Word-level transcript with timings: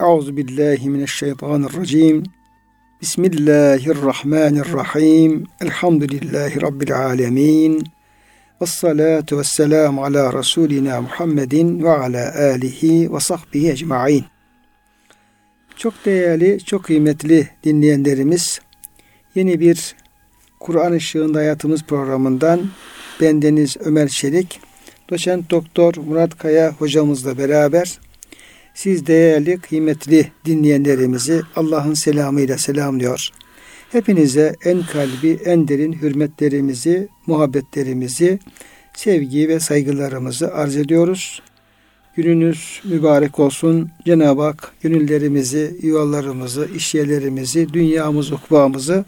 Euzu 0.00 0.36
billahi 0.36 0.90
mineşşeytanirracim. 0.90 2.22
Bismillahirrahmanirrahim. 3.00 5.46
Elhamdülillahi 5.60 6.62
rabbil 6.62 7.06
alamin. 7.06 7.84
Ves 8.60 8.70
salatu 8.70 9.38
vesselam 9.38 9.98
ala 9.98 10.32
rasulina 10.32 11.00
Muhammedin 11.00 11.82
ve 11.82 11.90
ala 11.90 12.34
alihi 12.34 13.14
ve 13.14 13.20
sahbihi 13.20 13.70
ecmaîn. 13.70 14.24
Çok 15.76 15.94
değerli, 16.04 16.64
çok 16.64 16.84
kıymetli 16.84 17.48
dinleyenlerimiz, 17.64 18.60
yeni 19.34 19.60
bir 19.60 19.96
Kur'an 20.60 20.92
ışığında 20.92 21.38
hayatımız 21.38 21.82
programından 21.82 22.60
bendeniz 23.20 23.76
Ömer 23.80 24.08
Çelik, 24.08 24.60
doçent 25.10 25.50
doktor 25.50 25.94
Murat 25.96 26.38
Kaya 26.38 26.72
hocamızla 26.72 27.38
beraber 27.38 27.98
siz 28.74 29.06
değerli, 29.06 29.58
kıymetli 29.58 30.32
dinleyenlerimizi 30.44 31.42
Allah'ın 31.56 31.94
selamıyla 31.94 32.58
selamlıyor. 32.58 33.28
Hepinize 33.92 34.54
en 34.64 34.82
kalbi, 34.82 35.38
en 35.44 35.68
derin 35.68 35.92
hürmetlerimizi, 35.92 37.08
muhabbetlerimizi, 37.26 38.38
sevgi 38.94 39.48
ve 39.48 39.60
saygılarımızı 39.60 40.54
arz 40.54 40.76
ediyoruz. 40.76 41.42
Gününüz 42.16 42.80
mübarek 42.84 43.38
olsun. 43.38 43.90
Cenab-ı 44.04 44.42
Hak 44.42 44.72
gönüllerimizi, 44.82 45.76
yuvalarımızı, 45.82 46.68
işyerlerimizi, 46.76 47.72
dünyamızı, 47.72 48.34
ukbağımızı 48.34 49.04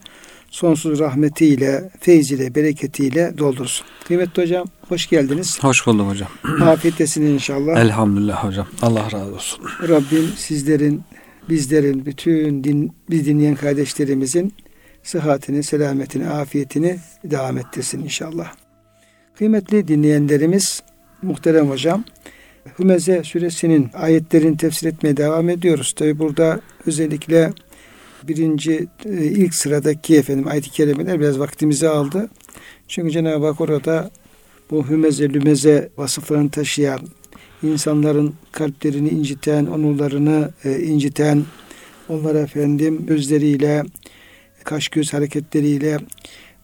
sonsuz 0.53 0.99
rahmetiyle, 0.99 1.91
feyziyle, 2.01 2.55
bereketiyle 2.55 3.39
doldursun. 3.39 3.87
Kıymetli 4.05 4.43
hocam 4.43 4.67
hoş 4.89 5.09
geldiniz. 5.09 5.59
Hoş 5.63 5.87
buldum 5.87 6.09
hocam. 6.09 6.29
Afiyettesin 6.63 7.23
inşallah. 7.23 7.77
Elhamdülillah 7.77 8.45
hocam. 8.45 8.67
Allah 8.83 9.05
razı 9.13 9.35
olsun. 9.35 9.65
Rabbim 9.89 10.29
sizlerin, 10.37 11.03
bizlerin, 11.49 12.07
bütün 12.07 12.65
din, 12.65 12.93
biz 13.11 13.27
dinleyen 13.27 13.55
kardeşlerimizin 13.55 14.55
sıhhatini, 15.03 15.63
selametini, 15.63 16.29
afiyetini 16.29 16.99
devam 17.25 17.59
ettirsin 17.59 18.05
inşallah. 18.05 18.53
Kıymetli 19.35 19.89
dinleyenlerimiz, 19.89 20.83
muhterem 21.23 21.71
hocam, 21.71 22.05
Hümeze 22.79 23.25
suresinin 23.25 23.91
ayetlerini 23.95 24.57
tefsir 24.57 24.87
etmeye 24.87 25.17
devam 25.17 25.49
ediyoruz. 25.49 25.93
Tabi 25.93 26.19
burada 26.19 26.61
özellikle 26.87 27.53
birinci 28.29 28.87
e, 29.05 29.25
ilk 29.25 29.55
sıradaki 29.55 30.17
efendim 30.17 30.49
ayet-i 30.49 30.71
kerimeler 30.71 31.21
biraz 31.21 31.39
vaktimizi 31.39 31.89
aldı. 31.89 32.31
Çünkü 32.89 33.11
Cenab-ı 33.11 33.47
Hak 33.47 33.61
orada 33.61 34.11
bu 34.71 34.89
hümeze 34.89 35.33
lümeze 35.33 35.91
vasıflarını 35.97 36.51
taşıyan, 36.51 37.01
insanların 37.63 38.35
kalplerini 38.53 39.09
inciten, 39.09 39.67
onurlarını 39.67 40.51
e, 40.65 40.81
inciten, 40.81 41.45
onlara 42.09 42.39
efendim 42.39 43.07
gözleriyle, 43.07 43.83
kaş 44.65 44.89
göz 44.89 45.13
hareketleriyle 45.13 45.99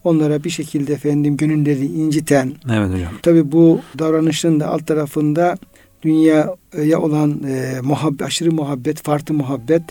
onlara 0.05 0.45
bir 0.45 0.51
şekilde 0.51 0.93
efendim 0.93 1.37
gönülleri 1.37 1.87
inciten. 1.87 2.53
Evet 2.73 2.93
hocam. 2.93 3.13
Tabi 3.23 3.53
bu 3.53 3.81
davranışın 3.99 4.61
da 4.61 4.69
alt 4.69 4.87
tarafında 4.87 5.57
dünyaya 6.03 7.01
olan 7.01 7.43
e, 7.49 7.81
muhabbet, 7.83 8.23
aşırı 8.23 8.53
muhabbet, 8.53 9.03
farklı 9.03 9.35
muhabbet, 9.35 9.83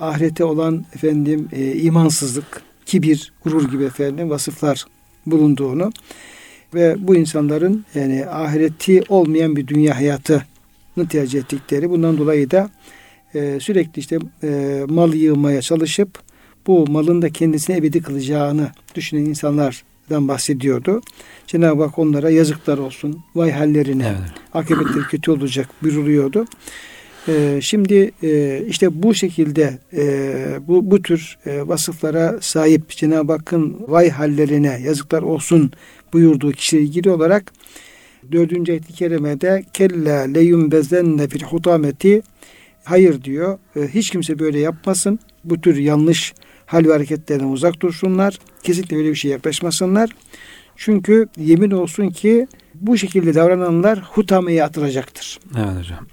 ahirete 0.00 0.44
olan 0.44 0.84
efendim 0.94 1.48
e, 1.52 1.72
imansızlık, 1.76 2.62
kibir, 2.86 3.32
gurur 3.44 3.70
gibi 3.70 3.84
efendim 3.84 4.30
vasıflar 4.30 4.84
bulunduğunu 5.26 5.92
ve 6.74 6.96
bu 6.98 7.16
insanların 7.16 7.84
yani 7.94 8.26
ahireti 8.26 9.02
olmayan 9.08 9.56
bir 9.56 9.66
dünya 9.66 9.96
hayatını 9.96 11.08
tercih 11.08 11.38
ettikleri 11.38 11.90
bundan 11.90 12.18
dolayı 12.18 12.50
da 12.50 12.70
e, 13.34 13.60
sürekli 13.60 14.00
işte 14.00 14.18
e, 14.42 14.80
mal 14.88 15.14
yığmaya 15.14 15.62
çalışıp 15.62 16.18
bu 16.66 16.86
malın 16.86 17.22
da 17.22 17.30
kendisine 17.30 17.76
ebedi 17.76 18.02
kılacağını 18.02 18.70
düşünen 18.94 19.24
insanlardan 19.24 20.28
bahsediyordu. 20.28 21.02
Cenab-ı 21.46 21.82
Hak 21.82 21.98
onlara 21.98 22.30
yazıklar 22.30 22.78
olsun, 22.78 23.20
vay 23.34 23.50
hallerine, 23.50 24.06
evet. 24.06 24.30
akıbetleri 24.54 25.04
kötü 25.04 25.30
olacak 25.30 25.68
buyuruyordu. 25.82 26.46
Ee, 27.28 27.58
şimdi 27.62 28.12
e, 28.22 28.62
işte 28.68 29.02
bu 29.02 29.14
şekilde 29.14 29.78
e, 29.92 30.34
bu, 30.68 30.90
bu 30.90 31.02
tür 31.02 31.38
e, 31.46 31.68
vasıflara 31.68 32.38
sahip 32.40 32.88
Cenab-ı 32.88 33.32
Hakk'ın 33.32 33.76
vay 33.88 34.10
hallerine 34.10 34.80
yazıklar 34.84 35.22
olsun 35.22 35.72
buyurduğu 36.12 36.52
kişiyle 36.52 36.82
ilgili 36.82 37.10
olarak 37.10 37.52
dördüncü 38.32 38.72
ayet-i 38.72 38.92
kerimede 38.92 39.64
kella 39.72 40.20
leyum 40.20 40.70
bezenne 40.70 41.28
fil 41.28 41.42
hutameti 41.42 42.22
hayır 42.84 43.24
diyor. 43.24 43.58
hiç 43.76 44.10
kimse 44.10 44.38
böyle 44.38 44.58
yapmasın. 44.58 45.18
Bu 45.44 45.60
tür 45.60 45.76
yanlış 45.76 46.34
hal 46.66 46.84
ve 46.84 46.92
hareketlerden 46.92 47.48
uzak 47.48 47.80
dursunlar. 47.80 48.38
Kesinlikle 48.62 48.96
böyle 48.96 49.10
bir 49.10 49.14
şey 49.14 49.30
yaklaşmasınlar. 49.30 50.10
Çünkü 50.76 51.28
yemin 51.36 51.70
olsun 51.70 52.10
ki 52.10 52.46
bu 52.74 52.98
şekilde 52.98 53.34
davrananlar 53.34 54.02
hutameye 54.02 54.64
atılacaktır. 54.64 55.38
Evet 55.58 55.78
hocam. 55.78 56.06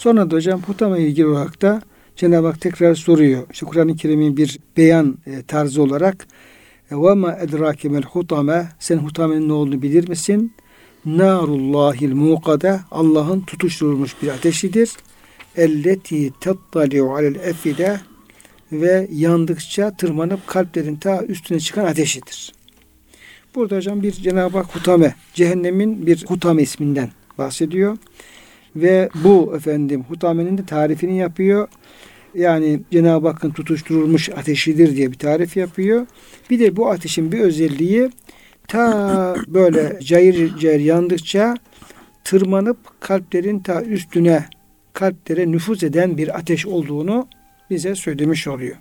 Sonra 0.00 0.30
da 0.30 0.36
hocam 0.36 0.62
hutama 0.62 0.98
ilgili 0.98 1.26
olarak 1.26 1.62
da 1.62 1.82
Cenab-ı 2.16 2.46
Hak 2.46 2.60
tekrar 2.60 2.94
soruyor. 2.94 3.42
İşte 3.52 3.66
Kur'an-ı 3.66 3.96
Kerim'in 3.96 4.36
bir 4.36 4.58
beyan 4.76 5.18
e, 5.26 5.42
tarzı 5.42 5.82
olarak 5.82 6.26
ve 6.92 7.14
ma 7.14 7.32
edrake 7.32 7.88
mel 7.88 8.02
hutame 8.02 8.68
sen 8.78 8.96
hutamenin 8.98 9.48
ne 9.48 9.52
olduğunu 9.52 9.82
bilir 9.82 10.08
misin? 10.08 10.52
Narullahil 11.04 12.12
muqade 12.12 12.80
Allah'ın 12.90 13.40
tutuşturulmuş 13.40 14.16
bir 14.22 14.28
ateşidir. 14.28 14.90
Elleti 15.56 16.32
tattali'u 16.40 17.14
alel 17.14 17.34
efide 17.34 18.00
ve 18.72 19.08
yandıkça 19.12 19.96
tırmanıp 19.96 20.46
kalplerin 20.46 20.96
ta 20.96 21.22
üstüne 21.22 21.60
çıkan 21.60 21.84
ateşidir. 21.84 22.52
Burada 23.54 23.76
hocam 23.76 24.02
bir 24.02 24.12
Cenab-ı 24.12 24.58
Hak 24.58 24.76
hutame, 24.76 25.14
cehennemin 25.34 26.06
bir 26.06 26.24
hutame 26.26 26.62
isminden 26.62 27.10
bahsediyor. 27.38 27.96
Ve 28.76 29.08
bu 29.24 29.56
efendim 29.56 30.04
hutamenin 30.08 30.58
de 30.58 30.66
tarifini 30.66 31.18
yapıyor. 31.18 31.68
Yani 32.34 32.80
Cenab-ı 32.90 33.28
Hakk'ın 33.28 33.50
tutuşturulmuş 33.50 34.28
ateşidir 34.28 34.96
diye 34.96 35.12
bir 35.12 35.18
tarif 35.18 35.56
yapıyor. 35.56 36.06
Bir 36.50 36.58
de 36.60 36.76
bu 36.76 36.90
ateşin 36.90 37.32
bir 37.32 37.40
özelliği 37.40 38.10
ta 38.68 39.36
böyle 39.48 39.98
cayır 40.00 40.56
cayır 40.58 40.80
yandıkça 40.80 41.54
tırmanıp 42.24 42.76
kalplerin 43.00 43.60
ta 43.60 43.82
üstüne 43.82 44.44
kalplere 44.92 45.50
nüfuz 45.50 45.84
eden 45.84 46.18
bir 46.18 46.38
ateş 46.38 46.66
olduğunu 46.66 47.28
bize 47.70 47.94
söylemiş 47.94 48.48
oluyor. 48.48 48.76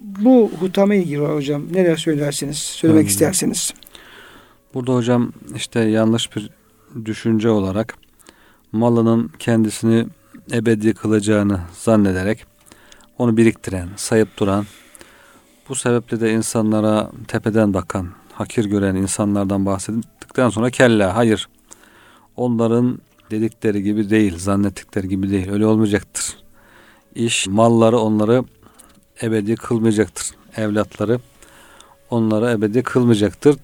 Bu 0.00 0.50
hutame 0.60 0.98
ilgili 0.98 1.18
hocam 1.18 1.62
neler 1.72 1.96
söylersiniz, 1.96 2.56
söylemek 2.56 3.02
evet. 3.02 3.10
istersiniz? 3.10 3.74
Burada 4.74 4.94
hocam 4.94 5.32
işte 5.56 5.80
yanlış 5.80 6.36
bir 6.36 6.50
düşünce 7.04 7.48
olarak 7.48 7.96
malının 8.72 9.30
kendisini 9.38 10.06
ebedi 10.52 10.94
kılacağını 10.94 11.60
zannederek 11.72 12.46
onu 13.18 13.36
biriktiren, 13.36 13.88
sayıp 13.96 14.38
duran, 14.38 14.66
bu 15.68 15.74
sebeple 15.74 16.20
de 16.20 16.32
insanlara 16.32 17.10
tepeden 17.28 17.74
bakan, 17.74 18.08
hakir 18.32 18.64
gören 18.64 18.94
insanlardan 18.94 19.66
bahsettikten 19.66 20.48
sonra 20.48 20.70
kella 20.70 21.16
hayır 21.16 21.48
onların 22.36 22.98
dedikleri 23.30 23.82
gibi 23.82 24.10
değil, 24.10 24.38
zannettikleri 24.38 25.08
gibi 25.08 25.30
değil. 25.30 25.50
Öyle 25.50 25.66
olmayacaktır. 25.66 26.36
İş, 27.14 27.46
malları 27.46 27.98
onları 27.98 28.44
ebedi 29.22 29.54
kılmayacaktır. 29.54 30.30
Evlatları 30.56 31.20
onları 32.10 32.50
ebedi 32.50 32.82
kılmayacaktır. 32.82 33.56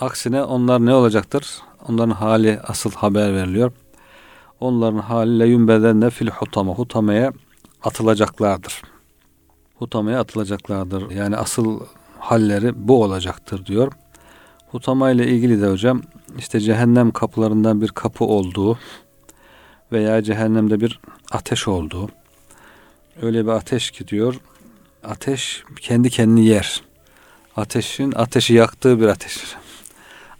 Aksine 0.00 0.42
onlar 0.42 0.86
ne 0.86 0.94
olacaktır? 0.94 1.58
Onların 1.88 2.10
hali 2.10 2.60
asıl 2.60 2.90
haber 2.92 3.34
veriliyor 3.34 3.72
onların 4.60 4.98
haliyle 4.98 5.46
yünbedenle 5.46 6.10
fil 6.10 6.28
hutama. 6.28 6.74
Hutamaya 6.74 7.32
atılacaklardır. 7.82 8.82
Hutamaya 9.74 10.20
atılacaklardır. 10.20 11.10
Yani 11.10 11.36
asıl 11.36 11.80
halleri 12.18 12.88
bu 12.88 13.02
olacaktır 13.02 13.66
diyor. 13.66 13.92
Hutama 14.70 15.10
ile 15.10 15.28
ilgili 15.28 15.62
de 15.62 15.66
hocam 15.66 16.02
işte 16.38 16.60
cehennem 16.60 17.10
kapılarından 17.10 17.80
bir 17.80 17.88
kapı 17.88 18.24
olduğu 18.24 18.78
veya 19.92 20.22
cehennemde 20.22 20.80
bir 20.80 21.00
ateş 21.30 21.68
olduğu. 21.68 22.08
Öyle 23.22 23.46
bir 23.46 23.50
ateş 23.50 23.90
ki 23.90 24.08
diyor 24.08 24.40
ateş 25.04 25.64
kendi 25.80 26.10
kendini 26.10 26.46
yer. 26.46 26.82
Ateşin 27.56 28.12
ateşi 28.12 28.54
yaktığı 28.54 29.00
bir 29.00 29.06
ateş. 29.06 29.38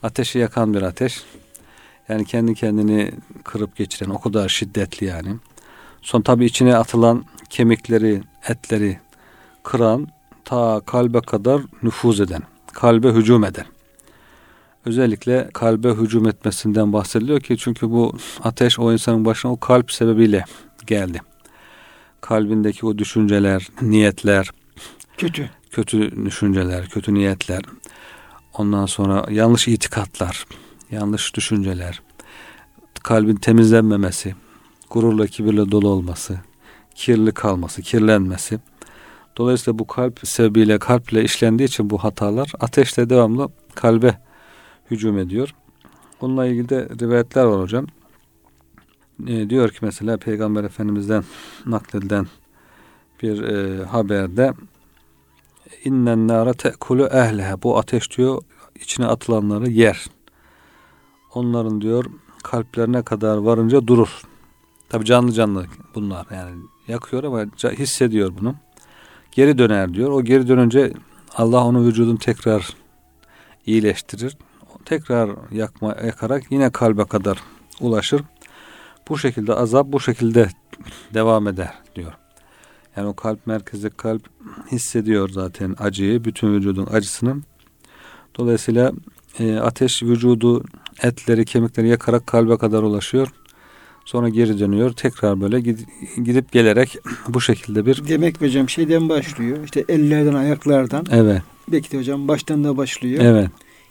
Ateşi 0.02 0.38
yakan 0.38 0.74
bir 0.74 0.82
ateş. 0.82 1.24
Yani 2.10 2.24
kendi 2.24 2.54
kendini 2.54 3.12
kırıp 3.44 3.76
geçiren 3.76 4.10
o 4.10 4.20
kadar 4.20 4.48
şiddetli 4.48 5.06
yani. 5.06 5.36
Son 6.02 6.22
tabi 6.22 6.44
içine 6.44 6.76
atılan 6.76 7.24
kemikleri, 7.50 8.22
etleri 8.48 8.98
kıran 9.62 10.08
ta 10.44 10.80
kalbe 10.86 11.20
kadar 11.20 11.62
nüfuz 11.82 12.20
eden, 12.20 12.42
kalbe 12.72 13.08
hücum 13.08 13.44
eden. 13.44 13.66
Özellikle 14.84 15.48
kalbe 15.54 15.88
hücum 15.90 16.28
etmesinden 16.28 16.92
bahsediliyor 16.92 17.40
ki 17.40 17.56
çünkü 17.58 17.90
bu 17.90 18.16
ateş 18.44 18.78
o 18.78 18.92
insanın 18.92 19.24
başına 19.24 19.52
o 19.52 19.56
kalp 19.60 19.92
sebebiyle 19.92 20.44
geldi. 20.86 21.20
kalbindeki 22.20 22.86
o 22.86 22.98
düşünceler, 22.98 23.68
niyetler, 23.82 24.50
kötü 25.18 25.50
kötü 25.70 26.24
düşünceler, 26.26 26.88
kötü 26.88 27.14
niyetler, 27.14 27.62
ondan 28.54 28.86
sonra 28.86 29.26
yanlış 29.30 29.68
itikatlar, 29.68 30.46
yanlış 30.90 31.36
düşünceler, 31.36 32.02
kalbin 33.02 33.36
temizlenmemesi, 33.36 34.34
gururla 34.90 35.26
kibirle 35.26 35.70
dolu 35.70 35.88
olması, 35.88 36.40
kirli 36.94 37.32
kalması, 37.32 37.82
kirlenmesi. 37.82 38.60
Dolayısıyla 39.36 39.78
bu 39.78 39.86
kalp 39.86 40.20
sebebiyle 40.28 40.78
kalple 40.78 41.24
işlendiği 41.24 41.68
için 41.68 41.90
bu 41.90 41.98
hatalar 41.98 42.52
ateşle 42.60 43.10
devamlı 43.10 43.48
kalbe 43.74 44.18
hücum 44.90 45.18
ediyor. 45.18 45.54
Bununla 46.20 46.46
ilgili 46.46 46.68
de 46.68 46.88
rivayetler 47.00 47.44
var 47.44 47.60
hocam. 47.60 47.86
E, 49.26 49.50
diyor 49.50 49.70
ki 49.70 49.78
mesela 49.82 50.16
Peygamber 50.16 50.64
Efendimiz'den 50.64 51.24
nakledilen 51.66 52.26
bir 53.22 53.42
e, 53.42 53.84
haberde 53.84 54.52
innen 55.84 56.28
nara 56.28 56.52
te'kulu 56.52 57.06
ehlehe 57.06 57.62
bu 57.62 57.78
ateş 57.78 58.18
diyor 58.18 58.42
içine 58.80 59.06
atılanları 59.06 59.70
yer. 59.70 60.06
Onların 61.34 61.80
diyor 61.80 62.04
kalplerine 62.42 63.02
kadar 63.02 63.36
varınca 63.36 63.86
durur. 63.86 64.22
Tabi 64.88 65.04
canlı 65.04 65.32
canlı 65.32 65.66
bunlar 65.94 66.26
yani 66.34 66.56
yakıyor 66.88 67.24
ama 67.24 67.44
hissediyor 67.78 68.32
bunu. 68.40 68.54
Geri 69.32 69.58
döner 69.58 69.94
diyor. 69.94 70.10
O 70.10 70.22
geri 70.22 70.48
dönünce 70.48 70.92
Allah 71.36 71.64
onun 71.64 71.86
vücudunu 71.86 72.18
tekrar 72.18 72.76
iyileştirir. 73.66 74.36
Tekrar 74.84 75.30
yakma 75.52 75.96
yakarak 76.04 76.42
yine 76.50 76.70
kalbe 76.70 77.04
kadar 77.04 77.38
ulaşır. 77.80 78.22
Bu 79.08 79.18
şekilde 79.18 79.54
azap 79.54 79.86
bu 79.86 80.00
şekilde 80.00 80.48
devam 81.14 81.48
eder 81.48 81.74
diyor. 81.96 82.12
Yani 82.96 83.08
o 83.08 83.14
kalp 83.14 83.46
merkezi 83.46 83.90
kalp 83.90 84.22
hissediyor 84.72 85.28
zaten 85.28 85.74
acıyı, 85.78 86.24
bütün 86.24 86.54
vücudun 86.54 86.88
acısını. 86.92 87.36
Dolayısıyla 88.38 88.92
e, 89.38 89.56
ateş 89.58 90.02
vücudu, 90.02 90.64
etleri, 91.02 91.44
kemikleri 91.44 91.88
yakarak 91.88 92.26
kalbe 92.26 92.56
kadar 92.56 92.82
ulaşıyor. 92.82 93.28
Sonra 94.04 94.28
geri 94.28 94.58
dönüyor. 94.58 94.92
Tekrar 94.92 95.40
böyle 95.40 95.60
gidip 96.16 96.52
gelerek 96.52 96.98
bu 97.28 97.40
şekilde 97.40 97.86
bir... 97.86 98.08
Demek 98.08 98.40
hocam 98.40 98.68
şeyden 98.68 99.08
başlıyor. 99.08 99.64
İşte 99.64 99.84
ellerden, 99.88 100.34
ayaklardan. 100.34 101.06
Evet. 101.10 101.42
Belki 101.68 101.92
de 101.92 101.98
hocam 101.98 102.28
baştan 102.28 102.64
da 102.64 102.76
başlıyor. 102.76 103.24
Evet. 103.24 103.50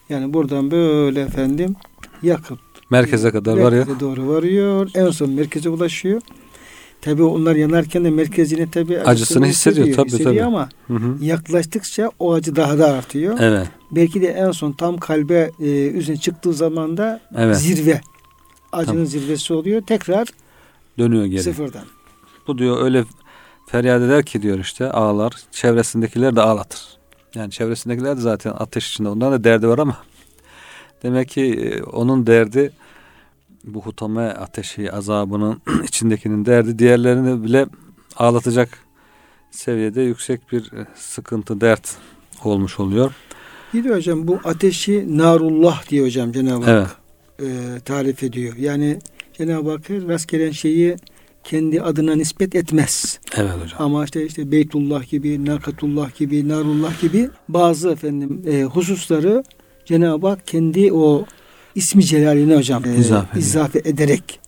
Yani 0.10 0.34
buradan 0.34 0.72
böyle 0.72 1.22
efendim 1.22 1.76
yakıp 2.24 2.60
merkeze 2.90 3.32
kadar 3.32 3.54
merkeze 3.54 3.80
varıyor. 3.80 4.00
doğru 4.00 4.28
varıyor. 4.28 4.90
En 4.96 5.10
son 5.10 5.30
merkeze 5.30 5.70
ulaşıyor. 5.70 6.22
Tabi 7.02 7.24
onlar 7.24 7.56
yanarken 7.56 8.06
de 8.06 8.10
merkezine 8.10 8.72
tabi 8.72 8.94
acısını, 8.94 9.10
acısını 9.10 9.46
hissediyor, 9.46 9.88
hissediyor 9.88 10.08
tabii 10.08 10.20
hissediyor 10.20 10.34
tabii. 10.34 10.44
ama 10.44 10.70
hı 10.88 10.94
hı. 10.94 11.18
yaklaştıkça 11.22 12.12
o 12.20 12.34
acı 12.34 12.56
daha 12.56 12.80
da 12.80 12.92
artıyor. 12.92 13.38
Evet. 13.40 13.68
Belki 13.92 14.22
de 14.22 14.28
en 14.28 14.52
son 14.52 14.72
tam 14.72 14.98
kalbe 14.98 15.52
e, 15.60 15.66
üzerine 15.88 16.22
çıktığı 16.22 16.54
zaman 16.54 16.98
da 16.98 17.22
evet. 17.36 17.58
zirve 17.58 18.02
acının 18.72 18.94
tamam. 18.94 19.06
zirvesi 19.06 19.54
oluyor. 19.54 19.82
Tekrar 19.82 20.28
dönüyor 20.98 21.26
geri. 21.26 21.44
Sıfırdan. 21.44 21.84
Bu 22.48 22.58
diyor 22.58 22.84
öyle 22.84 23.04
feryat 23.68 24.02
eder 24.02 24.26
ki 24.26 24.42
diyor 24.42 24.60
işte 24.60 24.92
ağlar. 24.92 25.34
Çevresindekiler 25.52 26.36
de 26.36 26.42
ağlatır. 26.42 26.82
Yani 27.36 27.52
çevresindekiler 27.52 28.18
de 28.18 28.22
zaten 28.22 28.54
ateş 28.58 28.90
içinde. 28.90 29.10
Onların 29.10 29.34
da 29.34 29.44
derdi 29.44 29.68
var 29.68 29.80
ama 29.80 29.98
demek 31.04 31.30
ki 31.30 31.42
e, 31.42 31.84
onun 31.84 32.28
derdi 32.28 32.72
bu 33.64 33.82
hutame 33.82 34.22
ateşi 34.22 34.92
azabının 34.92 35.62
içindekinin 35.84 36.46
derdi 36.46 36.80
diğerlerini 36.80 37.44
bile 37.44 37.66
ağlatacak 38.18 38.70
seviyede 39.52 40.02
yüksek 40.02 40.52
bir 40.52 40.62
e, 40.74 40.88
sıkıntı 40.96 41.62
dert 41.62 41.98
olmuş 42.44 42.80
oluyor. 42.80 43.12
Bir 43.74 43.84
de 43.84 43.90
hocam 43.90 44.28
bu 44.28 44.40
ateşi 44.44 45.18
narullah 45.18 45.90
diye 45.90 46.04
hocam 46.04 46.32
Cenab-ı 46.32 46.66
Hak 46.66 46.98
evet. 47.40 47.52
e, 47.52 47.80
tarif 47.80 48.24
ediyor. 48.24 48.56
Yani 48.56 49.00
Cenab-ı 49.34 49.72
Hak 49.72 49.90
rastgele 49.90 50.54
şeyi 50.54 50.96
kendi 51.44 51.82
adına 51.82 52.16
nispet 52.16 52.56
etmez. 52.56 53.20
Evet 53.38 53.52
hocam. 53.64 53.82
Ama 53.82 54.06
işte 54.06 54.26
işte 54.26 54.52
Beytullah 54.52 55.10
gibi, 55.10 55.46
Nakatullah 55.46 56.16
gibi, 56.16 56.50
Narullah 56.50 57.02
gibi 57.02 57.30
bazı 57.50 57.90
efendim 57.90 58.42
e, 58.48 58.64
hususları 58.64 59.44
Cenab-ı 59.86 60.28
Hak 60.28 60.48
kendi 60.48 60.94
o 60.94 61.26
ismi 61.80 62.06
celaline 62.06 62.56
hocam 62.56 62.84
e, 62.86 62.98
izafe, 63.40 63.80
ederek 63.80 64.40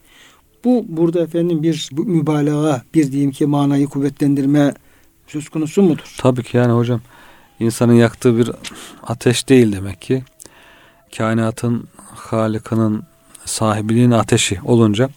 bu 0.64 0.86
burada 0.88 1.22
efendim 1.22 1.64
bir 1.64 1.90
bu 1.92 2.06
mübalağa 2.06 2.84
bir 2.94 3.12
diyeyim 3.12 3.32
ki 3.32 3.46
manayı 3.46 3.88
kuvvetlendirme 3.88 4.74
söz 5.28 5.50
konusu 5.50 5.82
mudur? 5.82 6.16
Tabii 6.18 6.44
ki 6.44 6.58
yani 6.58 6.72
hocam 6.72 7.02
insanın 7.60 7.94
yaktığı 7.94 8.38
bir 8.38 8.52
ateş 9.04 9.50
değil 9.50 9.72
demek 9.74 10.02
ki. 10.02 10.24
Kainatın 11.18 11.88
Halık'ının 12.16 13.04
sahibiliğin 13.46 14.12
ateşi 14.12 14.60
olunca 14.66 15.10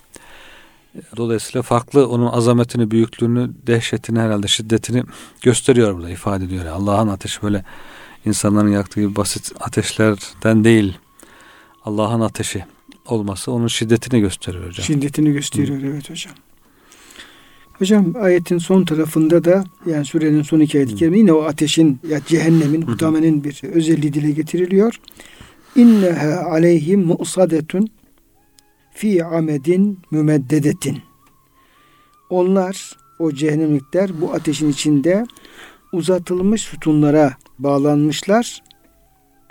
dolayısıyla 1.16 1.62
farklı 1.62 2.08
onun 2.08 2.26
azametini, 2.26 2.90
büyüklüğünü, 2.90 3.50
dehşetini 3.66 4.18
herhalde 4.18 4.48
şiddetini 4.48 5.02
gösteriyor 5.42 5.94
burada 5.94 6.10
ifade 6.10 6.44
ediyor. 6.44 6.66
Allah'ın 6.66 7.08
ateşi 7.08 7.42
böyle 7.42 7.64
insanların 8.24 8.72
yaktığı 8.72 9.00
gibi 9.00 9.16
basit 9.16 9.52
ateşlerden 9.60 10.64
değil 10.64 10.98
Allah'ın 11.84 12.20
ateşi 12.20 12.64
olması 13.06 13.52
onun 13.52 13.66
şiddetini 13.66 14.20
gösteriyor 14.20 14.66
hocam. 14.66 14.84
Şiddetini 14.84 15.32
gösteriyor 15.32 15.82
Hı. 15.82 15.86
evet 15.86 16.10
hocam. 16.10 16.34
Hocam 17.78 18.12
ayetin 18.20 18.58
son 18.58 18.84
tarafında 18.84 19.44
da 19.44 19.64
yani 19.86 20.04
surenin 20.04 20.42
son 20.42 20.60
iki 20.60 20.78
ayet 20.78 21.00
yine 21.02 21.32
o 21.32 21.42
ateşin 21.42 22.00
ya 22.08 22.20
cehennemin, 22.26 22.82
hutamenin 22.82 23.44
bir 23.44 23.64
özelliği 23.64 24.12
dile 24.12 24.30
getiriliyor. 24.30 25.00
İnneha 25.76 26.50
aleyhim 26.50 27.06
musadetun 27.06 27.88
fi 28.94 29.24
amedin 29.24 29.98
mümeddedetin. 30.10 30.98
Onlar 32.30 32.96
o 33.18 33.32
cehennemlikler 33.32 34.20
bu 34.20 34.32
ateşin 34.32 34.70
içinde 34.70 35.26
uzatılmış 35.92 36.62
sütunlara 36.62 37.36
bağlanmışlar 37.58 38.62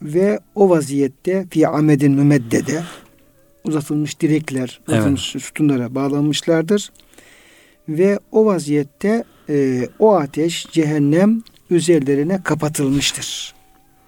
ve 0.03 0.39
o 0.55 0.69
vaziyette 0.69 1.45
fi 1.49 1.67
amedin 1.67 2.11
mümeddede 2.11 2.83
uzatılmış 3.63 4.19
direkler 4.19 4.79
uzatılmış 4.87 5.31
evet. 5.35 5.45
sütunlara 5.45 5.95
bağlanmışlardır. 5.95 6.91
Ve 7.89 8.19
o 8.31 8.45
vaziyette 8.45 9.23
e, 9.49 9.87
o 9.99 10.13
ateş 10.13 10.67
cehennem 10.71 11.43
üzerlerine 11.69 12.43
kapatılmıştır. 12.43 13.53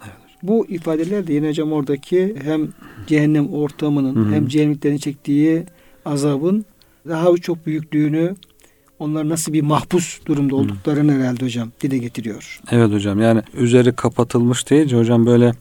Evet. 0.03 0.13
Bu 0.43 0.65
ifadeler 0.69 1.27
de 1.27 1.33
yine 1.33 1.49
hocam 1.49 1.71
oradaki 1.71 2.35
hem 2.43 2.69
cehennem 3.07 3.53
ortamının 3.53 4.15
Hı-hı. 4.15 4.35
hem 4.35 4.47
cehennemliklerin 4.47 4.97
çektiği 4.97 5.63
azabın 6.05 6.65
daha 7.07 7.37
çok 7.37 7.65
büyüklüğünü 7.65 8.35
onlar 8.99 9.29
nasıl 9.29 9.53
bir 9.53 9.61
mahpus 9.61 10.25
durumda 10.25 10.55
olduklarını 10.55 11.11
Hı. 11.11 11.19
herhalde 11.19 11.45
hocam 11.45 11.71
dile 11.81 11.97
getiriyor. 11.97 12.59
Evet 12.71 12.91
hocam 12.91 13.21
yani 13.21 13.41
üzeri 13.57 13.93
kapatılmış 13.93 14.69
deyince 14.69 14.97
hocam 14.97 15.25
böyle 15.25 15.51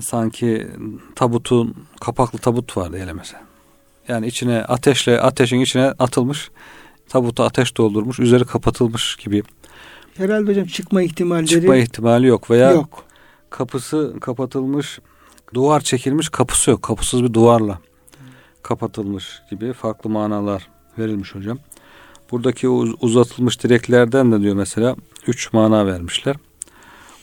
sanki 0.00 0.68
tabutun 1.14 1.74
kapaklı 2.00 2.38
tabut 2.38 2.76
var 2.76 2.92
diyelim 2.92 3.16
mesela. 3.16 3.42
Yani 4.08 4.26
içine 4.26 4.62
ateşle 4.62 5.20
ateşin 5.20 5.60
içine 5.60 5.84
atılmış 5.98 6.50
tabutu 7.08 7.42
ateş 7.42 7.76
doldurmuş 7.76 8.20
üzeri 8.20 8.44
kapatılmış 8.44 9.16
gibi. 9.16 9.42
Herhalde 10.16 10.50
hocam 10.50 10.66
çıkma 10.66 11.02
ihtimalleri 11.02 11.48
çıkma 11.48 11.76
ihtimali 11.76 12.26
yok 12.26 12.50
veya 12.50 12.70
yok. 12.70 13.04
kapısı 13.50 14.14
kapatılmış 14.20 14.98
duvar 15.54 15.80
çekilmiş 15.80 16.28
kapısı 16.28 16.70
yok 16.70 16.82
kapısız 16.82 17.22
bir 17.22 17.34
duvarla 17.34 17.78
kapatılmış 18.62 19.42
gibi 19.50 19.72
farklı 19.72 20.10
manalar 20.10 20.68
verilmiş 20.98 21.34
hocam. 21.34 21.58
Buradaki 22.30 22.68
uzatılmış 22.68 23.62
direklerden 23.62 24.32
de 24.32 24.40
diyor 24.40 24.54
mesela 24.54 24.96
üç 25.26 25.52
mana 25.52 25.86
vermişler. 25.86 26.36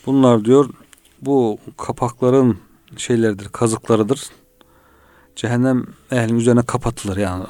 Bunlar 0.05 0.45
diyor 0.45 0.69
bu 1.25 1.58
kapakların 1.77 2.58
şeyleridir, 2.98 3.50
kazıklarıdır. 3.50 4.24
Cehennem 5.36 5.86
ehlinin 6.12 6.39
üzerine 6.39 6.63
kapatılır 6.63 7.17
yani. 7.17 7.44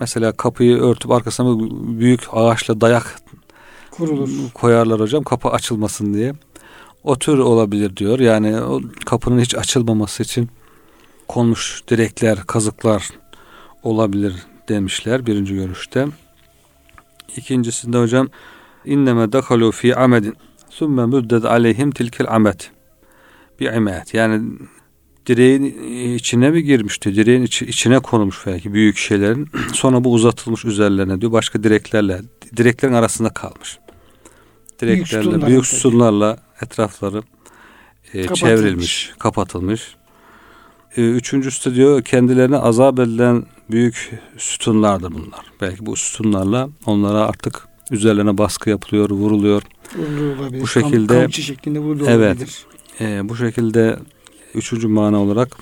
Mesela 0.00 0.32
kapıyı 0.32 0.76
örtüp 0.76 1.10
arkasına 1.10 1.58
büyük 2.00 2.20
ağaçla 2.32 2.80
dayak 2.80 3.20
kurulur. 3.90 4.30
Koyarlar 4.54 5.00
hocam 5.00 5.24
kapı 5.24 5.48
açılmasın 5.48 6.14
diye. 6.14 6.34
O 7.04 7.18
tür 7.18 7.38
olabilir 7.38 7.96
diyor. 7.96 8.18
Yani 8.18 8.60
o 8.60 8.80
kapının 9.06 9.40
hiç 9.40 9.54
açılmaması 9.54 10.22
için 10.22 10.50
konmuş 11.28 11.82
direkler, 11.88 12.38
kazıklar 12.46 13.10
olabilir 13.82 14.34
demişler 14.68 15.26
birinci 15.26 15.54
görüşte. 15.54 16.06
İkincisinde 17.36 17.98
hocam 17.98 18.28
inneme 18.84 19.32
dakalu 19.32 19.72
fi 19.72 19.96
amedin 19.96 20.36
sümme 20.70 21.06
müddet 21.06 21.44
aleyhim 21.44 21.90
tilkel 21.90 22.26
amet 22.30 22.71
bir 23.60 23.72
imet. 23.72 24.14
Yani 24.14 24.42
direğin 25.26 25.64
içine 26.14 26.50
mi 26.50 26.62
girmişti? 26.62 27.14
Direğin 27.14 27.42
içi, 27.42 27.66
içine 27.66 27.98
konulmuş 27.98 28.46
belki 28.46 28.72
büyük 28.72 28.96
şeylerin. 28.96 29.48
Sonra 29.72 30.04
bu 30.04 30.12
uzatılmış 30.12 30.64
üzerlerine 30.64 31.20
diyor. 31.20 31.32
Başka 31.32 31.62
direklerle 31.62 32.20
direklerin 32.56 32.92
arasında 32.92 33.28
kalmış. 33.28 33.78
Direklerle, 34.80 35.30
büyük, 35.30 35.46
büyük 35.46 35.66
sütunlarla 35.66 36.38
etrafları 36.62 37.22
e, 38.14 38.34
çevrilmiş, 38.34 39.12
kapatılmış. 39.18 39.96
E, 40.96 41.10
üçüncüsü 41.10 41.74
diyor 41.74 42.02
kendilerine 42.02 42.56
azap 42.56 42.98
edilen 42.98 43.44
büyük 43.70 44.10
sütunlardır 44.38 45.10
bunlar. 45.10 45.52
Belki 45.60 45.86
bu 45.86 45.96
sütunlarla 45.96 46.68
onlara 46.86 47.20
artık 47.20 47.68
üzerlerine 47.90 48.38
baskı 48.38 48.70
yapılıyor, 48.70 49.10
vuruluyor. 49.10 49.62
Bu 50.60 50.66
şekilde 50.66 51.22
Kam, 51.22 51.32
şeklinde 51.32 52.10
evet, 52.10 52.64
E, 53.02 53.28
bu 53.28 53.36
şekilde 53.36 53.98
üçüncü 54.54 54.88
mana 54.88 55.22
olarak 55.22 55.56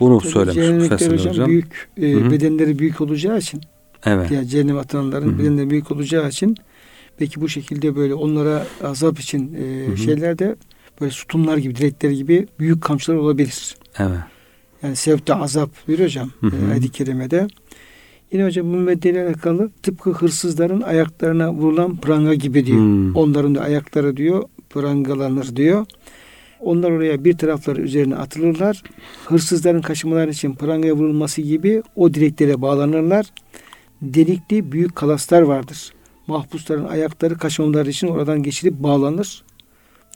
bunu 0.00 0.18
Tabii 0.20 0.30
söylemiş 0.30 0.88
Fesel 0.88 1.12
hocam. 1.12 1.32
hocam. 1.32 1.48
Büyük, 1.48 1.88
e, 1.98 2.30
bedenleri 2.30 2.78
büyük 2.78 3.00
olacağı 3.00 3.38
için 3.38 3.60
Evet. 4.04 4.30
Yani 4.30 4.48
cehennem 4.48 4.78
atanların 4.78 5.28
Hı-hı. 5.28 5.38
bedenleri 5.38 5.70
büyük 5.70 5.90
olacağı 5.90 6.28
için 6.28 6.56
belki 7.20 7.40
bu 7.40 7.48
şekilde 7.48 7.96
böyle 7.96 8.14
onlara 8.14 8.66
azap 8.84 9.20
için 9.20 9.54
e, 9.54 9.96
şeyler 9.96 10.38
de 10.38 10.56
böyle 11.00 11.12
sütunlar 11.12 11.56
gibi, 11.56 11.76
direkler 11.76 12.10
gibi 12.10 12.48
büyük 12.58 12.82
kamçılar 12.82 13.16
olabilir. 13.16 13.76
Evet. 13.98 14.18
Yani 14.82 14.96
sevte 14.96 15.34
azap 15.34 15.70
bir 15.88 16.04
hocam 16.04 16.30
e, 16.42 16.70
ayet-i 16.72 16.88
kerimede. 16.88 17.46
Yine 18.32 18.44
hocam 18.44 18.72
bu 18.72 18.76
meddeyle 18.76 19.26
alakalı 19.26 19.70
tıpkı 19.82 20.10
hırsızların 20.10 20.80
ayaklarına 20.80 21.52
vurulan 21.52 21.96
pranga 21.96 22.34
gibi 22.34 22.66
diyor. 22.66 22.78
Hmm. 22.78 23.16
Onların 23.16 23.54
da 23.54 23.60
ayakları 23.60 24.16
diyor 24.16 24.44
prangalanır 24.70 25.56
diyor. 25.56 25.86
Onlar 26.62 26.90
oraya 26.90 27.24
bir 27.24 27.38
tarafları 27.38 27.80
üzerine 27.80 28.16
atılırlar. 28.16 28.82
Hırsızların 29.24 29.82
kaçmaları 29.82 30.30
için 30.30 30.54
prangaya 30.54 30.94
vurulması 30.94 31.42
gibi 31.42 31.82
o 31.96 32.14
direklere 32.14 32.62
bağlanırlar. 32.62 33.26
Delikli 34.02 34.72
büyük 34.72 34.96
kalaslar 34.96 35.42
vardır. 35.42 35.92
Mahpusların 36.26 36.84
ayakları 36.84 37.38
kaçmamaları 37.38 37.90
için 37.90 38.06
oradan 38.06 38.42
geçirip 38.42 38.74
bağlanır. 38.74 39.44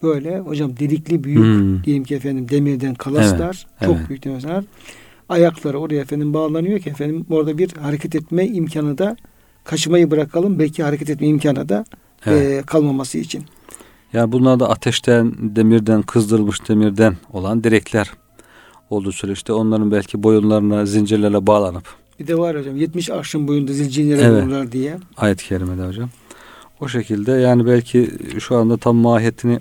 Böyle 0.03 0.39
hocam 0.39 0.77
delikli 0.77 1.23
büyük 1.23 1.43
hmm. 1.43 1.83
diyelim 1.83 2.03
ki 2.03 2.15
efendim 2.15 2.49
demirden 2.49 2.95
kalaslar 2.95 3.67
evet, 3.79 3.89
çok 3.89 3.97
evet. 3.97 4.09
büyük 4.09 4.23
demirler. 4.23 4.63
Ayakları 5.29 5.79
oraya 5.79 6.01
efendim 6.01 6.33
bağlanıyor 6.33 6.79
ki 6.79 6.89
efendim 6.89 7.25
orada 7.29 7.57
bir 7.57 7.71
hareket 7.71 8.15
etme 8.15 8.47
imkanı 8.47 8.97
da 8.97 9.17
kaçmayı 9.63 10.11
bırakalım 10.11 10.59
belki 10.59 10.83
hareket 10.83 11.09
etme 11.09 11.27
imkanı 11.27 11.69
da 11.69 11.85
evet. 12.25 12.63
e, 12.63 12.65
kalmaması 12.65 13.17
için. 13.17 13.45
Yani 14.13 14.31
bunlar 14.31 14.59
da 14.59 14.69
ateşten, 14.69 15.33
demirden, 15.39 16.01
kızdırılmış 16.01 16.69
demirden 16.69 17.17
olan 17.33 17.63
direkler 17.63 18.11
olduğu 18.89 19.11
süreçte 19.11 19.53
onların 19.53 19.91
belki 19.91 20.23
boyunlarına 20.23 20.85
zincirlerle 20.85 21.47
bağlanıp 21.47 21.83
bir 22.19 22.27
de 22.27 22.37
var 22.37 22.57
hocam 22.57 22.75
70 22.75 23.09
arşın 23.09 23.47
boyunda 23.47 23.73
zincirlere 23.73 24.21
evet. 24.21 24.43
vururlar 24.43 24.71
diye. 24.71 24.97
Ayet-i 25.17 25.47
kerimede 25.47 25.87
hocam. 25.87 26.09
O 26.79 26.87
şekilde 26.87 27.31
yani 27.31 27.65
belki 27.65 28.11
şu 28.39 28.55
anda 28.55 28.77
tam 28.77 28.95
mahiyetini 28.95 29.59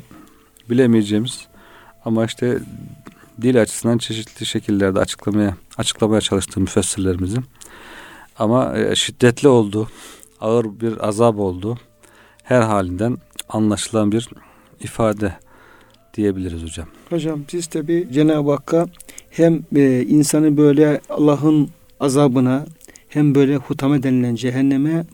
bilemeyeceğimiz 0.70 1.46
ama 2.04 2.24
işte 2.24 2.58
dil 3.42 3.62
açısından 3.62 3.98
çeşitli 3.98 4.46
şekillerde 4.46 4.98
açıklamaya 4.98 5.56
açıklamaya 5.78 6.20
çalıştığı 6.20 6.60
müfessirlerimizin 6.60 7.44
ama 8.38 8.78
e, 8.78 8.94
şiddetli 8.94 9.48
oldu, 9.48 9.88
ağır 10.40 10.64
bir 10.64 11.08
azap 11.08 11.38
oldu. 11.38 11.78
Her 12.42 12.62
halinden 12.62 13.16
anlaşılan 13.48 14.12
bir 14.12 14.28
ifade 14.80 15.32
diyebiliriz 16.14 16.62
hocam. 16.62 16.88
Hocam 17.10 17.44
siz 17.48 17.66
tabi 17.66 18.08
Cenab-ı 18.12 18.50
Hakk'a 18.50 18.86
hem 19.30 19.62
e, 19.76 20.02
insanı 20.08 20.56
böyle 20.56 21.00
Allah'ın 21.10 21.68
azabına 22.00 22.66
hem 23.08 23.34
böyle 23.34 23.56
hutame 23.56 24.02
denilen 24.02 24.34
cehenneme 24.34 25.04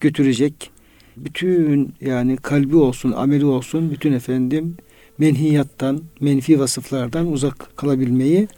götürecek 0.00 0.70
bütün 1.16 1.94
yani 2.00 2.36
kalbi 2.36 2.76
olsun, 2.76 3.12
ameli 3.12 3.44
olsun 3.44 3.90
bütün 3.90 4.12
efendim 4.12 4.76
menhiyattan, 5.18 6.00
menfi 6.20 6.60
vasıflardan 6.60 7.32
uzak 7.32 7.76
kalabilmeyi 7.76 8.48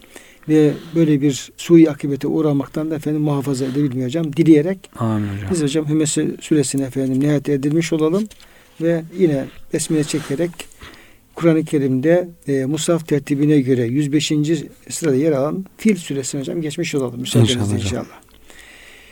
ve 0.49 0.73
böyle 0.95 1.21
bir 1.21 1.53
sui 1.57 1.91
akibete 1.91 2.29
uğramaktan 2.29 2.91
da 2.91 2.95
efendim 2.95 3.23
muhafaza 3.23 3.65
edebilmeyi 3.65 4.07
hocam 4.07 4.33
dileyerek 4.37 4.91
Amin 4.99 5.29
hocam. 5.29 5.51
biz 5.51 5.63
hocam 5.63 5.89
Hümese 5.89 6.37
suresine 6.41 6.85
efendim 6.85 7.21
nihayet 7.21 7.49
edilmiş 7.49 7.93
olalım 7.93 8.29
ve 8.81 9.05
yine 9.19 9.45
besmele 9.73 10.05
çekerek 10.05 10.51
Kur'an-ı 11.35 11.65
Kerim'de 11.65 12.29
e, 12.49 12.65
Musaf 12.65 13.09
tertibine 13.09 13.61
göre 13.61 13.87
105. 13.87 14.33
sırada 14.91 15.17
yer 15.17 15.33
alan 15.33 15.65
Fil 15.77 15.97
suresine 15.97 16.41
hocam 16.41 16.63
geçmiş 16.63 16.95
olalım 16.95 17.21
müsaadenizle 17.21 17.55
inşallah. 17.55 17.75
inşallah. 17.75 18.27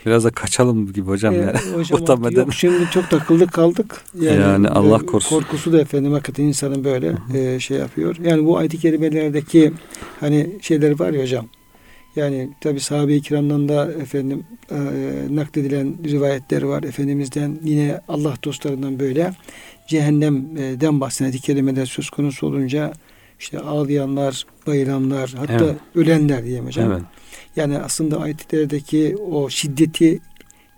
Biraz 0.06 0.24
da 0.24 0.30
kaçalım 0.30 0.92
gibi 0.92 1.06
hocam. 1.06 1.34
Ee, 1.34 1.36
yani. 1.36 1.58
hocam 1.74 2.22
yok 2.32 2.54
şimdi 2.54 2.90
çok 2.90 3.10
takıldık 3.10 3.52
kaldık. 3.52 4.04
Yani, 4.20 4.40
yani 4.40 4.68
Allah 4.68 5.00
e, 5.02 5.06
korusun. 5.06 5.36
Korkusu 5.36 5.72
da 5.72 5.80
efendim 5.80 6.12
hakikaten 6.12 6.44
insanın 6.44 6.84
böyle 6.84 7.14
e, 7.34 7.60
şey 7.60 7.78
yapıyor. 7.78 8.16
Yani 8.24 8.46
bu 8.46 8.58
ayet-i 8.58 8.78
kerimelerdeki 8.78 9.72
hani 10.20 10.58
şeyler 10.62 10.98
var 10.98 11.12
ya 11.12 11.22
hocam. 11.22 11.46
Yani 12.16 12.50
tabi 12.60 12.80
sahabe-i 12.80 13.22
kiramdan 13.22 13.68
da 13.68 13.92
efendim 13.92 14.44
e, 14.70 14.76
nakledilen 15.30 15.94
rivayetler 16.04 16.62
var. 16.62 16.82
Efendimizden 16.82 17.58
yine 17.64 18.00
Allah 18.08 18.34
dostlarından 18.44 18.98
böyle 18.98 19.32
cehennemden 19.88 21.00
bahseden 21.00 21.32
kelimeler 21.32 21.86
söz 21.86 22.10
konusu 22.10 22.46
olunca 22.46 22.92
işte 23.40 23.58
ağlayanlar, 23.58 24.44
bayılanlar, 24.66 25.34
hatta 25.36 25.64
evet. 25.64 25.76
ölenler 25.94 26.44
diyeyim 26.44 26.66
hocam. 26.66 26.92
Evet. 26.92 27.02
Yani 27.56 27.78
aslında 27.78 28.20
ayetlerdeki 28.20 29.16
o 29.16 29.50
şiddeti 29.50 30.20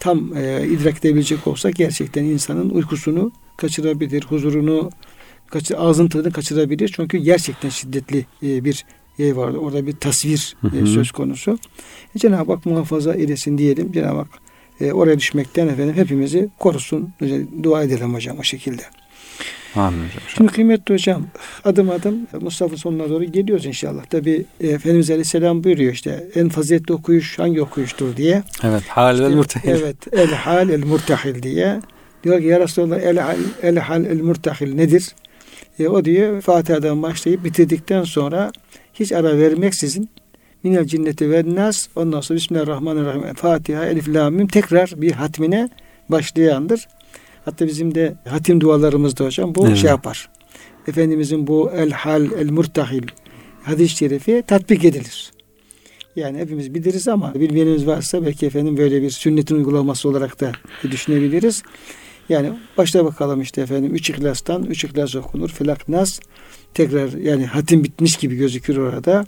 tam 0.00 0.36
e, 0.36 0.66
idrak 0.66 0.98
edebilecek 0.98 1.46
olsak 1.46 1.74
gerçekten 1.74 2.24
insanın 2.24 2.70
uykusunu 2.70 3.32
kaçırabilir, 3.56 4.24
huzurunu 4.24 4.90
kaçır, 5.46 5.74
ağzın 5.78 6.08
tadını 6.08 6.32
kaçırabilir. 6.32 6.92
Çünkü 6.96 7.18
gerçekten 7.18 7.68
şiddetli 7.68 8.26
e, 8.42 8.64
bir 8.64 8.84
yer 9.18 9.32
var. 9.32 9.54
Orada 9.54 9.86
bir 9.86 9.92
tasvir 9.92 10.56
hı 10.60 10.68
hı. 10.68 10.82
E, 10.82 10.86
söz 10.86 11.10
konusu. 11.10 11.58
E, 12.16 12.18
Cenab-ı 12.18 12.52
Hak 12.52 12.66
muhafaza 12.66 13.14
eylesin 13.14 13.58
diyelim. 13.58 13.92
Cenab-ı 13.92 14.16
Hak 14.18 14.28
e, 14.80 14.92
oraya 14.92 15.18
düşmekten 15.18 15.68
efendim 15.68 15.94
hepimizi 15.96 16.48
korusun. 16.58 17.12
Dua 17.62 17.82
edelim 17.82 18.14
hocam 18.14 18.38
o 18.38 18.42
şekilde. 18.42 18.82
Amin 19.74 19.98
hocam. 19.98 20.22
Şimdi 20.36 20.52
kıymetli 20.52 20.94
hocam 20.94 21.26
adım 21.64 21.90
adım 21.90 22.26
Mustafa 22.40 22.76
sonuna 22.76 23.10
doğru 23.10 23.24
geliyoruz 23.24 23.66
inşallah. 23.66 24.04
Tabi 24.04 24.44
e, 24.60 24.68
Efendimiz 24.68 25.10
Aleyhisselam 25.10 25.64
buyuruyor 25.64 25.92
işte 25.92 26.26
en 26.34 26.48
faziletli 26.48 26.94
okuyuş 26.94 27.38
hangi 27.38 27.62
okuyuştur 27.62 28.16
diye. 28.16 28.42
Evet 28.64 28.82
hal 28.88 29.14
işte, 29.14 29.26
el 29.26 29.34
murtahil. 29.34 29.68
Evet 29.68 29.96
el 30.12 30.30
hal 30.34 30.68
el 30.68 30.84
murtahil 30.84 31.42
diye. 31.42 31.80
Diyor 32.24 32.40
ki 32.40 32.46
ya 32.46 32.60
Resulallah 32.60 33.00
el 33.00 33.18
hal 33.18 33.36
el, 33.62 33.76
hal, 33.76 34.04
el 34.04 34.20
murtahil 34.20 34.74
nedir? 34.74 35.14
E, 35.78 35.88
o 35.88 36.04
diyor 36.04 36.40
Fatiha'dan 36.40 37.02
başlayıp 37.02 37.44
bitirdikten 37.44 38.04
sonra 38.04 38.52
hiç 38.94 39.12
ara 39.12 39.38
vermeksizin 39.38 40.08
minel 40.62 40.86
cinneti 40.86 41.30
ve 41.30 41.54
nas 41.54 41.88
ondan 41.96 42.20
sonra 42.20 42.36
Bismillahirrahmanirrahim 42.36 43.34
Fatiha 43.34 43.86
Elif 43.86 44.08
Lamim 44.08 44.46
tekrar 44.46 44.92
bir 44.96 45.12
hatmine 45.12 45.68
başlayandır. 46.08 46.88
Hatta 47.44 47.66
bizim 47.66 47.94
de 47.94 48.14
hatim 48.28 48.60
dualarımızda 48.60 49.24
hocam 49.24 49.54
bu 49.54 49.66
evet. 49.66 49.76
şey 49.76 49.90
yapar. 49.90 50.28
Efendimizin 50.88 51.46
bu 51.46 51.70
el 51.70 51.90
hal 51.90 52.32
el 52.38 52.50
murtahil 52.50 53.02
hadis-i 53.62 53.96
şerifi 53.96 54.42
tatbik 54.46 54.84
edilir. 54.84 55.32
Yani 56.16 56.38
hepimiz 56.38 56.74
biliriz 56.74 57.08
ama 57.08 57.34
bilmeyenimiz 57.34 57.86
varsa 57.86 58.26
belki 58.26 58.46
efendim 58.46 58.76
böyle 58.76 59.02
bir 59.02 59.10
sünnetin 59.10 59.54
uygulaması 59.54 60.08
olarak 60.08 60.40
da 60.40 60.52
düşünebiliriz. 60.82 61.62
Yani 62.28 62.52
başta 62.78 63.04
bakalım 63.04 63.40
işte 63.40 63.60
efendim 63.60 63.94
üç 63.94 64.10
ihlastan 64.10 64.64
üç 64.64 64.84
ihlas 64.84 65.16
okunur. 65.16 65.48
Felak 65.48 65.88
nas 65.88 66.20
tekrar 66.74 67.12
yani 67.12 67.46
hatim 67.46 67.84
bitmiş 67.84 68.16
gibi 68.16 68.36
gözükür 68.36 68.76
orada. 68.76 69.24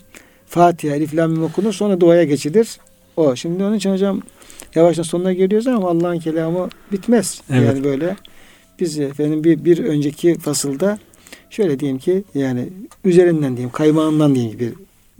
Fatiha, 0.46 0.96
Elif, 0.96 1.16
Lam, 1.16 1.42
okunur 1.42 1.72
sonra 1.72 2.00
duaya 2.00 2.24
geçilir. 2.24 2.78
O. 3.16 3.36
Şimdi 3.36 3.64
onun 3.64 3.76
için 3.76 3.92
hocam 3.92 4.22
yavaştan 4.74 5.02
sonuna 5.02 5.32
geliyoruz 5.32 5.66
ama 5.66 5.88
Allah'ın 5.88 6.18
kelamı 6.18 6.68
bitmez. 6.92 7.42
Evet. 7.50 7.66
Yani 7.66 7.84
böyle 7.84 8.16
biz 8.80 8.98
efendim 8.98 9.44
bir, 9.44 9.64
bir 9.64 9.78
önceki 9.78 10.38
fasılda 10.38 10.98
şöyle 11.50 11.80
diyeyim 11.80 11.98
ki 11.98 12.24
yani 12.34 12.68
üzerinden 13.04 13.56
diyeyim 13.56 13.70
kaymağından 13.70 14.34
diyeyim 14.34 14.58
bir 14.58 14.72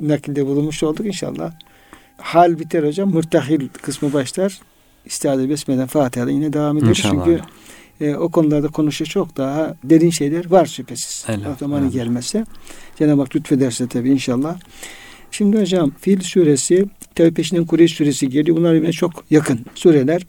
nakilde 0.09 0.47
bulunmuş 0.47 0.83
olduk 0.83 1.07
inşallah. 1.07 1.53
Hal 2.17 2.59
biter 2.59 2.83
hocam. 2.83 3.15
Mırtahil 3.15 3.69
kısmı 3.83 4.13
başlar. 4.13 4.61
İstiade 5.09 5.49
besmeden 5.49 5.87
Fatiha'da 5.87 6.31
yine 6.31 6.53
devam 6.53 6.79
ederiz. 6.79 6.99
İnşallah. 6.99 7.25
Çünkü 7.25 7.41
e, 8.01 8.15
o 8.17 8.29
konularda 8.29 8.69
konuşacak 8.69 9.11
çok 9.11 9.37
daha 9.37 9.77
derin 9.85 10.11
şeyler 10.11 10.51
var 10.51 10.67
şüphesiz. 10.67 11.25
Zamanı 11.61 11.91
gelmezse. 11.91 12.45
Cenab-ı 12.99 13.21
Hak 13.21 13.37
lütfederse 13.37 13.89
tabii 13.89 14.11
inşallah. 14.11 14.59
Şimdi 15.31 15.61
hocam 15.61 15.93
Fil 16.01 16.21
suresi 16.21 16.87
tabi 17.15 17.35
peşinden 17.35 17.65
Kureyş 17.65 17.95
suresi 17.95 18.29
geliyor. 18.29 18.57
Bunlar 18.57 18.75
birbirine 18.75 18.93
çok 18.93 19.25
yakın 19.31 19.61
sureler. 19.75 20.27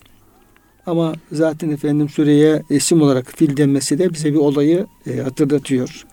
Ama 0.85 1.13
zaten 1.31 1.69
efendim 1.69 2.09
sureye 2.09 2.63
isim 2.69 3.01
olarak 3.01 3.33
fil 3.37 3.57
denmesi 3.57 3.99
de 3.99 4.13
bize 4.13 4.33
bir 4.33 4.37
olayı 4.37 4.85
e, 5.07 5.17
hatırlatıyor. 5.17 6.05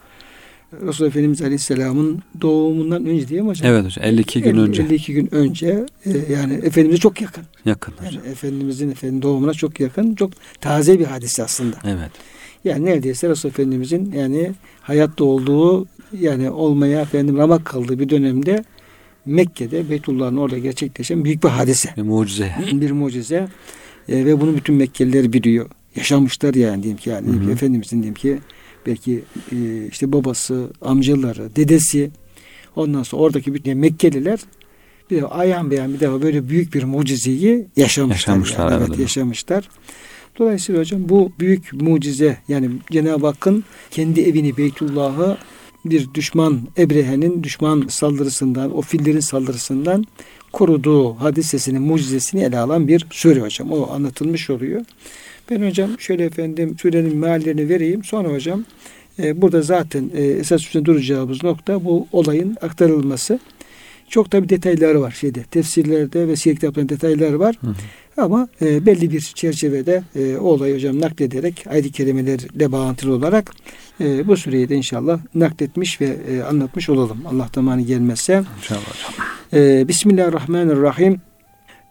Resulullah 0.72 1.10
Efendimiz 1.10 1.42
Aleyhisselam'ın 1.42 2.22
doğumundan 2.40 3.06
önce 3.06 3.28
değil 3.28 3.40
mi 3.40 3.48
hocam? 3.48 3.72
Evet 3.72 3.84
hocam 3.84 4.04
52 4.04 4.42
gün 4.42 4.54
50, 4.54 4.60
önce. 4.60 4.82
52 4.82 5.14
gün 5.14 5.34
önce 5.34 5.86
e, 6.06 6.32
yani 6.32 6.54
Efendimiz'e 6.54 7.00
çok 7.00 7.20
yakın. 7.20 7.44
Yakın 7.64 7.94
Yani 8.04 8.08
hocam. 8.08 8.32
Efendimiz'in 8.32 8.90
efendim 8.90 9.22
doğumuna 9.22 9.52
çok 9.52 9.80
yakın. 9.80 10.14
Çok 10.14 10.30
taze 10.60 10.98
bir 10.98 11.04
hadise 11.04 11.42
aslında. 11.42 11.76
Evet. 11.84 12.10
Yani 12.64 12.84
neredeyse 12.84 13.28
Resulullah 13.28 13.54
Efendimiz'in 13.54 14.12
yani 14.12 14.52
hayatta 14.80 15.24
olduğu 15.24 15.86
yani 16.20 16.50
olmaya 16.50 17.00
efendim 17.00 17.36
ramak 17.36 17.64
kaldığı 17.64 17.98
bir 17.98 18.08
dönemde 18.08 18.64
Mekke'de 19.26 19.90
Beytullah'ın 19.90 20.36
orada 20.36 20.58
gerçekleşen 20.58 21.24
büyük 21.24 21.44
bir 21.44 21.48
hadise. 21.48 21.90
Bir 21.96 22.02
mucize. 22.02 22.54
bir 22.72 22.90
mucize 22.90 23.48
E, 24.08 24.24
ve 24.24 24.40
bunu 24.40 24.56
bütün 24.56 24.74
Mekkeliler 24.74 25.32
biliyor. 25.32 25.70
Yaşamışlar 25.96 26.54
yani 26.54 26.82
diyeyim 26.82 26.98
ki 26.98 27.10
yani 27.10 27.28
Hı 27.28 27.32
hı. 27.32 27.50
Efendimizin 27.50 27.96
diyeyim 27.96 28.14
ki 28.14 28.38
belki 28.86 29.22
e, 29.52 29.86
işte 29.86 30.12
babası, 30.12 30.70
amcaları, 30.80 31.56
dedesi 31.56 32.10
ondan 32.76 33.02
sonra 33.02 33.22
oradaki 33.22 33.54
bütün 33.54 33.78
Mekkeliler 33.78 34.38
bir 35.10 35.22
de 35.22 35.26
ayan 35.26 35.70
beyan 35.70 35.94
bir 35.94 36.00
defa 36.00 36.22
böyle 36.22 36.48
büyük 36.48 36.74
bir 36.74 36.84
mucizeyi 36.84 37.66
yaşamışlar. 37.76 38.34
Yaşamışlar, 38.34 38.72
yani. 38.72 38.84
evet 38.88 38.98
yaşamışlar. 38.98 39.68
Dolayısıyla 40.38 40.80
hocam 40.80 41.08
bu 41.08 41.32
büyük 41.40 41.72
mucize 41.72 42.38
yani 42.48 42.70
Cenab-ı 42.90 43.26
Hakk'ın 43.26 43.64
kendi 43.90 44.20
evini 44.20 44.56
Beytullah'ı 44.56 45.38
bir 45.84 46.14
düşman 46.14 46.60
Ebrehe'nin 46.78 47.42
düşman 47.42 47.84
saldırısından, 47.88 48.76
o 48.76 48.82
fillerin 48.82 49.20
saldırısından 49.20 50.04
koruduğu 50.52 51.14
hadisesinin 51.14 51.82
mucizesini 51.82 52.42
ele 52.42 52.58
alan 52.58 52.88
bir 52.88 53.06
sure 53.10 53.40
hocam. 53.40 53.72
O 53.72 53.90
anlatılmış 53.90 54.50
oluyor. 54.50 54.82
Ben 55.50 55.68
hocam 55.68 55.90
şöyle 55.98 56.24
efendim 56.24 56.76
surenin 56.78 57.16
meallerini 57.16 57.68
vereyim. 57.68 58.04
Sonra 58.04 58.28
hocam 58.28 58.64
e, 59.18 59.42
burada 59.42 59.62
zaten 59.62 60.10
e, 60.14 60.22
esas 60.22 60.62
üstünde 60.62 60.84
duracağımız 60.84 61.44
nokta 61.44 61.84
bu 61.84 62.06
olayın 62.12 62.56
aktarılması. 62.62 63.38
Çok 64.08 64.30
tabi 64.30 64.48
detayları 64.48 65.00
var 65.00 65.10
şeyde. 65.10 65.42
Tefsirlerde 65.42 66.28
ve 66.28 66.36
siyer 66.36 66.56
kitaplarında 66.56 66.94
detayları 66.94 67.40
var. 67.40 67.56
Hı 67.60 67.66
hı. 67.66 67.74
Ama 68.16 68.48
e, 68.62 68.86
belli 68.86 69.10
bir 69.10 69.20
çerçevede 69.20 70.02
e, 70.16 70.36
o 70.36 70.44
olayı 70.44 70.74
hocam 70.74 71.00
naklederek 71.00 71.64
ayet-i 71.66 71.92
kerimelerle 71.92 72.72
bağlantılı 72.72 73.14
olarak 73.14 73.54
e, 74.00 74.26
bu 74.26 74.36
süreyi 74.36 74.68
de 74.68 74.74
inşallah 74.74 75.20
nakletmiş 75.34 76.00
ve 76.00 76.16
e, 76.30 76.42
anlatmış 76.42 76.88
olalım. 76.88 77.18
Allah 77.26 77.48
tamamı 77.48 77.82
gelmezse. 77.82 78.44
İnşallah 78.58 78.80
hocam. 78.80 79.26
E, 79.52 79.88
Bismillahirrahmanirrahim. 79.88 81.20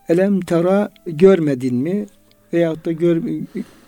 Elem 0.09 0.41
tara 0.41 0.89
görmedin 1.07 1.75
mi? 1.75 2.05
Veyahut 2.53 2.85
da 2.85 2.91
gör, 2.91 3.21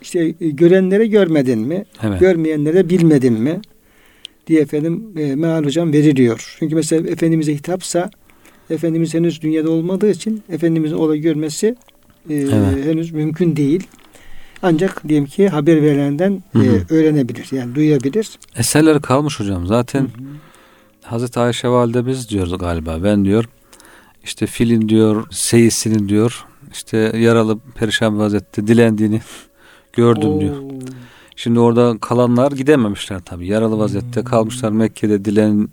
işte 0.02 0.34
görenlere 0.40 1.06
görmedin 1.06 1.58
mi? 1.58 1.84
Evet. 2.02 2.20
Görmeyenlere 2.20 2.88
bilmedin 2.88 3.32
mi? 3.32 3.60
Diye 4.46 4.60
efendim 4.60 5.04
e, 5.18 5.34
meal 5.36 5.64
hocam 5.64 5.92
veriliyor. 5.92 6.56
Çünkü 6.58 6.74
mesela 6.74 7.10
Efendimiz'e 7.10 7.54
hitapsa 7.54 8.10
Efendimiz 8.70 9.14
henüz 9.14 9.42
dünyada 9.42 9.70
olmadığı 9.70 10.10
için 10.10 10.42
Efendimiz'in 10.48 10.96
olayı 10.96 11.22
görmesi 11.22 11.66
e, 12.30 12.34
Evet. 12.34 12.84
henüz 12.84 13.12
mümkün 13.12 13.56
değil. 13.56 13.86
Ancak 14.62 15.08
diyelim 15.08 15.26
ki 15.26 15.48
haber 15.48 15.82
verilenden 15.82 16.42
Hı 16.52 16.58
hı. 16.58 16.84
e, 16.90 16.94
öğrenebilir. 16.94 17.48
Yani 17.52 17.74
duyabilir. 17.74 18.30
Eserleri 18.56 19.00
kalmış 19.00 19.40
hocam. 19.40 19.66
Zaten 19.66 20.00
Hı 20.00 20.04
hı. 20.04 20.08
Hazreti 21.02 21.40
Ayşe 21.40 21.68
validemiz 21.68 22.28
diyoruz 22.28 22.58
galiba. 22.58 22.98
Ben 23.04 23.24
diyor 23.24 23.44
işte 24.24 24.46
filin 24.46 24.88
diyor 24.88 25.26
seyisinin 25.30 26.08
diyor 26.08 26.44
işte 26.72 27.12
yaralı 27.18 27.58
perişan 27.74 28.18
vaziyette 28.18 28.66
dilendiğini 28.66 29.20
gördüm 29.92 30.40
diyor. 30.40 30.56
Oo. 30.56 30.68
Şimdi 31.36 31.60
orada 31.60 31.98
kalanlar 32.00 32.52
gidememişler 32.52 33.20
tabii. 33.24 33.46
Yaralı 33.46 33.78
vaziyette 33.78 34.24
kalmışlar 34.24 34.70
Mekke'de 34.70 35.24
dilen 35.24 35.68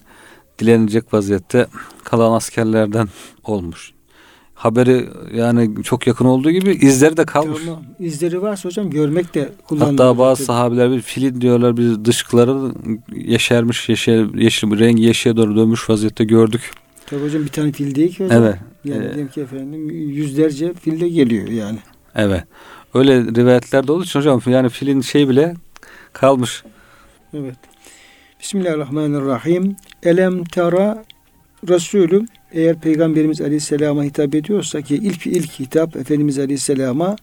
dilenecek 0.60 1.14
vaziyette 1.14 1.68
kalan 2.04 2.34
askerlerden 2.34 3.08
olmuş. 3.44 3.92
Haberi 4.56 5.10
yani 5.34 5.84
çok 5.84 6.08
yakın 6.08 6.26
olduğu 6.26 6.52
gibi 6.52 6.72
izleri 6.72 7.18
de 7.18 7.26
kalmış. 7.26 7.62
Tamam. 7.66 7.84
İzleri 8.00 8.42
varsa 8.42 8.70
hocam 8.70 8.90
görmek 8.90 9.34
de 9.36 9.50
kullanılır. 9.68 9.92
Hatta 9.92 10.18
bazı 10.18 10.44
sahabeler 10.44 10.92
bir 10.92 11.02
filin 11.02 11.42
diyorlar 11.42 11.78
biz 11.78 12.06
dışkıları 12.06 12.74
yeşermiş 13.16 13.90
yeşil, 13.90 14.38
yeşil 14.38 14.80
rengi 14.80 15.04
yeşile 15.04 15.38
doğru 15.38 15.56
dönmüş 15.56 15.90
vaziyette 15.90 16.24
gördük. 16.24 16.72
Tabii 17.06 17.24
hocam 17.24 17.44
bir 17.44 17.50
tane 17.50 17.72
fil 17.72 17.96
değil 17.96 18.16
ki 18.16 18.26
hocam. 18.26 18.44
Evet. 18.44 18.56
Yani 18.86 18.98
Ee, 18.98 19.04
diyelim 19.04 19.28
ki 19.28 19.42
efendim 19.42 19.90
yüzlerce 19.90 20.74
fil 20.74 21.02
de 21.02 21.10
geliyor 21.10 21.48
yani. 21.48 21.80
Evet. 22.16 22.44
Öyle 22.94 23.22
rivayetler 23.22 23.88
de 23.88 23.92
olduğu 23.92 24.04
için 24.04 24.20
hocam 24.20 24.42
yani 24.48 24.70
filin 24.70 25.02
şey 25.02 25.30
bile 25.30 25.54
kalmış. 26.14 26.64
Evet. 27.34 27.56
Bismillahirrahmanirrahim. 28.40 29.76
Elem 30.04 30.44
tera 30.44 31.04
Resulüm 31.70 32.26
eğer 32.52 32.80
Peygamberimiz 32.82 33.42
Aleyhisselam'a 33.42 34.04
hitap 34.04 34.36
ediyorsa 34.36 34.82
ki 34.82 34.96
ilk 34.96 35.28
ilk 35.28 35.60
hitap 35.60 35.96
Efendimiz 35.96 36.40
Aleyhisselam'a 36.40 37.16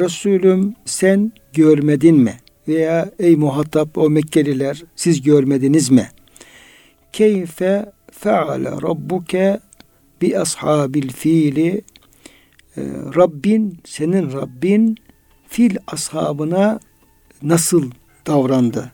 Resulüm 0.00 0.74
sen 0.84 1.32
görmedin 1.52 2.16
mi? 2.16 2.34
Veya 2.68 3.10
ey 3.18 3.36
muhatap 3.36 3.98
o 3.98 4.10
Mekkeliler 4.10 4.82
siz 4.96 5.22
görmediniz 5.22 5.90
mi? 5.90 6.08
Keyfe 7.12 7.92
feale 8.12 8.70
rabbuke 8.70 9.60
bi 10.22 10.38
ashabil 10.38 11.08
fiili 11.08 11.82
Rabbin 13.16 13.78
senin 13.84 14.32
Rabbin 14.32 14.96
fil 15.48 15.76
ashabına 15.86 16.80
nasıl 17.42 17.90
davrandı? 18.26 18.92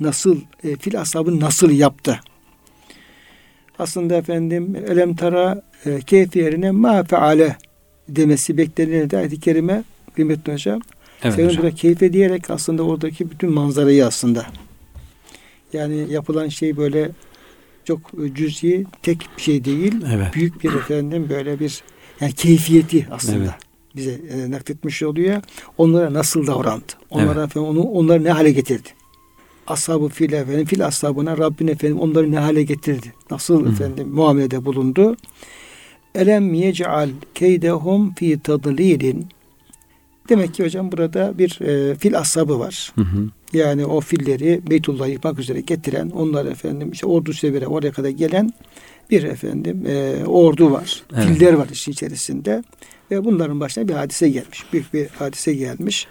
Nasıl 0.00 0.40
e, 0.64 0.76
fil 0.76 1.00
ashabı 1.00 1.40
nasıl 1.40 1.70
yaptı? 1.70 2.20
Aslında 3.78 4.14
efendim 4.14 4.76
elem 4.88 5.16
tara 5.16 5.62
e, 5.86 6.00
keyfi 6.00 6.38
yerine 6.38 6.70
ma 6.70 7.04
feale 7.04 7.56
demesi 8.08 8.56
beklenirdi 8.56 9.16
ayet-i 9.16 9.40
kerime 9.40 9.84
kıymetli 10.14 10.52
hocam. 10.52 10.80
Evet 11.22 11.34
Senin 11.34 11.56
burada 11.56 11.70
keyfe 11.70 12.12
diyerek 12.12 12.50
aslında 12.50 12.82
oradaki 12.82 13.30
bütün 13.30 13.52
manzarayı 13.52 14.06
aslında. 14.06 14.46
Yani 15.72 16.12
yapılan 16.12 16.48
şey 16.48 16.76
böyle 16.76 17.10
çok 17.84 18.00
cüz'i 18.34 18.86
tek 19.02 19.26
bir 19.36 19.42
şey 19.42 19.64
değil. 19.64 19.94
Evet. 20.14 20.34
Büyük 20.34 20.64
bir 20.64 20.74
efendim 20.74 21.26
böyle 21.30 21.60
bir 21.60 21.82
yani 22.20 22.32
keyfiyeti 22.32 23.06
aslında 23.10 23.36
Evet. 23.38 23.50
bize 23.96 24.12
e, 24.12 24.50
nakletmiş 24.50 25.02
oluyor. 25.02 25.42
Onlara 25.78 26.12
nasıl 26.14 26.46
davrandı? 26.46 26.92
Onlara 27.10 27.40
Evet. 27.40 27.50
efendim 27.50 27.70
onu 27.70 27.82
onları 27.82 28.24
ne 28.24 28.30
hale 28.30 28.50
getirdi? 28.52 28.88
Ashab-ı 29.66 30.08
fil 30.08 30.32
efendim 30.32 30.66
fil 30.66 30.86
ashabına 30.86 31.38
Rabbin 31.38 31.68
efendim 31.68 32.00
onları 32.00 32.32
ne 32.32 32.38
hale 32.38 32.62
getirdi? 32.62 33.12
Nasıl 33.30 33.66
Hı. 33.66 33.70
efendim 33.70 34.08
muamelede 34.08 34.64
bulundu? 34.64 35.16
Elem 36.14 36.54
yec'al 36.54 37.08
keydehum 37.34 38.14
fi 38.14 38.40
tadlilin 38.40 39.26
Demek 40.28 40.54
ki 40.54 40.64
hocam 40.64 40.92
burada 40.92 41.38
bir 41.38 41.60
e, 41.60 41.94
fil 41.94 42.18
ashabı 42.18 42.58
var. 42.58 42.92
Hı 42.94 43.00
hı. 43.00 43.28
Yani 43.52 43.86
o 43.86 44.00
filleri 44.00 44.60
Beytullah'ı 44.70 45.10
yıkmak 45.10 45.38
üzere 45.38 45.60
getiren, 45.60 46.10
onlar 46.10 46.46
efendim 46.46 46.90
işte 46.92 47.06
ordu 47.06 47.32
severe 47.32 47.66
oraya 47.66 47.92
kadar 47.92 48.08
gelen 48.08 48.52
bir 49.10 49.22
efendim 49.22 49.86
e, 49.86 50.24
ordu 50.26 50.70
var. 50.70 51.02
Evet. 51.14 51.24
Filler 51.24 51.52
var 51.52 51.68
işin 51.72 51.92
içerisinde. 51.92 52.64
Ve 53.10 53.24
bunların 53.24 53.60
başına 53.60 53.88
bir 53.88 53.94
hadise 53.94 54.28
gelmiş. 54.28 54.64
Büyük 54.72 54.94
bir 54.94 55.06
hadise 55.06 55.54
gelmiş. 55.54 56.06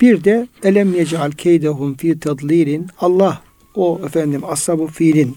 Bir 0.00 0.24
de 0.24 0.48
elem 0.62 0.94
yec'al 0.94 1.30
keydehum 1.30 1.94
fi 1.94 2.20
tadlilin 2.20 2.86
Allah 2.98 3.42
o 3.74 4.00
efendim 4.04 4.44
ashab-ı 4.44 4.86
fiilin 4.86 5.36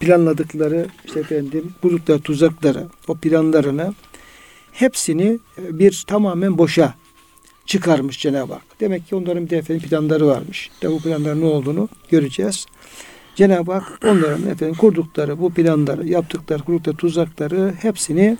planladıkları 0.00 0.86
işte 1.04 1.20
efendim 1.20 1.74
buldukları 1.82 2.20
tuzakları 2.20 2.86
o 3.08 3.14
planlarını 3.14 3.94
hepsini 4.72 5.38
bir 5.58 6.04
tamamen 6.06 6.58
boşa 6.58 6.94
çıkarmış 7.72 8.18
Cenab-ı 8.18 8.52
Hak. 8.52 8.80
Demek 8.80 9.08
ki 9.08 9.16
onların 9.16 9.44
bir 9.44 9.50
de 9.50 9.56
efendim 9.56 9.88
planları 9.88 10.26
varmış. 10.26 10.70
De 10.82 10.90
bu 10.90 10.98
planların 10.98 11.40
ne 11.40 11.44
olduğunu 11.44 11.88
göreceğiz. 12.10 12.66
Cenab-ı 13.34 13.72
Hak 13.72 14.00
onların 14.04 14.46
efendim 14.46 14.74
kurdukları 14.74 15.40
bu 15.40 15.54
planları, 15.54 16.08
yaptıkları, 16.08 16.62
kurdukları 16.62 16.96
tuzakları 16.96 17.74
hepsini 17.82 18.36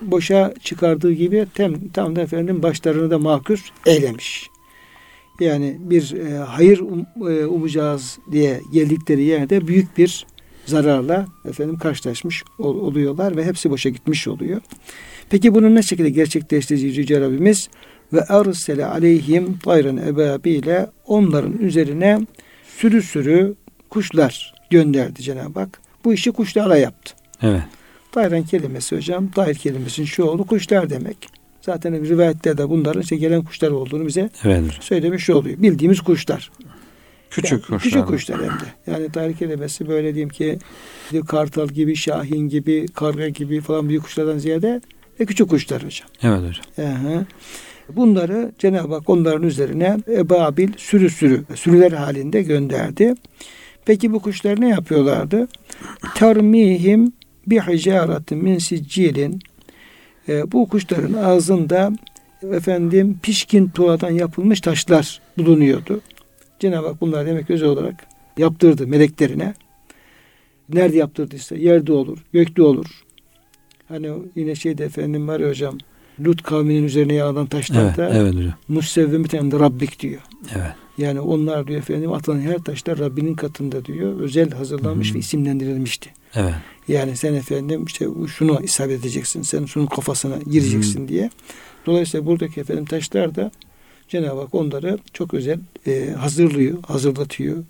boşa 0.00 0.54
çıkardığı 0.62 1.12
gibi 1.12 1.46
tam, 1.54 1.88
tam 1.88 2.16
da 2.16 2.20
efendim 2.20 2.62
başlarını 2.62 3.10
da 3.10 3.18
makus 3.18 3.60
eylemiş. 3.86 4.50
Yani 5.40 5.76
bir 5.80 6.12
e, 6.12 6.38
hayır 6.38 6.78
um, 6.78 7.06
e, 7.30 7.46
umacağız 7.46 8.18
diye 8.32 8.60
geldikleri 8.72 9.22
yerde 9.22 9.66
büyük 9.66 9.98
bir 9.98 10.26
zararla 10.66 11.26
efendim 11.48 11.78
karşılaşmış 11.78 12.44
ol- 12.58 12.80
oluyorlar 12.80 13.36
ve 13.36 13.44
hepsi 13.44 13.70
boşa 13.70 13.88
gitmiş 13.88 14.28
oluyor. 14.28 14.60
Peki 15.30 15.54
bunu 15.54 15.74
ne 15.74 15.82
şekilde 15.82 16.10
gerçekleştireceği 16.10 16.98
Yüce 16.98 17.20
Rabbimiz? 17.20 17.68
Ve 18.12 18.24
ersele 18.28 18.86
aleyhim 18.86 19.58
tayran 19.58 19.96
ebabiyle 19.96 20.86
onların 21.06 21.58
üzerine 21.58 22.20
sürü 22.76 23.02
sürü 23.02 23.54
kuşlar 23.88 24.54
gönderdi 24.70 25.22
Cenab-ı 25.22 25.60
Hak. 25.60 25.80
Bu 26.04 26.12
işi 26.12 26.32
kuşlarla 26.32 26.76
yaptı. 26.76 27.14
Evet. 27.42 27.62
Tayran 28.12 28.42
kelimesi 28.42 28.96
hocam, 28.96 29.30
tayr 29.30 29.54
kelimesinin 29.54 30.06
şu 30.06 30.24
oldu 30.24 30.46
kuşlar 30.46 30.90
demek. 30.90 31.28
Zaten 31.60 32.08
rivayetlerde 32.08 32.68
bunların 32.68 33.02
işte 33.02 33.16
gelen 33.16 33.44
kuşlar 33.44 33.70
olduğunu 33.70 34.06
bize 34.06 34.30
Evet 34.44 34.64
söylemiş 34.80 35.30
oluyor. 35.30 35.62
Bildiğimiz 35.62 36.00
kuşlar. 36.00 36.50
Küçük 37.30 37.52
Yani 37.52 37.60
kuşlar. 37.62 37.80
Küçük 37.80 38.06
kuşlar 38.06 38.38
hem 38.38 38.48
de. 38.48 38.64
Yani 38.86 39.12
tarih 39.12 39.36
kelimesi 39.36 39.88
böyle 39.88 40.14
diyeyim 40.14 40.28
ki 40.28 40.58
bir 41.12 41.20
kartal 41.20 41.68
gibi, 41.68 41.96
şahin 41.96 42.48
gibi, 42.48 42.86
karga 42.94 43.28
gibi 43.28 43.60
falan 43.60 43.88
büyük 43.88 44.02
kuşlardan 44.02 44.38
ziyade 44.38 44.80
e, 45.20 45.26
küçük 45.26 45.50
kuşlar 45.50 45.84
hocam. 45.84 46.08
Evet 46.22 46.38
hocam. 46.38 46.90
Aha. 46.92 47.24
Bunları 47.96 48.52
Cenab-ı 48.58 48.94
Hak 48.94 49.10
onların 49.10 49.42
üzerine 49.42 49.98
ebabil 50.08 50.72
sürü 50.76 51.10
sürü 51.10 51.44
sürüler 51.54 51.92
halinde 51.92 52.42
gönderdi. 52.42 53.14
Peki 53.84 54.12
bu 54.12 54.20
kuşlar 54.20 54.60
ne 54.60 54.68
yapıyorlardı? 54.68 55.48
Termihim 56.14 57.12
bi 57.46 57.60
hicaretin 57.60 58.38
min 58.38 58.58
siccilin. 58.58 59.40
E, 60.28 60.52
bu 60.52 60.68
kuşların 60.68 61.12
ağzında 61.12 61.92
efendim 62.42 63.18
pişkin 63.22 63.68
tuğladan 63.68 64.10
yapılmış 64.10 64.60
taşlar 64.60 65.20
bulunuyordu. 65.38 66.00
Cenab-ı 66.58 66.86
Hak 66.86 67.00
bunlar 67.00 67.26
demek 67.26 67.50
özel 67.50 67.68
olarak 67.68 68.06
yaptırdı 68.38 68.86
meleklerine. 68.86 69.54
Nerede 70.68 70.96
yaptırdıysa 70.96 71.56
yerde 71.56 71.92
olur, 71.92 72.18
gökte 72.32 72.62
olur. 72.62 73.04
Hani 73.88 74.10
yine 74.34 74.54
şeyde 74.54 74.84
efendim 74.84 75.28
var 75.28 75.48
hocam 75.48 75.78
Lut 76.24 76.42
kavminin 76.42 76.84
üzerine 76.84 77.14
yağdan 77.14 77.40
Evet, 77.40 77.50
taşlarda 77.50 78.10
evet 78.10 78.34
hocam. 78.34 78.52
Musevvimeten 78.68 79.50
de 79.50 79.58
Rabbik 79.58 80.00
diyor. 80.00 80.20
Evet. 80.56 80.70
Yani 80.98 81.20
onlar 81.20 81.66
diyor 81.66 81.78
efendim 81.78 82.12
atılan 82.12 82.40
her 82.40 82.58
taşlar 82.58 82.98
Rabbinin 82.98 83.34
katında 83.34 83.84
diyor. 83.84 84.20
Özel 84.20 84.50
hazırlanmış 84.50 85.08
Hı 85.08 85.12
hı. 85.12 85.14
ve 85.14 85.18
isimlendirilmişti. 85.18 86.10
Evet. 86.34 86.54
Yani 86.88 87.16
sen 87.16 87.34
efendim 87.34 87.84
işte 87.84 88.06
şunu 88.36 88.60
isabet 88.62 89.00
edeceksin. 89.00 89.42
Sen 89.42 89.64
şunun 89.64 89.86
kafasına 89.86 90.36
gireceksin 90.50 91.08
diye. 91.08 91.30
Dolayısıyla 91.86 92.26
buradaki 92.26 92.60
efendim 92.60 92.84
taşlar 92.84 93.34
da 93.34 93.50
Cenab-ı 94.08 94.40
Hak 94.40 94.54
onları 94.54 94.98
çok 95.12 95.34
özel 95.34 95.58
e, 95.86 96.10
hazırlıyor, 96.18 96.82
hazırlatıyor. 96.82 97.64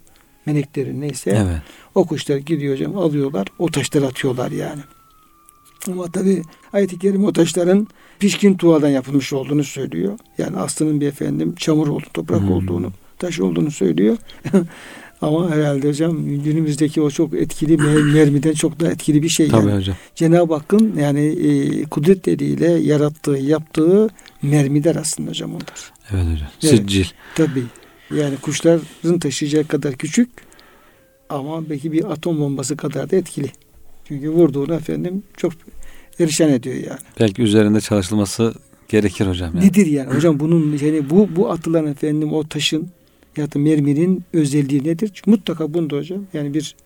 Melekleri 0.46 1.00
neyse. 1.00 1.30
Evet. 1.30 1.62
O 1.94 2.06
kuşlar 2.06 2.36
gidiyor 2.36 2.74
hocam 2.74 2.98
alıyorlar. 2.98 3.48
O 3.58 3.70
taşları 3.70 4.06
atıyorlar 4.06 4.50
yani. 4.50 4.80
Ama 5.88 6.10
tabi 6.10 6.42
ayet-i 6.72 6.98
kerime 6.98 7.26
o 7.26 7.32
taşların 7.32 7.86
pişkin 8.18 8.54
tuğadan 8.56 8.88
yapılmış 8.88 9.32
olduğunu 9.32 9.64
söylüyor. 9.64 10.18
Yani 10.38 10.56
aslının 10.56 11.00
bir 11.00 11.06
efendim 11.06 11.54
çamur 11.54 11.88
olduğunu, 11.88 12.12
toprak 12.14 12.40
Hmm. 12.40 12.52
olduğunu, 12.52 12.92
taş 13.18 13.40
olduğunu 13.40 13.70
söylüyor. 13.70 14.16
Ama 15.22 15.50
herhalde 15.50 15.88
hocam 15.88 16.24
günümüzdeki 16.44 17.00
o 17.02 17.10
çok 17.10 17.34
etkili 17.34 17.74
mer- 17.76 18.12
mermiden 18.12 18.52
çok 18.52 18.80
daha 18.80 18.90
etkili 18.90 19.22
bir 19.22 19.28
şey. 19.28 19.48
Tabii 19.48 19.68
yani. 19.68 19.78
hocam. 19.78 19.96
Cenab-ı 20.14 20.54
Hakk'ın 20.54 20.96
yani 20.98 21.20
e, 21.20 21.82
kudret 21.84 22.28
eliyle 22.28 22.66
yarattığı, 22.70 23.36
yaptığı 23.38 24.08
mermiler 24.42 24.96
aslında 24.96 25.30
hocam 25.30 25.50
onlar. 25.50 25.92
Evet 26.10 26.24
hocam. 26.32 26.48
Evet. 26.62 26.74
Siccil. 26.74 27.04
Tabii. 27.34 27.62
Yani 28.16 28.36
kuşların 28.36 29.18
taşıyacağı 29.20 29.64
kadar 29.64 29.94
küçük 29.94 30.30
ama 31.28 31.70
belki 31.70 31.92
bir 31.92 32.04
atom 32.12 32.40
bombası 32.40 32.76
kadar 32.76 33.10
da 33.10 33.16
etkili. 33.16 33.50
Çünkü 34.10 34.30
vurduğunu 34.30 34.74
efendim 34.74 35.22
çok 35.36 35.52
erişen 36.20 36.48
ediyor 36.48 36.76
yani. 36.76 36.98
Belki 37.20 37.42
üzerinde 37.42 37.80
çalışılması 37.80 38.54
gerekir 38.88 39.26
hocam. 39.26 39.54
Yani. 39.54 39.66
Nedir 39.66 39.86
yani? 39.86 40.14
Hocam 40.14 40.40
bunun 40.40 40.78
yani 40.78 41.10
bu 41.10 41.28
bu 41.36 41.50
atılan 41.50 41.86
efendim 41.86 42.32
o 42.32 42.48
taşın 42.48 42.88
ya 43.36 43.52
da 43.52 43.58
merminin 43.58 44.24
özelliği 44.32 44.84
nedir? 44.84 45.10
Çünkü 45.14 45.30
mutlaka 45.30 45.74
bunda 45.74 45.96
hocam 45.96 46.26
yani 46.32 46.54
bir 46.54 46.76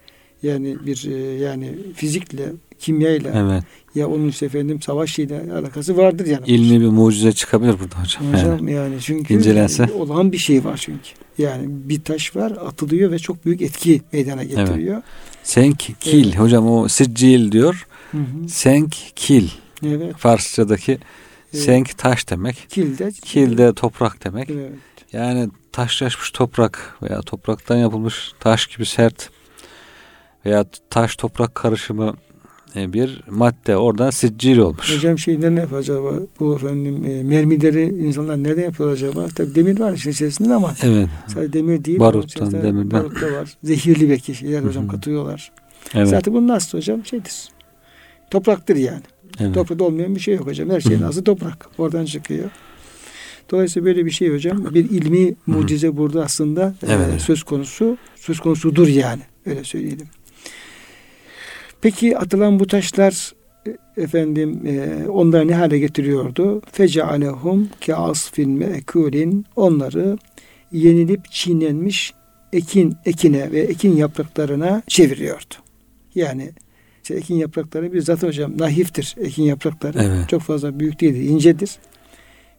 yani 0.44 0.76
bir 0.86 1.06
e, 1.10 1.14
yani 1.44 1.74
fizikle, 1.94 2.52
kimyayla 2.78 3.32
Evet. 3.36 3.64
ya 3.94 4.08
onun 4.08 4.28
işte 4.28 4.46
efendim 4.46 4.82
savaş 4.82 5.12
şeyle 5.12 5.52
alakası 5.52 5.96
vardır 5.96 6.26
yani. 6.26 6.42
İlmi 6.46 6.80
bir 6.80 6.86
mucize 6.88 7.32
çıkabilir 7.32 7.74
burada 7.80 8.02
hocam. 8.02 8.24
Yani. 8.24 8.52
Hocam 8.52 8.68
yani 8.68 8.94
çünkü 9.00 9.34
İncelense. 9.34 9.88
olan 9.98 10.32
bir 10.32 10.38
şey 10.38 10.64
var 10.64 10.78
çünkü. 10.82 11.08
Yani 11.38 11.64
bir 11.68 12.00
taş 12.04 12.36
var 12.36 12.50
atılıyor 12.50 13.10
ve 13.10 13.18
çok 13.18 13.44
büyük 13.46 13.62
etki 13.62 14.02
meydana 14.12 14.44
getiriyor. 14.44 15.02
Senk 15.42 15.78
kil. 16.00 16.24
Evet. 16.26 16.38
Hocam 16.38 16.70
o 16.70 16.88
siccil 16.88 17.52
diyor. 17.52 17.86
Hı 18.12 18.18
hı. 18.18 18.48
Senk 18.48 18.94
kil. 19.16 19.48
Evet. 19.86 20.14
Farsçadaki 20.16 20.98
Evet. 21.54 21.64
senk 21.64 21.98
taş 21.98 22.30
demek. 22.30 22.66
Kilde. 22.68 23.10
Kil 23.24 23.58
de 23.58 23.74
toprak 23.74 24.24
demek. 24.24 24.50
Evet. 24.50 24.72
Yani 25.12 25.48
taşlaşmış 25.72 26.30
toprak 26.30 26.98
veya 27.02 27.20
topraktan 27.20 27.76
yapılmış 27.76 28.32
taş 28.40 28.66
gibi 28.66 28.86
sert 28.86 29.30
veya 30.46 30.64
taş 30.90 31.16
toprak 31.16 31.54
karışımı 31.54 32.14
e, 32.76 32.92
bir 32.92 33.22
madde 33.30 33.76
oradan 33.76 34.10
siccil 34.10 34.58
olmuş. 34.58 34.96
Hocam 34.96 35.18
şeyden 35.18 35.56
ne 35.56 35.60
yapıyor 35.60 35.80
acaba? 35.80 36.12
Bu 36.40 36.54
efendim 36.56 37.04
e, 37.06 37.22
mermileri 37.22 37.82
insanlar 37.84 38.42
nereden 38.42 38.62
yapıyor 38.62 38.92
acaba? 38.92 39.26
Tabii 39.34 39.54
demir 39.54 39.80
var 39.80 39.92
işin 39.92 40.10
içerisinde 40.10 40.54
ama 40.54 40.74
Evet. 40.82 41.08
sadece 41.26 41.52
demir 41.52 41.84
değil. 41.84 41.98
Baruttan, 42.00 42.52
demirden. 42.52 42.90
Barut 42.90 43.22
da 43.22 43.32
var. 43.32 43.54
Zehirli 43.64 44.10
belki 44.10 44.34
şeyler 44.34 44.62
hocam 44.62 44.88
katıyorlar. 44.88 45.52
Evet. 45.94 46.08
Zaten 46.08 46.34
bunun 46.34 46.48
aslı 46.48 46.78
hocam 46.78 47.04
şeydir. 47.04 47.48
Topraktır 48.30 48.76
yani. 48.76 49.02
evet. 49.40 49.54
Toprakta 49.54 49.84
olmayan 49.84 50.14
bir 50.14 50.20
şey 50.20 50.34
yok 50.34 50.46
hocam. 50.46 50.70
Her 50.70 50.80
şeyin 50.80 51.00
Hı. 51.00 51.06
aslı 51.06 51.24
toprak. 51.24 51.68
Oradan 51.78 52.04
çıkıyor. 52.04 52.50
Dolayısıyla 53.50 53.86
böyle 53.86 54.06
bir 54.06 54.10
şey 54.10 54.34
hocam. 54.34 54.74
Bir 54.74 54.90
ilmi 54.90 55.34
mucize 55.46 55.96
burada 55.96 56.24
aslında 56.24 56.74
e, 56.86 56.92
Evet. 56.92 57.20
söz 57.22 57.42
konusu. 57.42 57.96
Söz 58.16 58.40
konusudur 58.40 58.88
yani. 58.88 59.22
Öyle 59.46 59.64
söyleyelim. 59.64 60.06
Peki 61.84 62.18
atılan 62.18 62.60
bu 62.60 62.66
taşlar 62.66 63.32
e, 63.66 64.02
efendim 64.02 64.66
e, 64.66 65.08
onları 65.08 65.48
ne 65.48 65.54
hale 65.54 65.78
getiriyordu? 65.78 66.62
Fecealehum 66.72 67.68
ke 67.80 67.94
asfin 67.94 68.50
mekulin 68.50 69.46
onları 69.56 70.18
yenilip 70.72 71.30
çiğnenmiş 71.30 72.14
ekin 72.52 72.96
ekine 73.04 73.52
ve 73.52 73.60
ekin 73.60 73.96
yapraklarına 73.96 74.82
çeviriyordu. 74.86 75.54
Yani 76.14 76.50
işte 77.02 77.14
ekin 77.14 77.34
yaprakları 77.34 77.92
bir 77.92 78.00
zaten 78.00 78.28
hocam 78.28 78.58
nahiftir 78.58 79.14
ekin 79.20 79.42
yaprakları. 79.42 79.98
Evet. 80.02 80.28
Çok 80.28 80.42
fazla 80.42 80.80
büyük 80.80 81.00
değildir, 81.00 81.20
incedir. 81.20 81.70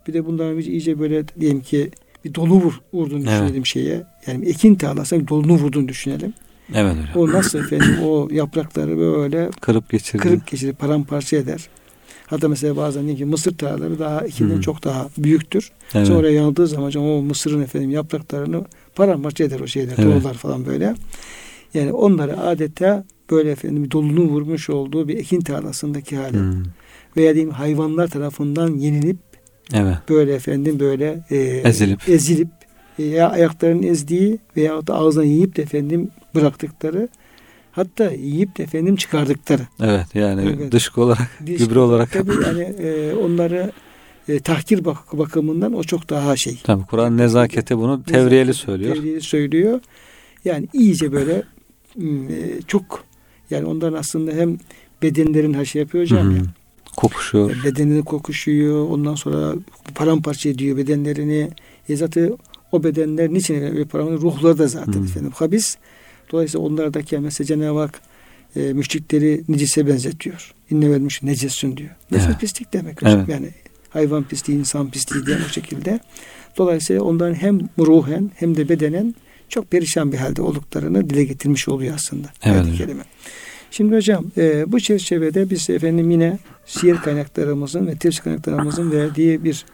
Bir 0.07 0.13
de 0.13 0.25
bunların 0.25 0.57
bir 0.57 0.65
iyice 0.65 0.99
böyle 0.99 1.23
diyelim 1.39 1.61
ki 1.61 1.91
bir 2.25 2.33
dolu 2.35 2.53
vur, 2.53 2.81
vurduğunu 2.93 3.19
Evet. 3.19 3.41
düşünelim 3.41 3.65
şeye. 3.65 4.03
Yani 4.27 4.49
ekin 4.49 4.75
tarlasına 4.75 5.19
bir 5.19 5.27
dolunu 5.27 5.53
vurduğunu 5.53 5.88
düşünelim. 5.88 6.33
Evet 6.73 6.91
hocam. 6.95 7.08
O 7.15 7.28
nasıl 7.38 7.60
efendim 7.60 7.97
o 8.04 8.28
yaprakları 8.32 8.97
böyle 8.97 9.49
Kırıp 9.62 9.89
geçirdi. 9.89 10.23
kırıp 10.23 10.47
geçirip 10.47 10.80
paramparça 10.80 11.38
eder. 11.38 11.69
Hatta 12.28 12.47
mesela 12.47 12.78
bazen 12.78 13.01
diyelim 13.04 13.17
ki 13.17 13.25
mısır 13.25 13.58
tarlaları 13.58 13.99
daha 13.99 14.21
ekinden 14.25 14.58
Hı. 14.58 14.62
çok 14.62 14.84
daha 14.84 15.10
büyüktür. 15.17 15.71
Evet. 15.95 16.08
Sonra 16.08 16.30
yandığı 16.30 16.67
zaman 16.67 16.88
hocam 16.88 17.04
o 17.04 17.21
mısırın 17.21 17.62
efendim 17.62 17.89
yapraklarını 17.91 18.65
paramparça 18.95 19.43
eder 19.43 19.60
o 19.60 19.67
şeyler, 19.67 19.93
Evet. 19.97 20.06
tohumlar 20.06 20.34
falan 20.34 20.65
böyle. 20.65 20.95
Yani 21.73 21.91
onları 21.93 22.39
adeta 22.39 23.04
böyle 23.32 23.51
efendim 23.51 23.91
dolunu 23.91 24.21
vurmuş 24.21 24.69
olduğu 24.69 25.08
bir 25.08 25.17
ekin 25.17 25.41
tarlasındaki 25.41 26.15
hali. 26.17 26.38
Hmm. 26.38 26.63
Veya 27.17 27.34
diyeyim 27.34 27.54
hayvanlar 27.54 28.08
tarafından 28.08 28.75
yenilip 28.75 29.17
Evet. 29.73 29.97
böyle 30.10 30.34
efendim 30.34 30.80
böyle 30.80 31.25
e, 31.32 31.38
Ezilip. 31.38 32.10
ezilip 32.10 32.47
ya 32.97 33.29
ayaklarının 33.29 33.84
ezdiği 33.84 34.39
veya 34.58 34.88
da 34.88 34.95
ağzına 34.95 35.23
yiyip 35.23 35.55
de 35.55 35.62
efendim 35.62 36.10
bıraktıkları 36.36 37.08
hatta 37.71 38.12
yiyip 38.12 38.58
de 38.58 38.63
efendim 38.63 38.95
çıkardıkları. 38.95 39.62
Evet 39.84 40.15
yani 40.15 40.55
Evet. 40.58 40.71
dışkı 40.71 41.01
olarak 41.01 41.29
Diş- 41.45 41.58
gübre 41.58 41.79
olarak 41.79 42.12
Tabii 42.12 42.31
yani 42.45 42.63
e, 42.63 43.13
onları 43.13 43.71
e, 44.29 44.39
tahkir 44.39 44.86
bak 44.86 44.97
bakımından 45.13 45.73
o 45.73 45.84
çok 45.84 46.10
daha 46.10 46.36
şey. 46.36 46.60
Tabii 46.63 46.84
Kur'an 46.86 47.17
nezaketi 47.17 47.77
bunu 47.77 48.03
tevriyeli 48.03 48.53
söylüyor. 48.53 48.95
Tevriyeli 48.95 49.21
söylüyor. 49.21 49.79
Yani 50.45 50.67
iyice 50.73 51.12
böyle 51.12 51.43
e, 52.01 52.62
çok 52.67 53.03
yani 53.49 53.65
onların 53.65 53.97
aslında 53.97 54.31
hem 54.31 54.58
bedenlerin 55.01 55.53
her 55.53 55.65
şey 55.65 55.81
yapıyor 55.81 56.03
hocam 56.03 56.36
ya. 56.36 56.41
Kokuşuyor. 56.97 57.51
Bedenini 57.65 58.03
kokuşuyor. 58.05 58.89
Ondan 58.89 59.15
sonra 59.15 59.53
paramparça 59.95 60.49
ediyor 60.49 60.77
bedenlerini. 60.77 61.49
E 61.89 61.95
zaten 61.95 62.38
o 62.75 62.83
bedenler 62.83 63.33
niçin 63.33 63.85
paramparça? 63.85 64.21
Ruhları 64.21 64.57
da 64.57 64.67
zaten 64.67 64.93
Hmm. 64.93 65.03
efendim 65.05 65.31
habis. 65.35 65.77
Dolayısıyla 66.31 66.65
onlardaki 66.67 67.19
mesela 67.19 67.45
Cenab-ı 67.47 67.79
Hak 67.79 68.01
e, 68.55 68.59
müşrikleri 68.73 69.41
necise 69.47 69.88
benzetiyor. 69.88 70.53
İnne 70.71 70.91
vermiş 70.91 71.23
necessün 71.23 71.77
diyor. 71.77 71.89
Necis 72.11 72.27
Evet. 72.27 72.39
pislik 72.39 72.73
demek 72.73 73.01
hocam. 73.01 73.19
Evet. 73.19 73.29
Yani 73.29 73.49
hayvan 73.89 74.23
pisliği, 74.23 74.59
insan 74.59 74.91
pisliği 74.91 75.25
diye 75.25 75.38
o 75.45 75.49
şekilde. 75.49 75.99
Dolayısıyla 76.57 77.01
onların 77.03 77.33
hem 77.35 77.59
ruhen 77.79 78.31
hem 78.35 78.57
de 78.57 78.69
bedenen 78.69 79.15
çok 79.49 79.71
perişan 79.71 80.11
bir 80.11 80.17
halde 80.17 80.41
olduklarını 80.41 81.09
dile 81.09 81.23
getirmiş 81.23 81.67
oluyor 81.67 81.95
aslında. 81.95 82.27
Evet 82.43 82.65
kerime. 82.77 83.03
Şimdi 83.71 83.95
hocam 83.95 84.25
e, 84.38 84.71
bu 84.71 84.79
çerçevede 84.79 85.49
biz 85.49 85.69
efendim 85.69 86.11
yine 86.11 86.39
siyer 86.65 87.01
kaynaklarımızın 87.01 87.88
ve 87.88 87.95
tefsir 87.95 88.21
kaynaklarımızın 88.21 88.91
verdiği 88.91 89.43
bir 89.43 89.65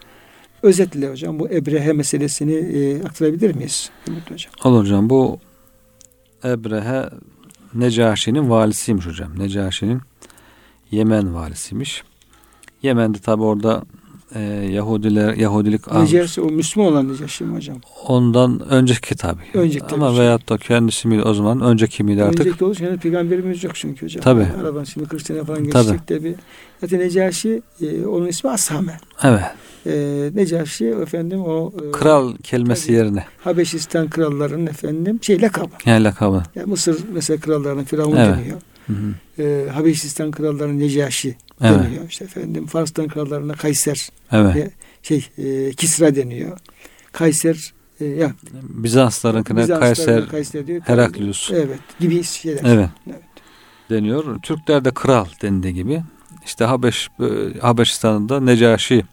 özetle 0.62 1.10
hocam 1.10 1.38
bu 1.38 1.48
Ebrehe 1.48 1.92
meselesini 1.92 2.54
e, 2.54 3.02
aktarabilir 3.04 3.54
miyiz? 3.54 3.90
Hocam. 4.28 4.52
Olur 4.64 4.80
hocam 4.80 5.10
bu 5.10 5.38
Ebrehe 6.44 7.08
Necaşi'nin 7.74 8.50
valisiymiş 8.50 9.06
hocam. 9.06 9.38
Necaşi'nin 9.38 10.00
Yemen 10.90 11.34
valisiymiş. 11.34 12.02
Yemen'de 12.82 13.18
tabi 13.18 13.42
orada 13.42 13.82
e, 14.34 14.40
Yahudiler 14.70 15.34
Yahudilik. 15.34 15.92
Necaşi 15.92 16.40
o 16.40 16.44
Müslüman 16.44 16.92
olan 16.92 17.12
Necaşi 17.12 17.44
mi 17.44 17.56
hocam? 17.56 17.76
Ondan 18.06 18.60
önceki 18.70 19.14
tabi. 19.14 19.40
Önceki 19.54 19.94
Ama 19.94 20.08
tabii. 20.08 20.18
veyahut 20.18 20.48
da 20.48 20.58
kendisi 20.58 21.08
miydi 21.08 21.22
o 21.22 21.34
zaman 21.34 21.60
önceki 21.60 22.04
miydi 22.04 22.24
artık? 22.24 22.46
Önceki 22.46 22.64
olursa 22.64 22.84
yani 22.84 22.98
peygamberimiz 22.98 23.64
yok 23.64 23.74
çünkü 23.74 24.06
hocam. 24.06 24.22
Tabii. 24.22 24.46
Araban 24.60 24.84
şimdi 24.84 25.08
40 25.08 25.22
sene 25.22 25.44
falan 25.44 25.64
geçecek 25.64 26.08
de 26.08 26.24
bir. 26.24 26.34
Zaten 26.80 27.00
Necaşi 27.00 27.62
e, 27.82 28.06
onun 28.06 28.26
ismi 28.26 28.50
Ashame. 28.50 29.00
Evet. 29.22 29.42
E, 29.86 30.30
Necaşi 30.34 30.86
efendim 30.86 31.40
o 31.40 31.72
e, 31.88 31.92
Kral 31.92 32.36
kelimesi 32.42 32.86
tabii. 32.86 32.96
yerine. 32.96 33.24
Habeşistan 33.44 34.10
krallarının 34.10 34.66
efendim 34.66 35.18
şey 35.22 35.42
lakabı. 35.42 35.70
Yani 35.86 36.04
lakabı. 36.04 36.42
Yani 36.54 36.66
Mısır 36.66 37.00
mesela 37.12 37.40
krallarına 37.40 37.84
Firavun 37.84 38.16
Evet. 38.16 38.36
deniyor. 38.38 38.60
Hı 38.86 38.92
hı. 38.92 39.42
E, 39.42 39.68
Habeşistan 39.70 40.30
krallarına 40.30 40.72
Necaşi 40.72 41.36
Evet. 41.62 41.84
deniyor. 41.84 42.08
İşte 42.08 42.24
efendim 42.24 42.66
Fars'tan 42.66 43.08
krallarına 43.08 43.52
Kayser 43.54 44.08
Evet. 44.32 44.56
Ya, 44.56 44.68
şey 45.02 45.26
e, 45.38 45.70
Kisra 45.72 46.14
deniyor. 46.14 46.58
Kayser 47.12 47.72
e, 48.00 48.04
ya 48.04 48.32
Bizanslarınkine 48.62 49.62
Bizanslarına 49.62 49.94
Kayser, 49.94 50.28
Kayser 50.28 50.66
diyor. 50.66 50.80
Heraklius. 50.84 51.50
Evet 51.52 51.78
gibi 52.00 52.22
şeyler. 52.24 52.64
Evet. 52.64 52.88
Evet. 53.06 53.22
Deniyor. 53.90 54.38
Türklerde 54.42 54.90
kral 54.90 55.26
dendiği 55.42 55.74
gibi. 55.74 56.02
İşte 56.46 56.64
Habeş, 56.64 57.08
e, 57.20 57.58
Habeşistan'da 57.60 58.40
Necaşi. 58.40 59.04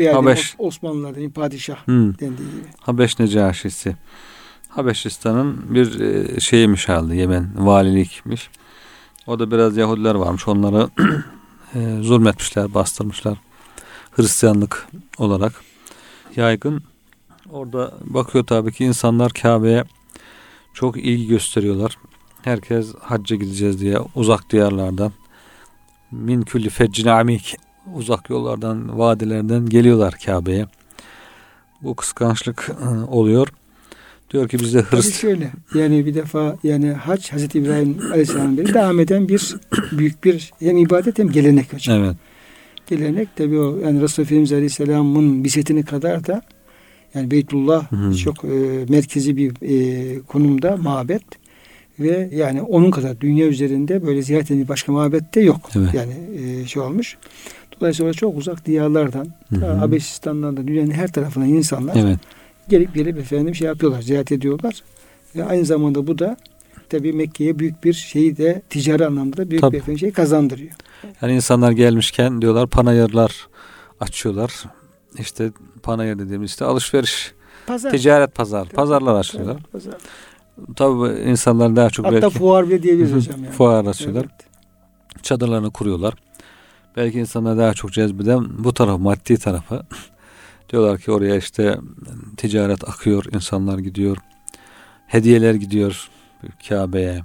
Veya 0.00 0.16
Habeş. 0.16 0.38
Os- 0.40 0.54
Osmanlıların 0.58 1.30
padişah 1.30 1.76
Hı. 1.86 1.92
dendiği 2.20 2.50
gibi. 2.50 2.64
Habeş 2.80 3.18
Necaşisi. 3.18 3.96
Habeşistan'ın 4.68 5.74
bir 5.74 6.00
e, 6.00 6.40
şeymiş 6.40 6.88
halde 6.88 7.16
Yemen 7.16 7.50
valilikmiş. 7.66 8.50
O 9.26 9.38
da 9.38 9.50
biraz 9.50 9.76
Yahudiler 9.76 10.14
varmış. 10.14 10.48
Onları 10.48 10.88
e, 11.74 12.02
zulmetmişler, 12.02 12.74
bastırmışlar. 12.74 13.38
Hristiyanlık 14.10 14.88
olarak 15.18 15.52
yaygın. 16.36 16.82
Orada 17.50 17.94
bakıyor 18.04 18.46
tabii 18.46 18.72
ki 18.72 18.84
insanlar 18.84 19.32
Kabe'ye 19.32 19.84
çok 20.74 20.96
ilgi 20.96 21.26
gösteriyorlar. 21.26 21.98
Herkes 22.42 22.94
hacca 23.00 23.36
gideceğiz 23.36 23.80
diye 23.80 23.98
uzak 24.14 24.50
diyarlardan 24.50 25.12
min 26.10 26.42
külli 26.42 26.70
feccin 26.70 27.06
amik 27.08 27.56
uzak 27.94 28.30
yollardan, 28.30 28.98
vadilerden 28.98 29.66
geliyorlar 29.66 30.14
Kabe'ye. 30.26 30.66
Bu 31.82 31.94
kıskançlık 31.94 32.70
e, 32.84 32.88
oluyor. 33.10 33.48
Diyor 34.30 34.48
ki 34.48 34.58
bizde 34.58 34.84
Tabii 34.84 35.02
Hristiyan 35.02 35.34
şöyle 35.34 35.50
yani 35.74 36.06
bir 36.06 36.14
defa 36.14 36.56
yani 36.62 36.92
hac 36.92 37.32
Hazreti 37.32 37.58
İbrahim 37.58 37.98
Aleyhisselam'ın 38.10 38.58
beri 38.58 38.74
devam 38.74 39.00
eden 39.00 39.28
bir 39.28 39.56
büyük 39.92 40.24
bir 40.24 40.52
hem 40.60 40.76
ibadet 40.76 41.18
hem 41.18 41.30
gelenek 41.30 41.72
hocam. 41.72 42.04
Evet. 42.04 42.16
Gelenek 42.86 43.36
tabii 43.36 43.58
o 43.58 43.78
yani 43.78 44.00
Resulullah 44.00 44.26
Efendimiz 44.26 44.52
Aleyhisselam'ın 44.52 45.44
bisetini 45.44 45.84
kadar 45.84 46.26
da 46.26 46.42
yani 47.14 47.30
Beytullah 47.30 47.92
Hı 47.92 47.96
hı. 47.96 48.16
çok 48.16 48.44
e, 48.44 48.48
merkezi 48.88 49.36
bir 49.36 49.52
e, 49.62 50.20
konumda 50.20 50.76
mabet 50.76 51.22
ve 52.00 52.30
yani 52.32 52.62
onun 52.62 52.90
kadar 52.90 53.20
dünya 53.20 53.46
üzerinde 53.46 54.06
böyle 54.06 54.22
ziyaret 54.22 54.50
edilen 54.50 54.68
başka 54.68 54.92
mabet 54.92 55.34
de 55.34 55.40
yok. 55.40 55.70
Evet. 55.76 55.94
Yani 55.94 56.14
e, 56.40 56.66
şey 56.66 56.82
olmuş. 56.82 57.16
Dolayısıyla 57.80 58.12
çok 58.12 58.36
uzak 58.38 58.66
diyarlardan, 58.66 59.26
Hı 59.50 59.56
da 60.56 60.66
dünyanın 60.66 60.90
her 60.90 61.12
tarafından 61.12 61.48
insanlar 61.48 61.96
Evet. 61.96 62.18
gelip 62.68 62.94
gelip 62.94 63.18
efendim 63.18 63.54
şey 63.54 63.66
yapıyorlar, 63.66 64.02
ziyaret 64.02 64.32
ediyorlar. 64.32 64.82
Ve 65.36 65.44
aynı 65.44 65.64
zamanda 65.64 66.06
bu 66.06 66.18
da 66.18 66.36
tabii 66.88 67.12
Mekke'ye 67.12 67.58
büyük 67.58 67.84
bir 67.84 67.92
şeyi 67.92 68.36
de 68.36 68.62
ticari 68.70 69.06
anlamda 69.06 69.36
da 69.36 69.50
büyük 69.50 69.60
Tabii. 69.60 69.72
bir 69.72 69.78
efendim 69.78 69.98
şey 69.98 70.12
kazandırıyor. 70.12 70.70
Yani 71.22 71.34
insanlar 71.34 71.72
gelmişken 71.72 72.42
diyorlar 72.42 72.66
panayırlar 72.66 73.48
açıyorlar. 74.00 74.64
İşte 75.18 75.50
panayır 75.82 76.18
dediğimiz 76.18 76.50
işte 76.50 76.64
alışveriş, 76.64 77.32
Pazar. 77.66 77.90
ticaret 77.90 78.34
pazar, 78.34 78.68
pazarlar 78.68 79.14
açıyorlar. 79.14 79.54
Evet, 79.54 79.72
pazar. 79.72 79.94
Tabii 80.76 81.20
insanlar 81.30 81.76
daha 81.76 81.90
çok 81.90 82.06
Hatta 82.06 82.22
belki 82.22 82.38
fuar 82.38 82.68
bile 82.68 82.82
diyebiliriz 82.82 83.12
hocam 83.14 83.44
yani. 83.44 83.52
fuar 83.52 83.84
açıyorlar. 83.84 84.22
Evet. 84.22 85.22
Çadırlarını 85.22 85.70
kuruyorlar. 85.70 86.14
Belki 86.96 87.18
insanlar 87.18 87.58
daha 87.58 87.74
çok 87.74 87.92
cezbeden 87.92 88.64
bu 88.64 88.74
taraf 88.74 89.00
maddi 89.00 89.38
tarafı. 89.38 89.82
Diyorlar 90.72 90.98
ki 90.98 91.12
oraya 91.12 91.36
işte 91.36 91.78
ticaret 92.36 92.88
akıyor, 92.88 93.24
insanlar 93.32 93.78
gidiyor. 93.78 94.16
Hediyeler 95.06 95.54
gidiyor 95.54 96.08
Kabe'ye. 96.68 97.22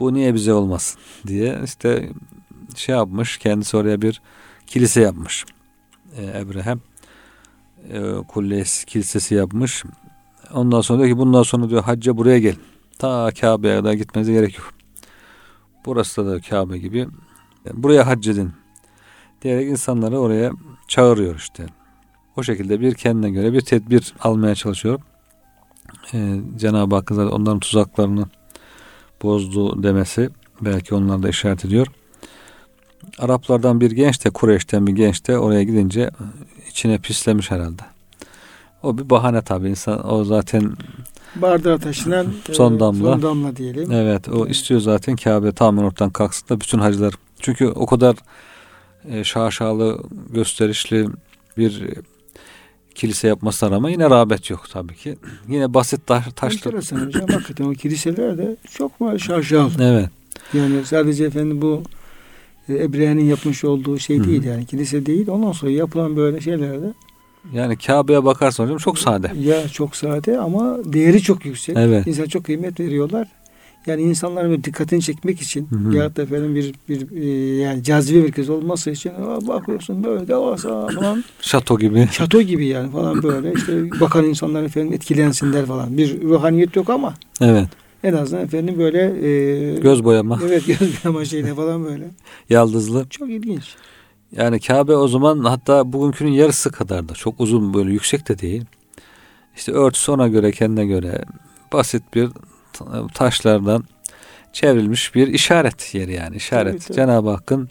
Bu 0.00 0.14
niye 0.14 0.34
bize 0.34 0.52
olmasın 0.52 1.00
diye 1.26 1.60
işte 1.64 2.08
şey 2.76 2.94
yapmış. 2.94 3.38
Kendisi 3.38 3.76
oraya 3.76 4.02
bir 4.02 4.22
kilise 4.66 5.00
yapmış. 5.00 5.44
Ee, 6.16 6.38
Ebrehem 6.40 6.80
e, 7.92 8.12
kullesi 8.28 8.86
kilisesi 8.86 9.34
yapmış. 9.34 9.84
Ondan 10.52 10.80
sonra 10.80 10.98
diyor 10.98 11.10
ki 11.10 11.18
bundan 11.18 11.42
sonra 11.42 11.70
diyor 11.70 11.82
hacca 11.82 12.16
buraya 12.16 12.38
gel. 12.38 12.56
Ta 12.98 13.30
Kabe'ye 13.40 13.76
kadar 13.76 13.92
gitmenize 13.92 14.32
gerek 14.32 14.58
yok. 14.58 14.72
Burası 15.86 16.26
da 16.26 16.40
Kabe 16.40 16.78
gibi. 16.78 17.08
Buraya 17.74 18.06
hac 18.06 18.28
edin. 18.28 18.52
Diyerek 19.42 19.68
insanları 19.68 20.18
oraya 20.18 20.52
çağırıyor 20.88 21.36
işte. 21.36 21.66
O 22.36 22.42
şekilde 22.42 22.80
bir 22.80 22.94
kendine 22.94 23.30
göre 23.30 23.52
bir 23.52 23.60
tedbir 23.60 24.14
almaya 24.20 24.54
çalışıyor. 24.54 25.00
Ee, 26.14 26.36
Cenab-ı 26.56 26.94
Hakk'ın 26.94 27.14
zaten 27.14 27.30
onların 27.30 27.60
tuzaklarını 27.60 28.26
bozdu 29.22 29.82
demesi 29.82 30.30
belki 30.60 30.94
onlar 30.94 31.22
da 31.22 31.28
işaret 31.28 31.64
ediyor. 31.64 31.86
Araplardan 33.18 33.80
bir 33.80 33.90
genç 33.90 34.24
de 34.24 34.30
Kureyş'ten 34.30 34.86
bir 34.86 34.92
genç 34.92 35.26
de 35.26 35.38
oraya 35.38 35.62
gidince 35.62 36.10
içine 36.70 36.98
pislemiş 36.98 37.50
herhalde. 37.50 37.82
O 38.82 38.98
bir 38.98 39.10
bahane 39.10 39.42
tabii 39.42 39.68
insan 39.68 40.12
o 40.12 40.24
zaten 40.24 40.72
Bardağa 41.42 41.78
taşınan 41.78 42.26
Son 42.52 42.76
e, 42.76 42.80
damla. 42.80 43.12
son 43.12 43.22
damla 43.22 43.56
diyelim. 43.56 43.92
Evet 43.92 44.28
o 44.28 44.46
istiyor 44.46 44.80
zaten 44.80 45.16
Kabe 45.16 45.52
tamamen 45.52 45.86
ortadan 45.88 46.10
kalksın 46.10 46.48
da 46.48 46.60
bütün 46.60 46.78
hacılar. 46.78 47.14
Çünkü 47.40 47.66
o 47.66 47.86
kadar 47.86 48.16
e, 49.08 49.24
şaşalı 49.24 50.02
gösterişli 50.30 51.06
bir 51.58 51.82
e, 51.82 51.94
kilise 52.94 53.28
yapmasına 53.28 53.70
rağmen 53.70 53.90
yine 53.90 54.10
rağbet 54.10 54.50
yok 54.50 54.64
tabii 54.72 54.94
ki. 54.94 55.16
Yine 55.48 55.74
basit 55.74 56.06
taş, 56.06 56.24
taşlı. 56.36 56.70
Enteresan 56.70 57.06
hocam. 57.06 57.28
Hakikaten 57.28 57.64
o 57.64 57.72
kiliseler 57.72 58.38
de 58.38 58.56
çok 58.70 59.00
mu 59.00 59.18
şarjal. 59.18 59.70
Evet. 59.80 60.10
Yani 60.54 60.84
sadece 60.84 61.24
efendim 61.24 61.62
bu 61.62 61.82
Ebrehe'nin 62.68 63.24
yapmış 63.24 63.64
olduğu 63.64 63.98
şey 63.98 64.24
değil 64.24 64.44
yani 64.44 64.66
kilise 64.66 65.06
değil. 65.06 65.28
Ondan 65.28 65.52
sonra 65.52 65.70
yapılan 65.70 66.16
böyle 66.16 66.40
şeylerde 66.40 66.92
Yani 67.54 67.76
Kabe'ye 67.76 68.24
bakarsan 68.24 68.64
hocam 68.64 68.78
çok 68.78 68.98
sade. 68.98 69.32
ya 69.40 69.68
çok 69.68 69.96
sade 69.96 70.38
ama 70.38 70.78
değeri 70.84 71.22
çok 71.22 71.44
yüksek. 71.46 71.76
Evet. 71.78 72.06
İnsan 72.06 72.24
çok 72.24 72.44
kıymet 72.44 72.80
veriyorlar. 72.80 73.28
Yani 73.86 74.02
insanların 74.02 74.50
böyle 74.50 74.64
dikkatini 74.64 75.02
çekmek 75.02 75.42
için 75.42 75.68
Hı 75.70 75.76
hı. 75.76 75.96
ya 75.96 76.16
da 76.16 76.22
efendim 76.22 76.54
bir 76.54 76.74
bir 76.88 77.22
e, 77.22 77.56
yani 77.62 77.82
cazibe 77.82 78.20
merkezi 78.20 78.52
olması 78.52 78.90
için 78.90 79.12
bakıyorsun 79.48 80.04
böyle 80.04 80.28
devasa 80.28 80.86
falan 80.88 81.24
Şato 81.40 81.78
gibi. 81.78 82.08
şato 82.12 82.42
gibi 82.42 82.66
yani 82.66 82.90
falan 82.92 83.22
böyle 83.22 83.52
işte 83.52 84.00
bakan 84.00 84.24
insanlar 84.24 84.62
efendim 84.62 84.92
etkilensinler 84.92 85.66
falan. 85.66 85.98
Bir 85.98 86.22
ruhaniyet 86.22 86.76
yok 86.76 86.90
ama 86.90 87.14
Evet. 87.40 87.68
en 88.04 88.12
azından 88.14 88.44
efendim 88.44 88.74
böyle 88.78 89.28
e, 89.28 89.78
Göz 89.80 90.04
boyama. 90.04 90.40
Evet 90.46 90.66
göz 90.66 91.04
boyama 91.04 91.24
şeyle 91.24 91.54
falan 91.54 91.84
böyle. 91.84 92.04
Yaldızlı. 92.50 93.06
Çok 93.10 93.30
ilginç. 93.30 93.64
Yani 94.32 94.60
Kabe 94.60 94.96
o 94.96 95.08
zaman 95.08 95.44
hatta 95.44 95.92
bugünkünün 95.92 96.30
yarısı 96.30 96.70
kadar 96.72 97.08
da 97.08 97.14
çok 97.14 97.40
uzun 97.40 97.74
böyle 97.74 97.92
yüksek 97.92 98.28
de 98.28 98.38
değil. 98.38 98.64
İşte 99.56 99.72
örtüsü 99.72 100.12
ona 100.12 100.28
göre 100.28 100.52
kendine 100.52 100.86
göre 100.86 101.24
basit 101.72 102.02
bir 102.14 102.28
ta- 102.72 103.06
taşlardan 103.14 103.84
çevrilmiş 104.52 105.14
bir 105.14 105.26
işaret 105.28 105.94
yeri 105.94 106.12
yani 106.12 106.36
işaret. 106.36 106.72
Tabii, 106.72 106.84
tabii. 106.84 106.96
Cenab-ı 106.96 107.30
Hakk'ın 107.30 107.68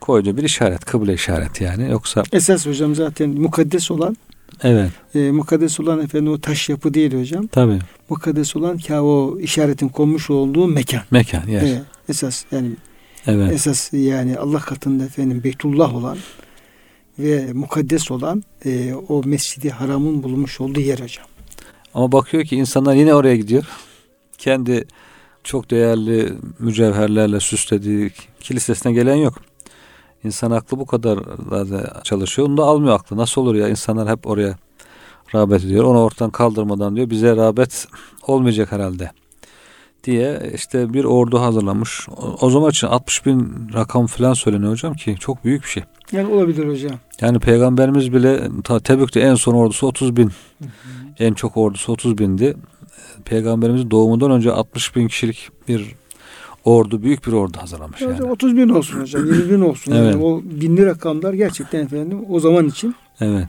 koyduğu 0.00 0.36
bir 0.36 0.42
işaret, 0.42 0.84
kıble 0.84 1.14
işareti 1.14 1.64
yani. 1.64 1.90
Yoksa 1.90 2.22
Esas 2.32 2.66
hocam 2.66 2.94
zaten 2.94 3.30
mukaddes 3.30 3.90
olan 3.90 4.16
evet 4.62 4.90
e, 5.14 5.18
mukaddes 5.30 5.80
olan 5.80 6.00
efendim 6.00 6.32
o 6.32 6.40
taş 6.40 6.68
yapı 6.68 6.94
değil 6.94 7.20
hocam. 7.20 7.46
tabi 7.46 7.78
Mukaddes 8.08 8.56
olan 8.56 8.78
ki 8.78 8.94
o 8.94 9.38
işaretin 9.40 9.88
konmuş 9.88 10.30
olduğu 10.30 10.66
mekan. 10.68 11.02
mekan 11.10 11.46
yer. 11.48 11.62
Evet, 11.62 11.82
esas 12.08 12.44
yani 12.52 12.70
esas 13.28 13.92
yani 13.92 14.38
Allah 14.38 14.60
katında 14.60 15.04
efendim 15.04 15.44
Beytullah 15.44 15.94
olan 15.94 16.18
ve 17.18 17.52
mukaddes 17.52 18.10
olan 18.10 18.42
e, 18.64 18.94
o 18.94 19.22
mescidi 19.24 19.70
haramın 19.70 20.22
bulunmuş 20.22 20.60
olduğu 20.60 20.80
yer 20.80 20.98
hocam. 20.98 21.26
Ama 21.94 22.12
bakıyor 22.12 22.44
ki 22.44 22.56
insanlar 22.56 22.94
yine 22.94 23.14
oraya 23.14 23.36
gidiyor. 23.36 23.64
Kendi 24.38 24.84
çok 25.44 25.70
değerli 25.70 26.32
mücevherlerle 26.58 27.40
süslediği 27.40 28.10
kilisesine 28.40 28.92
gelen 28.92 29.14
yok. 29.14 29.34
İnsan 30.24 30.50
aklı 30.50 30.78
bu 30.78 30.86
kadar 30.86 31.18
da 31.50 32.00
çalışıyor. 32.04 32.48
Onu 32.48 32.56
da 32.56 32.64
almıyor 32.64 32.94
aklı. 32.94 33.16
Nasıl 33.16 33.40
olur 33.40 33.54
ya 33.54 33.68
insanlar 33.68 34.08
hep 34.08 34.26
oraya 34.26 34.56
rağbet 35.34 35.64
ediyor. 35.64 35.84
Onu 35.84 36.02
ortadan 36.02 36.30
kaldırmadan 36.30 36.96
diyor 36.96 37.10
bize 37.10 37.36
rağbet 37.36 37.86
olmayacak 38.26 38.72
herhalde 38.72 39.10
diye 40.04 40.50
işte 40.54 40.92
bir 40.92 41.04
ordu 41.04 41.40
hazırlamış. 41.40 42.08
O, 42.08 42.36
o 42.40 42.50
zaman 42.50 42.70
için 42.70 42.86
60 42.86 43.26
bin 43.26 43.52
rakam 43.74 44.06
falan 44.06 44.32
söyleniyor 44.34 44.72
hocam 44.72 44.94
ki 44.94 45.16
çok 45.20 45.44
büyük 45.44 45.62
bir 45.62 45.68
şey. 45.68 45.82
Yani 46.12 46.34
olabilir 46.34 46.68
hocam. 46.68 46.98
Yani 47.20 47.38
peygamberimiz 47.38 48.12
bile 48.12 48.48
ta 48.64 48.80
Tebük'te 48.80 49.20
en 49.20 49.34
son 49.34 49.54
ordusu 49.54 49.86
30 49.86 50.16
bin. 50.16 50.26
Hı 50.26 50.64
hı. 50.64 50.68
En 51.18 51.34
çok 51.34 51.56
ordusu 51.56 51.92
30 51.92 52.18
bindi. 52.18 52.56
Peygamberimizin 53.24 53.90
doğumundan 53.90 54.30
önce 54.30 54.52
60 54.52 54.96
bin 54.96 55.08
kişilik 55.08 55.48
bir 55.68 55.94
ordu, 56.64 57.02
büyük 57.02 57.26
bir 57.26 57.32
ordu 57.32 57.58
hazırlamış 57.60 58.00
yani. 58.00 58.22
30 58.22 58.56
bin 58.56 58.68
olsun 58.68 59.00
hocam, 59.00 59.26
20 59.26 59.50
bin 59.50 59.60
olsun. 59.60 59.92
evet. 59.92 60.14
Yani 60.14 60.24
o 60.24 60.42
binli 60.44 60.86
rakamlar 60.86 61.34
gerçekten 61.34 61.84
efendim 61.84 62.24
o 62.28 62.40
zaman 62.40 62.66
için 62.66 62.94
Evet. 63.20 63.48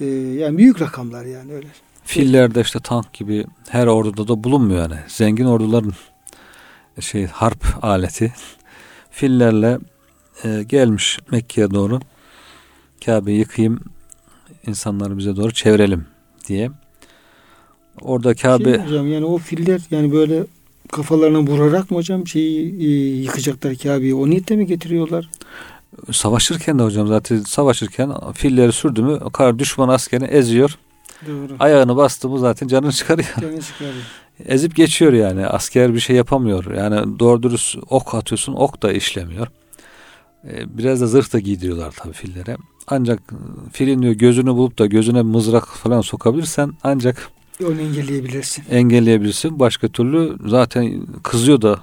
E, 0.00 0.04
yani 0.14 0.58
büyük 0.58 0.80
rakamlar 0.80 1.24
yani 1.24 1.52
öyle. 1.52 1.66
Fillerde 2.06 2.60
işte 2.60 2.80
tank 2.80 3.12
gibi 3.12 3.46
her 3.68 3.86
orduda 3.86 4.28
da 4.28 4.44
bulunmuyor 4.44 4.80
yani. 4.80 5.00
Zengin 5.08 5.44
orduların 5.44 5.92
şey 7.00 7.26
harp 7.26 7.64
aleti 7.82 8.32
fillerle 9.10 9.78
e, 10.44 10.62
gelmiş 10.62 11.18
Mekke'ye 11.30 11.70
doğru. 11.70 12.00
Kabe'yi 13.04 13.38
yıkayım 13.38 13.80
insanları 14.66 15.18
bize 15.18 15.36
doğru 15.36 15.52
çevirelim 15.52 16.06
diye. 16.48 16.70
Orada 18.00 18.34
Kabe 18.34 18.64
şey 18.64 18.84
hocam 18.84 19.12
yani 19.12 19.24
o 19.24 19.38
filler 19.38 19.80
yani 19.90 20.12
böyle 20.12 20.44
kafalarına 20.92 21.40
vurarak 21.40 21.90
mı 21.90 21.96
hocam 21.96 22.26
şeyi 22.26 22.80
e, 22.80 22.88
yıkacaklar 23.22 23.76
Kabe'yi 23.76 24.14
o 24.14 24.30
niyetle 24.30 24.56
mi 24.56 24.66
getiriyorlar? 24.66 25.30
Savaşırken 26.12 26.78
de 26.78 26.82
hocam 26.82 27.06
zaten 27.06 27.38
savaşırken 27.38 28.12
filleri 28.34 28.72
sürdü 28.72 29.02
mü 29.02 29.18
o 29.24 29.30
kadar 29.30 29.58
düşman 29.58 29.88
askerini 29.88 30.26
eziyor. 30.26 30.78
Doğru. 31.26 31.56
Ayağını 31.58 31.96
bastı 31.96 32.28
mı 32.28 32.38
zaten 32.38 32.68
canını 32.68 32.92
çıkarıyor. 32.92 33.28
Canını 33.40 33.62
çıkarıyor. 33.62 33.94
Ezip 34.46 34.76
geçiyor 34.76 35.12
yani. 35.12 35.46
Asker 35.46 35.94
bir 35.94 36.00
şey 36.00 36.16
yapamıyor. 36.16 36.74
Yani 36.74 37.18
doğru 37.18 37.42
dürüst 37.42 37.76
ok 37.90 38.14
atıyorsun 38.14 38.52
ok 38.52 38.82
da 38.82 38.92
işlemiyor. 38.92 39.46
Ee, 40.44 40.78
biraz 40.78 41.00
da 41.00 41.06
zırh 41.06 41.32
da 41.32 41.38
giydiriyorlar 41.38 41.94
tabii 41.96 42.12
fillere. 42.12 42.56
Ancak 42.86 43.20
filin 43.72 44.02
diyor 44.02 44.12
gözünü 44.12 44.50
bulup 44.50 44.78
da 44.78 44.86
gözüne 44.86 45.22
mızrak 45.22 45.68
falan 45.68 46.00
sokabilirsen 46.00 46.72
ancak 46.82 47.30
onu 47.64 47.80
engelleyebilirsin. 47.80 48.64
Engelleyebilirsin. 48.70 49.58
Başka 49.58 49.88
türlü 49.88 50.36
zaten 50.46 51.06
kızıyor 51.22 51.62
da 51.62 51.80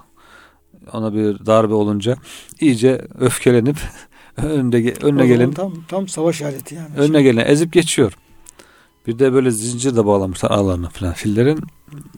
ona 0.94 1.14
bir 1.14 1.46
darbe 1.46 1.74
olunca 1.74 2.16
iyice 2.60 3.02
öfkelenip 3.20 3.78
önde 4.38 4.94
önüne 5.02 5.28
gelen 5.28 5.52
tam 5.52 5.74
tam 5.88 6.08
savaş 6.08 6.42
aleti 6.42 6.76
yani. 6.76 6.90
Önüne 6.98 7.22
gelen 7.22 7.46
ezip 7.46 7.74
geçiyor. 7.74 8.14
Bir 9.08 9.20
de 9.20 9.34
böyle 9.34 9.52
zincir 9.52 9.96
de 9.96 10.06
bağlamışlar 10.06 10.52
aralarına 10.52 10.90
falan 10.90 11.14
fillerin. 11.14 11.60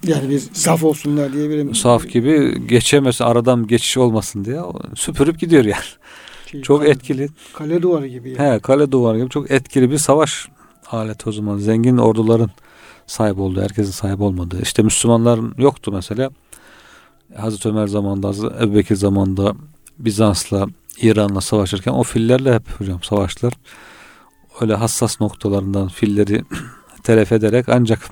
Yani 0.08 0.30
bir 0.30 0.40
saf 0.40 0.84
olsunlar 0.84 1.34
diye 1.34 1.50
bir 1.50 1.74
saf 1.74 2.10
gibi 2.10 2.62
geçemez 2.68 3.22
aradan 3.22 3.68
geçiş 3.68 3.98
olmasın 3.98 4.46
diye 4.46 4.62
süpürüp 4.96 5.40
gidiyor 5.40 5.66
yani. 5.66 5.84
Şey, 6.52 6.62
çok 6.62 6.80
kale, 6.80 6.90
etkili. 6.92 7.30
Kale 7.54 7.82
duvarı 7.82 8.08
gibi. 8.08 8.30
Yani. 8.30 8.54
He, 8.56 8.60
kale 8.60 8.92
duvarı 8.92 9.18
gibi 9.18 9.30
çok 9.30 9.52
etkili 9.52 9.92
bir 9.92 9.98
savaş 9.98 10.48
aleti 10.92 11.30
o 11.30 11.32
zaman. 11.32 11.58
Zengin 11.58 11.98
orduların 11.98 12.52
sahip 13.08 13.40
olduğu, 13.40 13.62
herkesin 13.62 13.92
sahip 13.92 14.22
olmadığı. 14.22 14.62
İşte 14.62 14.84
Müslümanların 14.84 15.56
yoktu 15.58 15.92
mesela. 15.92 16.30
Hazreti 17.36 17.70
Ömer 17.70 17.88
zamanında, 17.88 18.28
Hazreti 18.28 18.64
Ebu 18.64 18.76
Bekir 18.76 18.96
zamanında 18.96 19.56
Bizans'la, 20.00 20.68
İran'la 21.02 21.42
savaşırken 21.42 21.92
o 21.92 22.04
fillerle 22.04 22.56
hep 22.56 22.80
hocam 22.80 23.04
savaştılar. 23.04 23.54
Öyle 24.62 24.74
hassas 24.76 25.22
noktalarından 25.22 25.88
filleri 25.88 26.44
telef 27.04 27.32
ederek 27.32 27.70
ancak 27.70 28.10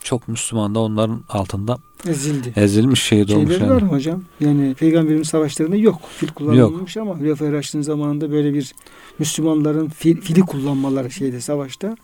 çok 0.00 0.28
Müslüman 0.28 0.74
da 0.74 0.80
onların 0.80 1.24
altında 1.28 1.78
ezildi. 2.08 2.52
Ezilmiş 2.56 3.02
şehit 3.02 3.30
olmuş. 3.30 3.48
Şeyleri 3.48 3.62
yani. 3.62 3.76
var 3.76 3.82
mı 3.82 3.88
hocam? 3.88 4.22
Yani 4.40 4.74
peygamberimiz 4.74 5.28
savaşlarında 5.28 5.76
yok. 5.76 6.00
Fil 6.16 6.28
kullanılmış 6.28 6.96
yok. 6.96 7.06
ama 7.06 7.18
Hülefai 7.20 7.52
Raşid'in 7.52 7.82
zamanında 7.82 8.30
böyle 8.30 8.54
bir 8.54 8.74
Müslümanların 9.18 9.88
fil, 9.88 10.20
fili 10.20 10.40
kullanmaları 10.40 11.10
şeyde 11.10 11.40
savaşta 11.40 11.96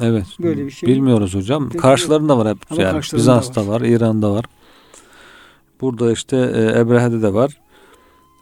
Evet. 0.00 0.26
Böyle 0.40 0.66
bir 0.66 0.70
şey. 0.70 0.88
Bilmiyoruz 0.88 1.34
hocam. 1.34 1.70
Karşılarında 1.70 2.38
var 2.38 2.48
hep. 2.48 2.58
Ama 2.70 2.82
yani 2.82 3.00
Bizans'ta 3.14 3.66
var. 3.66 3.80
var, 3.80 3.80
İran'da 3.80 4.32
var. 4.32 4.44
Burada 5.80 6.12
işte 6.12 6.36
e, 6.36 6.80
Ebrehe'de 6.80 7.22
de 7.22 7.34
var. 7.34 7.60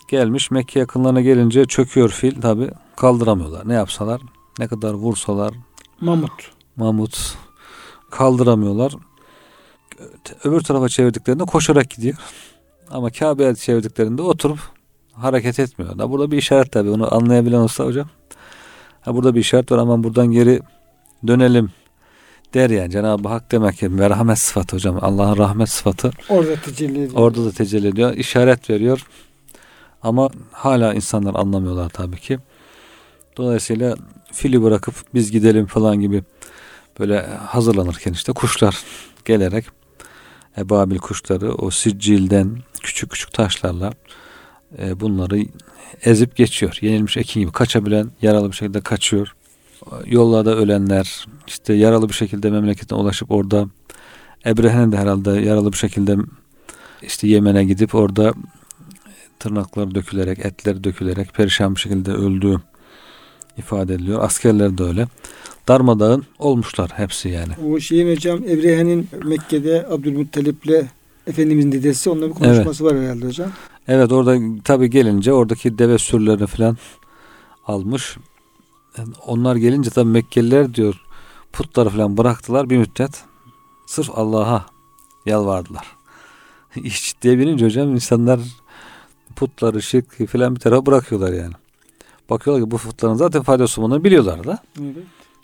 Gelmiş 0.08 0.50
Mekke 0.50 0.80
yakınlarına 0.80 1.20
gelince 1.20 1.64
çöküyor 1.64 2.08
fil 2.08 2.40
tabi 2.40 2.70
kaldıramıyorlar. 2.96 3.68
Ne 3.68 3.74
yapsalar 3.74 4.20
ne 4.58 4.68
kadar 4.68 4.94
vursalar 4.94 5.54
mamut 6.00 6.50
mamut 6.76 7.36
kaldıramıyorlar. 8.10 8.92
Öbür 10.44 10.60
tarafa 10.60 10.88
çevirdiklerinde 10.88 11.44
koşarak 11.44 11.90
gidiyor. 11.90 12.16
Ama 12.90 13.10
Kabe'ye 13.10 13.54
çevirdiklerinde 13.54 14.22
oturup 14.22 14.58
hareket 15.12 15.58
etmiyor. 15.60 15.98
Da 15.98 16.10
burada 16.10 16.30
bir 16.30 16.36
işaret 16.36 16.72
tabi 16.72 16.90
onu 16.90 17.14
anlayabilen 17.14 17.58
olsa 17.58 17.84
hocam. 17.84 18.08
Ha 19.00 19.14
burada 19.14 19.34
bir 19.34 19.40
işaret 19.40 19.72
var 19.72 19.78
ama 19.78 20.04
buradan 20.04 20.26
geri 20.26 20.60
dönelim 21.26 21.70
der 22.54 22.70
yani 22.70 22.90
Cenab-ı 22.90 23.28
Hak 23.28 23.52
demek 23.52 23.76
ki 23.76 23.88
merhamet 23.88 24.38
sıfatı 24.38 24.76
hocam 24.76 24.98
Allah'ın 25.02 25.36
rahmet 25.36 25.68
sıfatı 25.68 26.10
orada 26.28 26.56
tecelli 26.56 27.02
ediyor. 27.02 27.20
Orada 27.22 27.44
da 27.44 27.52
tecelli 27.52 27.88
ediyor. 27.88 28.14
işaret 28.14 28.70
veriyor. 28.70 29.06
Ama 30.02 30.30
hala 30.52 30.94
insanlar 30.94 31.34
anlamıyorlar 31.34 31.88
tabii 31.88 32.20
ki. 32.20 32.38
Dolayısıyla 33.36 33.96
fili 34.32 34.62
bırakıp 34.62 34.94
biz 35.14 35.30
gidelim 35.30 35.66
falan 35.66 36.00
gibi 36.00 36.22
böyle 36.98 37.26
hazırlanırken 37.26 38.12
işte 38.12 38.32
kuşlar 38.32 38.84
gelerek 39.24 39.64
ebabil 40.58 40.98
kuşları 40.98 41.54
o 41.54 41.70
siccilden 41.70 42.58
küçük 42.82 43.10
küçük 43.10 43.32
taşlarla 43.32 43.92
e, 44.78 45.00
bunları 45.00 45.38
ezip 46.04 46.36
geçiyor. 46.36 46.78
Yenilmiş 46.80 47.16
ekin 47.16 47.40
gibi 47.40 47.52
kaçabilen 47.52 48.10
yaralı 48.22 48.50
bir 48.50 48.56
şekilde 48.56 48.80
kaçıyor 48.80 49.34
yollarda 50.06 50.56
ölenler, 50.56 51.26
işte 51.46 51.74
yaralı 51.74 52.08
bir 52.08 52.14
şekilde 52.14 52.50
memleketine 52.50 52.98
ulaşıp 52.98 53.30
orada 53.30 53.68
Ebrehe'nin 54.46 54.92
de 54.92 54.96
herhalde 54.96 55.30
yaralı 55.30 55.72
bir 55.72 55.76
şekilde 55.76 56.16
işte 57.02 57.28
Yemen'e 57.28 57.64
gidip 57.64 57.94
orada 57.94 58.34
tırnakları 59.38 59.94
dökülerek, 59.94 60.38
etleri 60.38 60.84
dökülerek 60.84 61.34
perişan 61.34 61.74
bir 61.74 61.80
şekilde 61.80 62.12
öldüğü 62.12 62.60
ifade 63.58 63.94
ediliyor. 63.94 64.24
Askerler 64.24 64.78
de 64.78 64.82
öyle. 64.82 65.06
Darmadağın 65.68 66.24
olmuşlar 66.38 66.90
hepsi 66.90 67.28
yani. 67.28 67.52
O 67.72 67.80
şeyin 67.80 68.16
hocam 68.16 68.38
Ebrehe'nin 68.38 69.08
Mekke'de 69.24 69.86
Abdülmuttalip'le 69.90 70.84
Efendimizin 71.26 71.72
dedesi 71.72 72.10
onunla 72.10 72.28
bir 72.28 72.34
konuşması 72.34 72.84
evet. 72.84 72.94
var 72.94 73.02
herhalde 73.02 73.26
hocam. 73.26 73.50
Evet 73.88 74.12
orada 74.12 74.62
tabi 74.64 74.90
gelince 74.90 75.32
oradaki 75.32 75.78
deve 75.78 75.98
sürülerini 75.98 76.46
falan 76.46 76.76
almış 77.66 78.16
onlar 79.26 79.56
gelince 79.56 79.90
tabii 79.90 80.10
Mekkeliler 80.10 80.74
diyor 80.74 80.94
putları 81.52 81.88
falan 81.88 82.16
bıraktılar 82.16 82.70
bir 82.70 82.76
müddet. 82.76 83.24
Sırf 83.86 84.10
Allah'a 84.14 84.66
yalvardılar. 85.26 85.86
İş 86.76 87.08
ciddiye 87.08 87.38
binince 87.38 87.64
hocam 87.64 87.94
insanlar 87.94 88.40
putları, 89.36 89.82
şirk 89.82 90.30
falan 90.30 90.54
bir 90.54 90.60
tarafa 90.60 90.86
bırakıyorlar 90.86 91.32
yani. 91.32 91.54
Bakıyorlar 92.30 92.64
ki 92.64 92.70
bu 92.70 92.78
putların 92.78 93.14
zaten 93.14 93.42
faydası 93.42 93.80
olduğunu 93.80 94.04
biliyorlar 94.04 94.44
da. 94.44 94.58
Evet. 94.80 94.96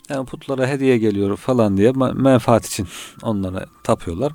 Yani 0.09 0.25
putlara 0.25 0.67
hediye 0.67 0.97
geliyor 0.97 1.37
falan 1.37 1.77
diye 1.77 1.91
menfaat 2.13 2.65
için 2.65 2.87
onlara 3.23 3.65
tapıyorlar. 3.83 4.33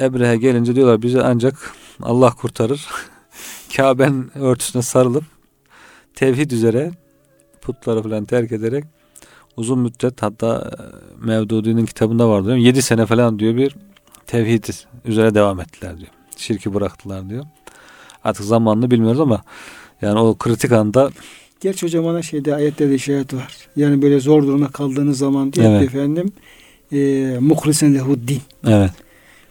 Ebrehe 0.00 0.36
gelince 0.36 0.74
diyorlar 0.74 1.02
bizi 1.02 1.22
ancak 1.22 1.72
Allah 2.02 2.30
kurtarır. 2.30 2.88
Kabe'nin 3.76 4.38
örtüsüne 4.38 4.82
sarılıp 4.82 5.24
tevhid 6.14 6.50
üzere 6.50 6.92
putları 7.60 8.02
falan 8.02 8.24
terk 8.24 8.52
ederek 8.52 8.84
uzun 9.56 9.78
müddet 9.78 10.22
hatta 10.22 10.70
e, 10.70 11.26
Mevdudi'nin 11.26 11.86
kitabında 11.86 12.28
var 12.28 12.44
diyor. 12.44 12.56
7 12.56 12.82
sene 12.82 13.06
falan 13.06 13.38
diyor 13.38 13.56
bir 13.56 13.76
tevhid 14.26 14.64
üzere 15.04 15.34
devam 15.34 15.60
ettiler 15.60 15.98
diyor. 15.98 16.10
Şirki 16.36 16.74
bıraktılar 16.74 17.30
diyor. 17.30 17.44
Artık 18.24 18.44
zamanını 18.44 18.90
bilmiyoruz 18.90 19.20
ama 19.20 19.42
yani 20.02 20.18
o 20.18 20.34
kritik 20.34 20.72
anda 20.72 21.10
Gerçi 21.64 21.86
hocam 21.86 22.04
ona 22.04 22.22
şeyde 22.22 22.54
ayette 22.54 22.90
de 22.90 22.94
işaret 22.94 23.34
var. 23.34 23.56
Yani 23.76 24.02
böyle 24.02 24.20
zor 24.20 24.42
durumda 24.42 24.68
kaldığınız 24.68 25.18
zaman 25.18 25.52
diyor 25.52 25.66
evet. 25.66 25.82
efendim 25.82 26.32
e, 26.92 26.98
muhlisen 27.40 27.94
lehu 27.94 28.28
din. 28.28 28.40
Evet. 28.66 28.90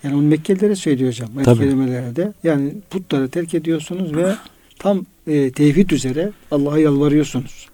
Yani 0.04 0.16
onu 0.16 0.22
Mekkelilere 0.22 0.76
söylüyor 0.76 1.10
hocam. 1.10 1.30
Kelimelerde. 1.44 2.34
Yani 2.44 2.74
putları 2.90 3.30
terk 3.30 3.54
ediyorsunuz 3.54 4.16
ve 4.16 4.36
tam 4.80 5.06
e, 5.28 5.52
tevhid 5.52 5.90
üzere 5.90 6.32
Allah'a 6.52 6.80
yalvarıyorsunuz. 6.80 7.68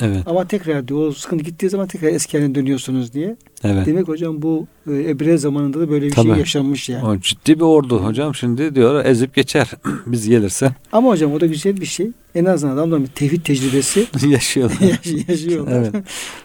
Evet. 0.00 0.22
Ama 0.26 0.44
tekrar 0.44 0.88
diyor 0.88 1.00
o 1.00 1.12
sıkıntı 1.12 1.44
gittiği 1.44 1.70
zaman 1.70 1.86
tekrar 1.86 2.08
eski 2.08 2.38
haline 2.38 2.54
dönüyorsunuz 2.54 3.12
diye. 3.12 3.36
Evet. 3.64 3.86
Demek 3.86 4.08
hocam 4.08 4.42
bu 4.42 4.66
e, 4.90 5.10
Ebre 5.10 5.38
zamanında 5.38 5.80
da 5.80 5.90
böyle 5.90 6.06
bir 6.06 6.10
şey 6.10 6.24
Tabii. 6.24 6.32
şey 6.32 6.38
yaşanmış 6.38 6.88
yani. 6.88 7.06
O 7.06 7.20
ciddi 7.20 7.56
bir 7.56 7.64
ordu 7.64 8.04
hocam 8.04 8.34
şimdi 8.34 8.74
diyor 8.74 9.04
ezip 9.04 9.34
geçer 9.34 9.70
biz 10.06 10.28
gelirse. 10.28 10.70
Ama 10.92 11.08
hocam 11.10 11.32
o 11.32 11.40
da 11.40 11.46
güzel 11.46 11.80
bir 11.80 11.86
şey. 11.86 12.10
En 12.34 12.44
azından 12.44 12.74
adamların 12.74 13.04
bir 13.04 13.08
tevhid 13.08 13.42
tecrübesi 13.42 14.06
yaşıyorlar. 14.26 15.00
yaşıyorlar. 15.28 15.72
Evet. 15.72 16.04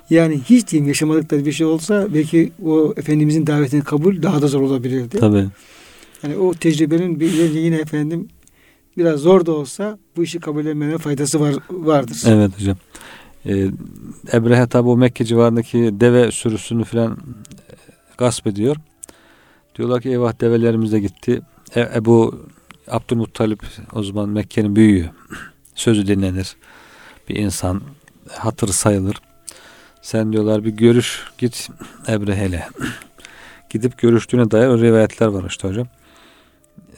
yani 0.09 0.41
hiç 0.49 0.67
diyeyim 0.67 0.87
yaşamadıkları 0.87 1.45
bir 1.45 1.51
şey 1.51 1.67
olsa 1.67 2.07
belki 2.13 2.51
o 2.65 2.93
Efendimizin 2.97 3.47
davetini 3.47 3.83
kabul 3.83 4.21
daha 4.23 4.41
da 4.41 4.47
zor 4.47 4.61
olabilirdi. 4.61 5.19
Tabii. 5.19 5.45
Yani 6.23 6.37
o 6.37 6.53
tecrübenin 6.53 7.19
bir 7.19 7.53
yine 7.53 7.75
efendim 7.75 8.27
biraz 8.97 9.19
zor 9.19 9.45
da 9.45 9.51
olsa 9.51 9.97
bu 10.15 10.23
işi 10.23 10.39
kabul 10.39 10.65
etmenin 10.65 10.97
faydası 10.97 11.39
var 11.39 11.55
vardır. 11.69 12.23
Evet 12.27 12.51
hocam. 12.59 12.77
Ee, 13.45 13.67
Ebrehe 14.33 14.67
tabi 14.67 14.89
o 14.89 14.97
Mekke 14.97 15.25
civarındaki 15.25 15.77
deve 15.99 16.31
sürüsünü 16.31 16.83
filan 16.83 17.11
e, 17.11 17.73
gasp 18.17 18.47
ediyor. 18.47 18.75
Diyorlar 19.75 20.01
ki 20.01 20.09
eyvah 20.09 20.41
develerimiz 20.41 20.91
de 20.91 20.99
gitti. 20.99 21.41
E, 21.75 21.89
Ebu 21.95 22.45
Abdülmuttalip 22.87 23.59
o 23.93 24.03
zaman 24.03 24.29
Mekke'nin 24.29 24.75
büyüğü. 24.75 25.09
Sözü 25.75 26.07
dinlenir. 26.07 26.55
Bir 27.29 27.35
insan 27.35 27.81
hatır 28.31 28.67
sayılır. 28.67 29.15
Sen 30.01 30.33
diyorlar 30.33 30.65
bir 30.65 30.69
görüş 30.69 31.23
git 31.37 31.69
Ebrehe'le. 32.07 32.69
Gidip 33.69 33.97
görüştüğüne 33.97 34.51
dair 34.51 34.67
o 34.67 34.77
rivayetler 34.77 35.27
var 35.27 35.43
işte 35.47 35.67
hocam. 35.67 35.87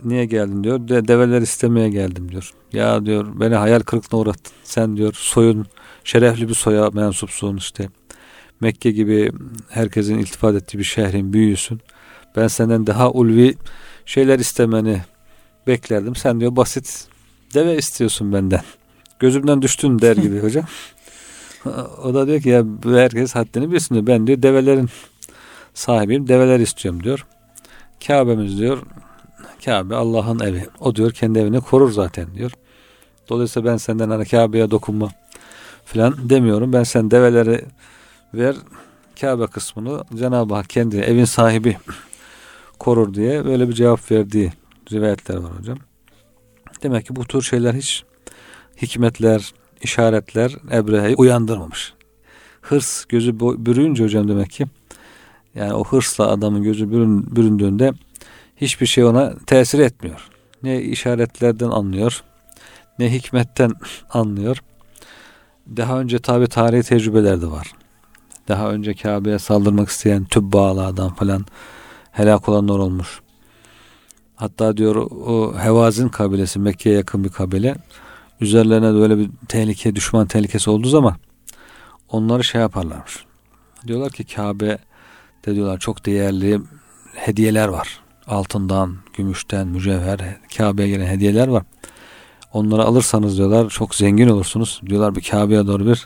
Niye 0.04 0.26
geldin 0.26 0.64
diyor. 0.64 0.88
De, 0.88 1.08
develer 1.08 1.42
istemeye 1.42 1.90
geldim 1.90 2.32
diyor. 2.32 2.54
Ya 2.74 3.06
diyor 3.06 3.28
beni 3.40 3.56
hayal 3.56 3.80
kırıklığına 3.80 4.22
uğrattın. 4.22 4.54
Sen 4.64 4.98
diyor 4.98 5.14
soyun 5.18 5.66
şerefli 6.08 6.50
bir 6.50 6.54
soya 6.54 6.90
mensupsun 6.90 7.58
işte. 7.58 7.90
Mekke 8.62 8.92
gibi 8.92 9.32
herkesin 9.70 10.18
iltifat 10.18 10.56
ettiği 10.56 10.80
bir 10.80 10.84
şehrin 10.84 11.34
büyüğüsün. 11.34 11.82
Ben 12.36 12.48
senden 12.48 12.88
daha 12.88 13.12
ulvi 13.12 13.56
şeyler 14.06 14.40
istemeni 14.40 15.02
beklerdim. 15.68 16.16
Sen 16.16 16.40
diyor 16.40 16.56
basit 16.56 17.08
deve 17.54 17.78
istiyorsun 17.78 18.34
benden. 18.34 18.62
Gözümden 19.20 19.62
düştün 19.62 20.00
der 20.00 20.18
gibi 20.18 20.40
hocam. 20.40 20.66
O 22.04 22.14
da 22.14 22.28
diyor 22.28 22.42
ki 22.42 22.50
ya 22.50 22.64
herkes 22.84 23.36
haddini 23.36 23.72
bilsin 23.72 23.96
diyor. 23.96 24.08
Ben 24.08 24.28
diyor 24.28 24.42
develerin 24.42 24.90
sahibiyim. 25.74 26.28
Develer 26.28 26.60
istiyorum 26.60 27.04
diyor. 27.04 27.26
Kabe'miz 28.08 28.60
diyor. 28.60 28.78
Kabe 29.66 29.96
Allah'ın 29.96 30.40
evi. 30.40 30.66
O 30.80 30.96
diyor 30.96 31.12
kendi 31.12 31.40
evini 31.40 31.62
korur 31.62 31.92
zaten 31.92 32.36
diyor. 32.36 32.52
Dolayısıyla 33.30 33.72
ben 33.72 33.78
senden 33.78 34.10
hani 34.10 34.26
Kabe'ye 34.26 34.72
dokunma 34.72 35.12
falan 35.88 36.30
demiyorum. 36.30 36.74
Ben 36.74 36.84
sen 36.84 37.12
develeri 37.12 37.66
ver 38.34 38.56
Kabe 39.22 39.48
kısmını 39.48 40.04
Cenab-ı 40.16 40.54
Hak 40.54 40.70
kendi 40.70 40.98
evin 40.98 41.26
sahibi 41.26 41.78
korur 42.80 43.14
diye 43.14 43.46
böyle 43.46 43.70
bir 43.70 43.74
cevap 43.74 44.12
verdiği 44.12 44.54
rivayetler 44.92 45.36
var 45.36 45.52
hocam. 45.60 45.78
Demek 46.84 47.06
ki 47.06 47.16
bu 47.16 47.26
tür 47.26 47.42
şeyler 47.42 47.74
hiç 47.74 48.04
hikmetler, 48.82 49.54
işaretler 49.82 50.56
Ebrehe'yi 50.72 51.16
uyandırmamış. 51.16 51.94
Hırs 52.62 53.06
gözü 53.06 53.40
bürüyünce 53.40 54.04
hocam 54.04 54.28
demek 54.28 54.52
ki 54.52 54.66
yani 55.56 55.74
o 55.74 55.84
hırsla 55.84 56.28
adamın 56.28 56.64
gözü 56.64 56.92
bürün, 56.92 57.36
büründüğünde 57.36 57.94
hiçbir 58.56 58.86
şey 58.86 59.04
ona 59.04 59.34
tesir 59.46 59.80
etmiyor. 59.80 60.30
Ne 60.64 60.82
işaretlerden 60.82 61.70
anlıyor, 61.70 62.24
ne 63.00 63.14
hikmetten 63.14 63.72
anlıyor. 64.10 64.58
Daha 65.76 66.00
önce 66.00 66.20
tabi 66.20 66.48
tarihi 66.48 66.84
tecrübeler 66.84 67.42
de 67.42 67.48
var. 67.48 67.72
Daha 68.48 68.72
önce 68.72 68.94
Kabe'ye 68.94 69.40
saldırmak 69.40 69.90
isteyen 69.90 70.26
Tübba'lı 70.26 70.86
adam 70.86 71.14
falan 71.14 71.46
helak 72.12 72.50
olanlar 72.50 72.80
olmuş. 72.80 73.22
Hatta 74.36 74.78
diyor 74.78 74.96
o 74.96 75.54
Hevazin 75.60 76.10
kabilesi 76.10 76.60
Mekke'ye 76.60 76.96
yakın 76.96 77.24
bir 77.24 77.30
kabile. 77.30 77.76
Üzerlerine 78.42 78.94
de 78.94 78.98
öyle 78.98 79.18
bir 79.18 79.30
tehlike, 79.48 79.96
düşman 79.96 80.28
tehlikesi 80.28 80.70
olduğu 80.70 80.88
zaman 80.88 81.16
onları 82.10 82.44
şey 82.44 82.62
yaparlarmış. 82.62 83.26
Diyorlar 83.88 84.12
ki 84.12 84.24
Kabe 84.24 84.78
de 85.46 85.56
diyorlar 85.56 85.80
çok 85.80 86.06
değerli 86.06 86.62
hediyeler 87.16 87.68
var. 87.68 88.00
Altından, 88.28 88.96
gümüşten, 89.14 89.68
mücevher, 89.68 90.38
Kabe'ye 90.58 90.90
gelen 90.90 91.08
hediyeler 91.08 91.48
var. 91.48 91.64
Onları 92.58 92.84
alırsanız 92.84 93.38
diyorlar 93.38 93.70
çok 93.70 93.96
zengin 93.96 94.28
olursunuz. 94.28 94.82
Diyorlar 94.86 95.16
bir 95.16 95.22
Kabe'ye 95.22 95.68
doğru 95.68 95.86
bir 95.86 96.06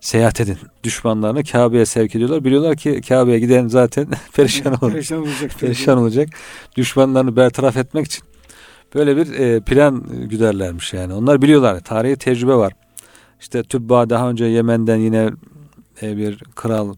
seyahat 0.00 0.40
edin. 0.40 0.58
Düşmanlarını 0.84 1.44
Kabe'ye 1.44 1.86
sevk 1.86 2.14
ediyorlar. 2.14 2.44
Biliyorlar 2.44 2.76
ki 2.76 3.00
Kabe'ye 3.08 3.38
giden 3.38 3.68
zaten 3.68 4.06
perişan 4.34 4.74
olur. 4.82 4.92
perişan 4.92 5.20
olacak. 5.20 5.50
perişan 5.60 5.98
olacak. 5.98 6.28
Düşmanlarını 6.76 7.36
bertaraf 7.36 7.76
etmek 7.76 8.06
için 8.06 8.24
böyle 8.94 9.16
bir 9.16 9.32
e, 9.32 9.60
plan 9.60 10.04
güderlermiş 10.28 10.92
yani. 10.92 11.14
Onlar 11.14 11.42
biliyorlar. 11.42 11.80
Tarihi 11.80 12.16
tecrübe 12.16 12.54
var. 12.54 12.72
İşte 13.40 13.62
Tübba 13.62 14.10
daha 14.10 14.30
önce 14.30 14.44
Yemen'den 14.44 14.96
yine 14.96 15.30
e, 16.02 16.16
bir 16.16 16.38
kral 16.54 16.94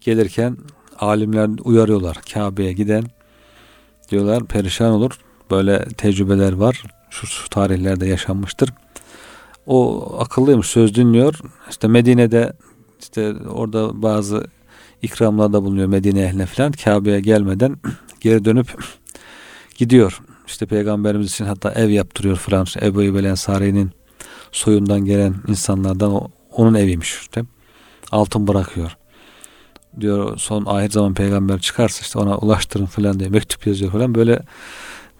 gelirken 0.00 0.56
alimler 0.98 1.50
uyarıyorlar. 1.64 2.16
Kabe'ye 2.34 2.72
giden 2.72 3.04
diyorlar 4.10 4.44
perişan 4.44 4.90
olur. 4.92 5.18
Böyle 5.50 5.84
tecrübeler 5.84 6.52
var. 6.52 6.82
Şu, 7.10 7.26
şu 7.26 7.48
tarihlerde 7.48 8.06
yaşanmıştır. 8.06 8.72
O 9.66 10.08
akıllıymış 10.18 10.66
söz 10.66 10.94
dinliyor. 10.94 11.34
İşte 11.70 11.88
Medine'de 11.88 12.52
işte 13.00 13.34
orada 13.48 14.02
bazı 14.02 14.46
ikramlarda 15.02 15.62
bulunuyor 15.64 15.88
Medine 15.88 16.22
ehline 16.22 16.46
falan. 16.46 16.72
Kabe'ye 16.72 17.20
gelmeden 17.20 17.76
geri 18.20 18.44
dönüp 18.44 18.84
gidiyor. 19.74 20.20
İşte 20.46 20.66
peygamberimiz 20.66 21.30
için 21.30 21.44
hatta 21.44 21.72
ev 21.72 21.88
yaptırıyor 21.88 22.36
Fransız 22.36 22.82
Ebu 22.82 23.02
Eyyub 23.02 23.24
Ensari'nin 23.24 23.90
soyundan 24.52 25.04
gelen 25.04 25.34
insanlardan 25.48 26.28
onun 26.52 26.74
eviymiş 26.74 27.18
işte. 27.20 27.42
Altın 28.12 28.48
bırakıyor. 28.48 28.96
Diyor 30.00 30.36
son 30.36 30.64
ahir 30.66 30.90
zaman 30.90 31.14
peygamber 31.14 31.60
çıkarsa 31.60 32.00
işte 32.02 32.18
ona 32.18 32.38
ulaştırın 32.38 32.86
falan 32.86 33.20
diye 33.20 33.28
mektup 33.28 33.66
yazıyor 33.66 33.92
falan. 33.92 34.14
Böyle 34.14 34.42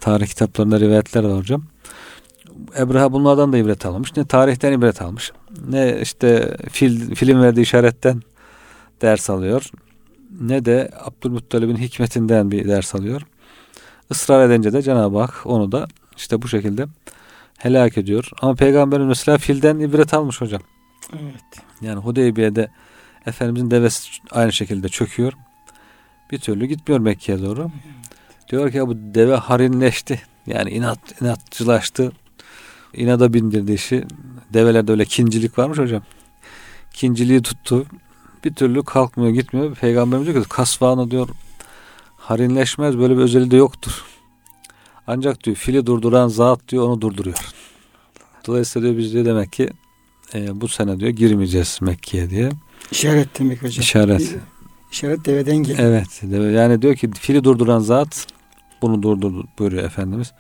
tarih 0.00 0.26
kitaplarında 0.26 0.80
rivayetler 0.80 1.24
var 1.24 1.38
hocam. 1.38 1.64
Ebreha 2.78 3.12
bunlardan 3.12 3.52
da 3.52 3.58
ibret 3.58 3.86
almış. 3.86 4.16
Ne 4.16 4.24
tarihten 4.24 4.72
ibret 4.72 5.02
almış. 5.02 5.32
Ne 5.68 6.00
işte 6.02 6.56
fil, 6.70 7.14
film 7.14 7.42
verdiği 7.42 7.60
işaretten 7.60 8.22
ders 9.02 9.30
alıyor. 9.30 9.70
Ne 10.40 10.64
de 10.64 10.90
Abdülmuttalib'in 11.04 11.76
hikmetinden 11.76 12.50
bir 12.50 12.68
ders 12.68 12.94
alıyor. 12.94 13.22
Israr 14.10 14.50
edince 14.50 14.72
de 14.72 14.82
Cenab-ı 14.82 15.18
Hak 15.18 15.46
onu 15.46 15.72
da 15.72 15.86
işte 16.16 16.42
bu 16.42 16.48
şekilde 16.48 16.86
helak 17.58 17.98
ediyor. 17.98 18.30
Ama 18.40 18.54
peygamberin 18.54 19.06
mesela 19.06 19.38
filden 19.38 19.78
ibret 19.78 20.14
almış 20.14 20.40
hocam. 20.40 20.62
Evet. 21.12 21.64
Yani 21.80 22.00
Hudeybiye'de 22.00 22.70
Efendimizin 23.26 23.70
devesi 23.70 24.10
aynı 24.30 24.52
şekilde 24.52 24.88
çöküyor. 24.88 25.32
Bir 26.30 26.38
türlü 26.38 26.66
gitmiyor 26.66 27.00
Mekke'ye 27.00 27.42
doğru. 27.42 27.60
Evet. 27.60 28.50
Diyor 28.50 28.70
ki 28.70 28.76
ya 28.76 28.88
bu 28.88 28.94
deve 28.96 29.34
harinleşti. 29.34 30.20
Yani 30.46 30.70
inat, 30.70 31.22
inatçılaştı. 31.22 32.12
İnada 32.94 33.32
bindirdi 33.32 33.72
işi. 33.72 34.04
Develerde 34.54 34.92
öyle 34.92 35.04
kincilik 35.04 35.58
varmış 35.58 35.78
hocam. 35.78 36.02
Kinciliği 36.92 37.42
tuttu. 37.42 37.86
Bir 38.44 38.54
türlü 38.54 38.84
kalkmıyor 38.84 39.32
gitmiyor. 39.32 39.74
Peygamberimiz 39.74 40.28
diyor 40.28 40.44
ki 40.44 40.48
kasvağını 40.48 41.10
diyor 41.10 41.28
harinleşmez 42.16 42.98
böyle 42.98 43.16
bir 43.16 43.22
özelliği 43.22 43.50
de 43.50 43.56
yoktur. 43.56 44.04
Ancak 45.06 45.44
diyor 45.44 45.56
fili 45.56 45.86
durduran 45.86 46.28
zat 46.28 46.68
diyor 46.68 46.88
onu 46.88 47.00
durduruyor. 47.00 47.54
Dolayısıyla 48.46 48.88
diyor 48.88 48.98
biz 48.98 49.12
diyor 49.12 49.24
demek 49.24 49.52
ki 49.52 49.70
e, 50.34 50.60
bu 50.60 50.68
sene 50.68 51.00
diyor 51.00 51.10
girmeyeceğiz 51.10 51.78
Mekke'ye 51.80 52.30
diye. 52.30 52.50
İşaret 52.90 53.38
demek 53.38 53.62
hocam. 53.62 53.80
İşaret. 53.80 54.36
İşaret 54.92 55.24
deveden 55.24 55.56
geliyor. 55.56 55.78
Evet. 55.88 56.20
Deve, 56.22 56.52
yani 56.52 56.82
diyor 56.82 56.94
ki 56.94 57.10
fili 57.10 57.44
durduran 57.44 57.78
zat 57.78 58.26
bunu 58.82 59.02
durdurdu 59.02 59.46
buyuruyor 59.58 59.84
Efendimiz. 59.84 60.32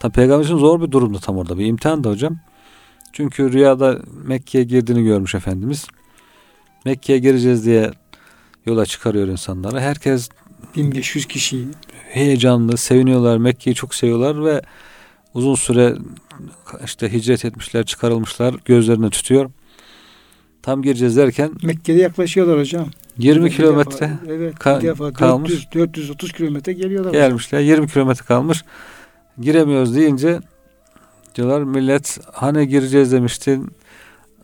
Tabi 0.00 0.12
peygamber 0.12 0.44
için 0.44 0.56
zor 0.58 0.80
bir 0.82 0.90
durumdu 0.90 1.18
tam 1.18 1.36
orada. 1.38 1.58
Bir 1.58 1.66
imtihan 1.66 2.04
da 2.04 2.10
hocam. 2.10 2.38
Çünkü 3.12 3.52
rüyada 3.52 3.98
Mekke'ye 4.24 4.64
girdiğini 4.64 5.04
görmüş 5.04 5.34
Efendimiz. 5.34 5.86
Mekke'ye 6.84 7.18
gireceğiz 7.18 7.66
diye 7.66 7.90
yola 8.66 8.86
çıkarıyor 8.86 9.28
insanları. 9.28 9.80
Herkes 9.80 10.28
1500 10.76 11.26
kişi 11.26 11.64
heyecanlı, 12.08 12.76
seviniyorlar. 12.76 13.36
Mekke'yi 13.38 13.74
çok 13.74 13.94
seviyorlar 13.94 14.44
ve 14.44 14.62
uzun 15.34 15.54
süre 15.54 15.94
işte 16.84 17.12
hicret 17.12 17.44
etmişler, 17.44 17.86
çıkarılmışlar. 17.86 18.54
Gözlerini 18.64 19.10
tutuyor. 19.10 19.50
Tam 20.62 20.82
gireceğiz 20.82 21.16
derken 21.16 21.50
Mekke'de 21.62 21.98
yaklaşıyorlar 21.98 22.58
hocam. 22.58 22.86
20 23.18 23.44
Bir 23.44 23.50
kilometre 23.50 23.92
defa, 24.10 24.18
evet, 24.28 24.54
ka- 24.54 24.82
defa 24.82 25.12
kalmış. 25.12 25.50
400, 25.50 25.72
430 25.74 26.32
kilometre 26.32 26.72
geliyorlar. 26.72 27.12
gelmişler. 27.12 27.60
20 27.60 27.88
kilometre 27.88 28.24
kalmış. 28.24 28.64
Giremiyoruz 29.38 29.96
deyince 29.96 30.40
diyorlar 31.34 31.62
millet 31.62 32.18
hani 32.32 32.68
gireceğiz 32.68 33.12
demiştin. 33.12 33.72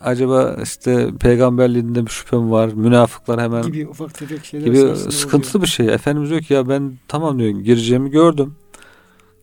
Acaba 0.01 0.57
işte 0.63 1.09
peygamberliğinde 1.21 2.07
bir 2.07 2.11
şüphem 2.11 2.51
var. 2.51 2.69
Münafıklar 2.69 3.41
hemen 3.41 3.63
gibi 3.63 3.89
ufak 3.89 4.15
tefek 4.15 4.45
şeyler 4.45 4.67
gibi 4.67 4.97
sıkıntılı 4.97 5.51
oluyor. 5.51 5.63
bir 5.63 5.69
şey. 5.69 5.95
Efendimiz 5.95 6.31
diyor 6.31 6.41
ki 6.41 6.55
ya 6.55 6.69
ben 6.69 6.99
tamam 7.09 7.39
diyor 7.39 7.51
gireceğimi 7.51 8.11
gördüm. 8.11 8.55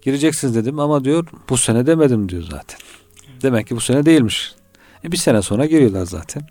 Gireceksiniz 0.01 0.55
dedim 0.55 0.79
ama 0.79 1.03
diyor 1.03 1.27
bu 1.49 1.57
sene 1.57 1.85
demedim 1.85 2.29
diyor 2.29 2.43
zaten. 2.43 2.79
Demek 3.41 3.67
ki 3.67 3.75
bu 3.75 3.81
sene 3.81 4.05
değilmiş. 4.05 4.55
E 5.03 5.11
bir 5.11 5.17
sene 5.17 5.41
sonra 5.41 5.65
giriyorlar 5.65 6.05
zaten. 6.05 6.43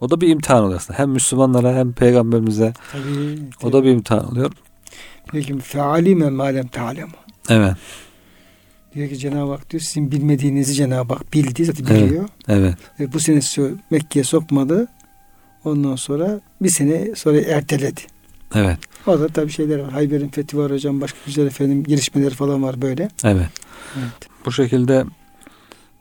O 0.00 0.10
da 0.10 0.20
bir 0.20 0.28
imtihan 0.28 0.64
oluyor 0.64 0.80
aslında. 0.80 0.98
Hem 0.98 1.10
Müslümanlara 1.10 1.74
hem 1.74 1.92
peygamberimize 1.92 2.72
Tabii, 2.92 3.38
o 3.62 3.72
da 3.72 3.84
bir 3.84 3.90
imtihan 3.90 4.32
oluyor. 4.32 4.52
Peki 5.32 5.58
fealime 5.58 6.30
malem 6.30 6.66
ta'lemu. 6.66 7.12
Evet. 7.48 7.74
Diyor 8.94 9.08
ki 9.08 9.18
Cenab-ı 9.18 9.50
Hak 9.50 9.70
diyor 9.70 9.80
sizin 9.80 10.12
bilmediğinizi 10.12 10.74
Cenab-ı 10.74 11.14
Hak 11.14 11.32
bildi 11.32 11.64
zaten 11.64 11.86
biliyor. 11.86 12.28
Evet. 12.48 12.74
Ve 13.00 13.12
bu 13.12 13.20
sene 13.20 13.40
Mekke'ye 13.90 14.24
sokmadı. 14.24 14.88
Ondan 15.64 15.96
sonra 15.96 16.40
bir 16.62 16.68
sene 16.68 17.14
sonra 17.14 17.40
erteledi. 17.40 18.00
Evet. 18.54 18.78
O 19.06 19.20
da 19.20 19.28
tabii 19.28 19.50
şeyler 19.50 19.78
var. 19.78 19.90
Hayber'in 19.90 20.28
fethi 20.28 20.58
var 20.58 20.72
hocam. 20.72 21.00
Başka 21.00 21.18
güzel 21.26 21.46
efendim 21.46 21.84
gelişmeleri 21.84 22.34
falan 22.34 22.62
var 22.62 22.82
böyle. 22.82 23.08
Evet. 23.24 23.48
Evet. 23.98 24.28
Bu 24.46 24.52
şekilde 24.52 25.04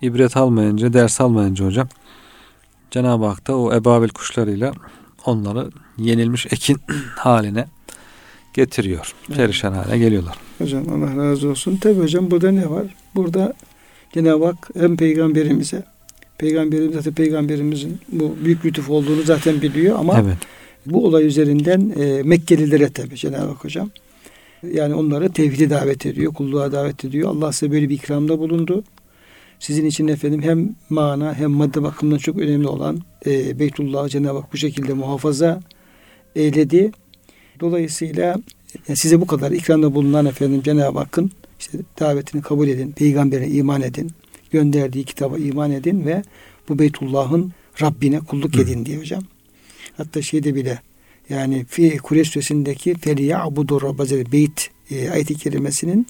ibret 0.02 0.38
almayınca, 0.38 0.94
ders 0.94 1.22
almayınca 1.22 1.66
hocam 1.66 1.88
Cenab-ı 2.92 3.26
Hak 3.26 3.48
da 3.48 3.58
o 3.58 3.74
ebabil 3.74 4.10
kuşlarıyla 4.10 4.74
onları 5.26 5.70
yenilmiş 5.98 6.46
ekin 6.46 6.78
haline 7.16 7.68
getiriyor. 8.54 9.14
Evet. 9.28 9.38
Perişan 9.38 9.74
hale 9.74 9.97
geliyorlar. 9.97 10.36
Hocam 10.58 10.84
Allah 10.89 11.30
razı 11.30 11.50
olsun. 11.50 11.78
Tabii 11.82 12.00
hocam 12.00 12.32
burada 12.32 12.52
ne 12.52 12.70
var? 12.70 12.86
Burada 13.16 13.54
Cenab-ı 14.14 14.45
Hak 14.45 14.70
hem 14.80 14.97
peygamberimize 14.97 15.84
Peygamberimiz 16.38 16.93
zaten 16.93 17.14
peygamberimizin 17.14 18.00
bu 18.12 18.36
büyük 18.45 18.66
lütuf 18.66 18.89
olduğunu 18.89 19.22
zaten 19.22 19.62
biliyor 19.62 20.00
ama 20.00 20.20
Evet. 20.24 20.38
bu 20.86 21.06
olay 21.06 21.26
üzerinden 21.26 21.93
e, 22.00 22.24
Mekkelilere 22.24 22.89
tabii 22.89 23.16
Cenab-ı 23.16 23.47
Hak 23.47 23.64
hocam. 23.64 23.89
Yani 24.74 24.93
onları 24.93 25.32
tevhide 25.32 25.70
davet 25.70 26.06
ediyor, 26.06 26.34
kulluğa 26.34 26.72
davet 26.72 27.06
ediyor. 27.06 27.30
Allah 27.30 27.52
size 27.52 27.72
böyle 27.72 27.89
bir 27.89 27.95
ikramda 27.95 28.39
bulundu. 28.39 28.84
Sizin 29.60 29.86
için 29.86 30.08
efendim 30.08 30.41
hem 30.41 30.76
mana 30.89 31.34
hem 31.34 31.52
madde 31.52 31.84
bakımından 31.84 32.18
çok 32.18 32.38
önemli 32.38 32.68
olan 32.68 33.00
e, 33.26 33.60
Beytullah'ı 33.60 34.10
Cenab-ı 34.10 34.39
Hak 34.39 34.54
bu 34.54 34.58
şekilde 34.58 34.93
muhafaza 34.93 35.60
eyledi. 36.36 36.91
Dolayısıyla 37.60 38.41
e, 38.89 38.95
size 38.95 39.22
bu 39.22 39.28
kadar 39.28 39.51
ikramda 39.51 39.95
bulunan 39.95 40.26
efendim 40.26 40.62
Cenab-ı 40.64 40.99
Hakk'ın 40.99 41.32
işte 41.60 41.78
davetini 41.99 42.41
kabul 42.41 42.68
edin, 42.68 42.91
peygambere 42.91 43.47
iman 43.47 43.82
edin, 43.82 44.12
gönderdiği 44.51 45.03
kitaba 45.03 45.38
iman 45.38 45.72
edin 45.72 46.05
ve 46.05 46.24
bu 46.70 46.80
Beytullah'ın 46.80 47.51
Rabbine 47.82 48.20
kulluk 48.20 48.55
Hı. 48.55 48.62
edin 48.62 48.86
diye 48.86 48.97
hocam. 48.97 49.24
Hatta 49.97 50.22
şeyde 50.22 50.55
bile 50.55 50.80
yani 51.30 51.66
fi 51.66 51.97
Kureyş 51.97 52.30
suresindeki 52.30 52.93
feliyabudu 52.95 53.82
rabbazel 53.82 54.32
beyt 54.32 54.70
e, 54.91 55.10
ayeti 55.10 55.36
kerimesinin 55.36 56.07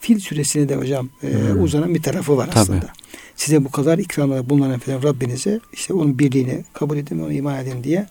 Fil 0.00 0.18
suresine 0.20 0.68
de 0.68 0.76
hocam 0.76 1.08
e, 1.22 1.26
Hmm. 1.32 1.62
uzanan 1.62 1.94
bir 1.94 2.02
tarafı 2.02 2.36
var 2.36 2.46
Tabii. 2.50 2.60
aslında. 2.60 2.92
Size 3.36 3.64
bu 3.64 3.70
kadar 3.70 3.98
ikramda 3.98 4.50
bulunan 4.50 4.70
efendim 4.70 5.02
Rabbinize 5.02 5.60
işte 5.72 5.94
onun 5.94 6.18
birliğini 6.18 6.64
kabul 6.72 6.96
edin, 6.96 7.18
ona 7.18 7.32
iman 7.32 7.58
edin 7.66 7.84
diye 7.84 8.06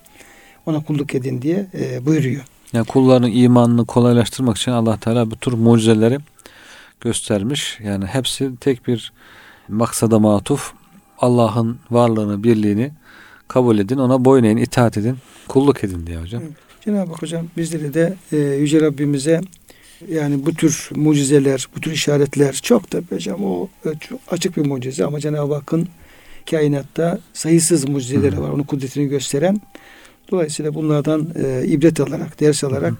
ona 0.66 0.84
kulluk 0.84 1.16
edin 1.16 1.42
diye 1.42 1.68
e, 1.80 2.06
buyuruyor. 2.06 2.44
Yani 2.74 2.86
kulların 2.86 3.32
imanını 3.32 3.86
kolaylaştırmak 3.86 4.58
için 4.58 4.72
Allah 4.72 4.98
Teala 4.98 5.32
bu 5.32 5.36
tür 5.36 5.54
mucizeleri 5.54 6.18
göstermiş. 7.02 7.80
Yani 7.84 8.06
hepsi 8.06 8.52
tek 8.60 8.88
bir 8.88 9.14
maksada 9.68 10.20
matuf. 10.20 10.74
Allah'ın 11.20 11.80
varlığını, 11.92 12.44
birliğini 12.44 12.92
kabul 13.48 13.80
edin, 13.80 13.98
ona 13.98 14.26
boyun 14.26 14.44
eğin, 14.44 14.58
itaat 14.58 14.98
edin, 14.98 15.18
kulluk 15.48 15.84
edin 15.84 16.08
diye 16.08 16.18
hocam. 16.18 16.42
Evet. 16.42 16.54
Cenab-ı 16.86 17.12
Hak 17.12 17.22
hocam 17.22 17.46
bizleri 17.58 17.94
de 17.94 18.16
e, 18.32 18.38
Yüce 18.38 18.82
Rabbimize 18.82 19.42
yani 20.10 20.46
bu 20.46 20.54
tür 20.54 20.90
mucizeler, 20.96 21.68
bu 21.76 21.82
tür 21.82 21.92
işaretler 21.92 22.54
çok 22.54 22.92
da 22.92 23.02
hocam 23.10 23.46
o 23.46 23.70
e, 23.86 23.90
çok 24.00 24.20
açık 24.32 24.58
bir 24.58 24.66
mucize 24.66 25.06
ama 25.06 25.20
Cenab-ı 25.20 25.54
Hakk'ın 25.54 25.88
kainatta 26.50 27.20
sayısız 27.34 27.90
mucizeleri 27.90 28.36
Hı. 28.36 28.42
var. 28.42 28.50
Onun 28.50 28.64
kudretini 28.64 29.08
gösteren. 29.08 29.62
Dolayısıyla 30.32 30.74
bunlardan 30.74 31.28
e, 31.44 31.66
ibret 31.68 32.00
alarak, 32.00 32.40
ders 32.40 32.64
alarak 32.64 32.94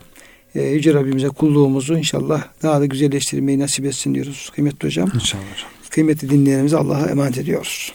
e, 0.56 0.62
Yüce 0.62 0.94
Rabbimize 0.94 1.28
kulluğumuzu 1.28 1.98
inşallah 1.98 2.44
daha 2.64 2.82
da 2.82 2.86
güzelleştirmeyi 2.86 3.60
nasip 3.60 3.86
etsin 3.86 4.16
diyoruz 4.16 4.52
kıymetli 4.56 4.86
hocam. 4.88 5.12
İnşallah 5.16 5.44
hocam. 5.54 5.70
Kıymetli 5.90 6.30
dinleyenlerimize 6.30 6.78
Allah'a 6.78 7.10
emanet 7.10 7.38
ediyoruz. 7.38 7.94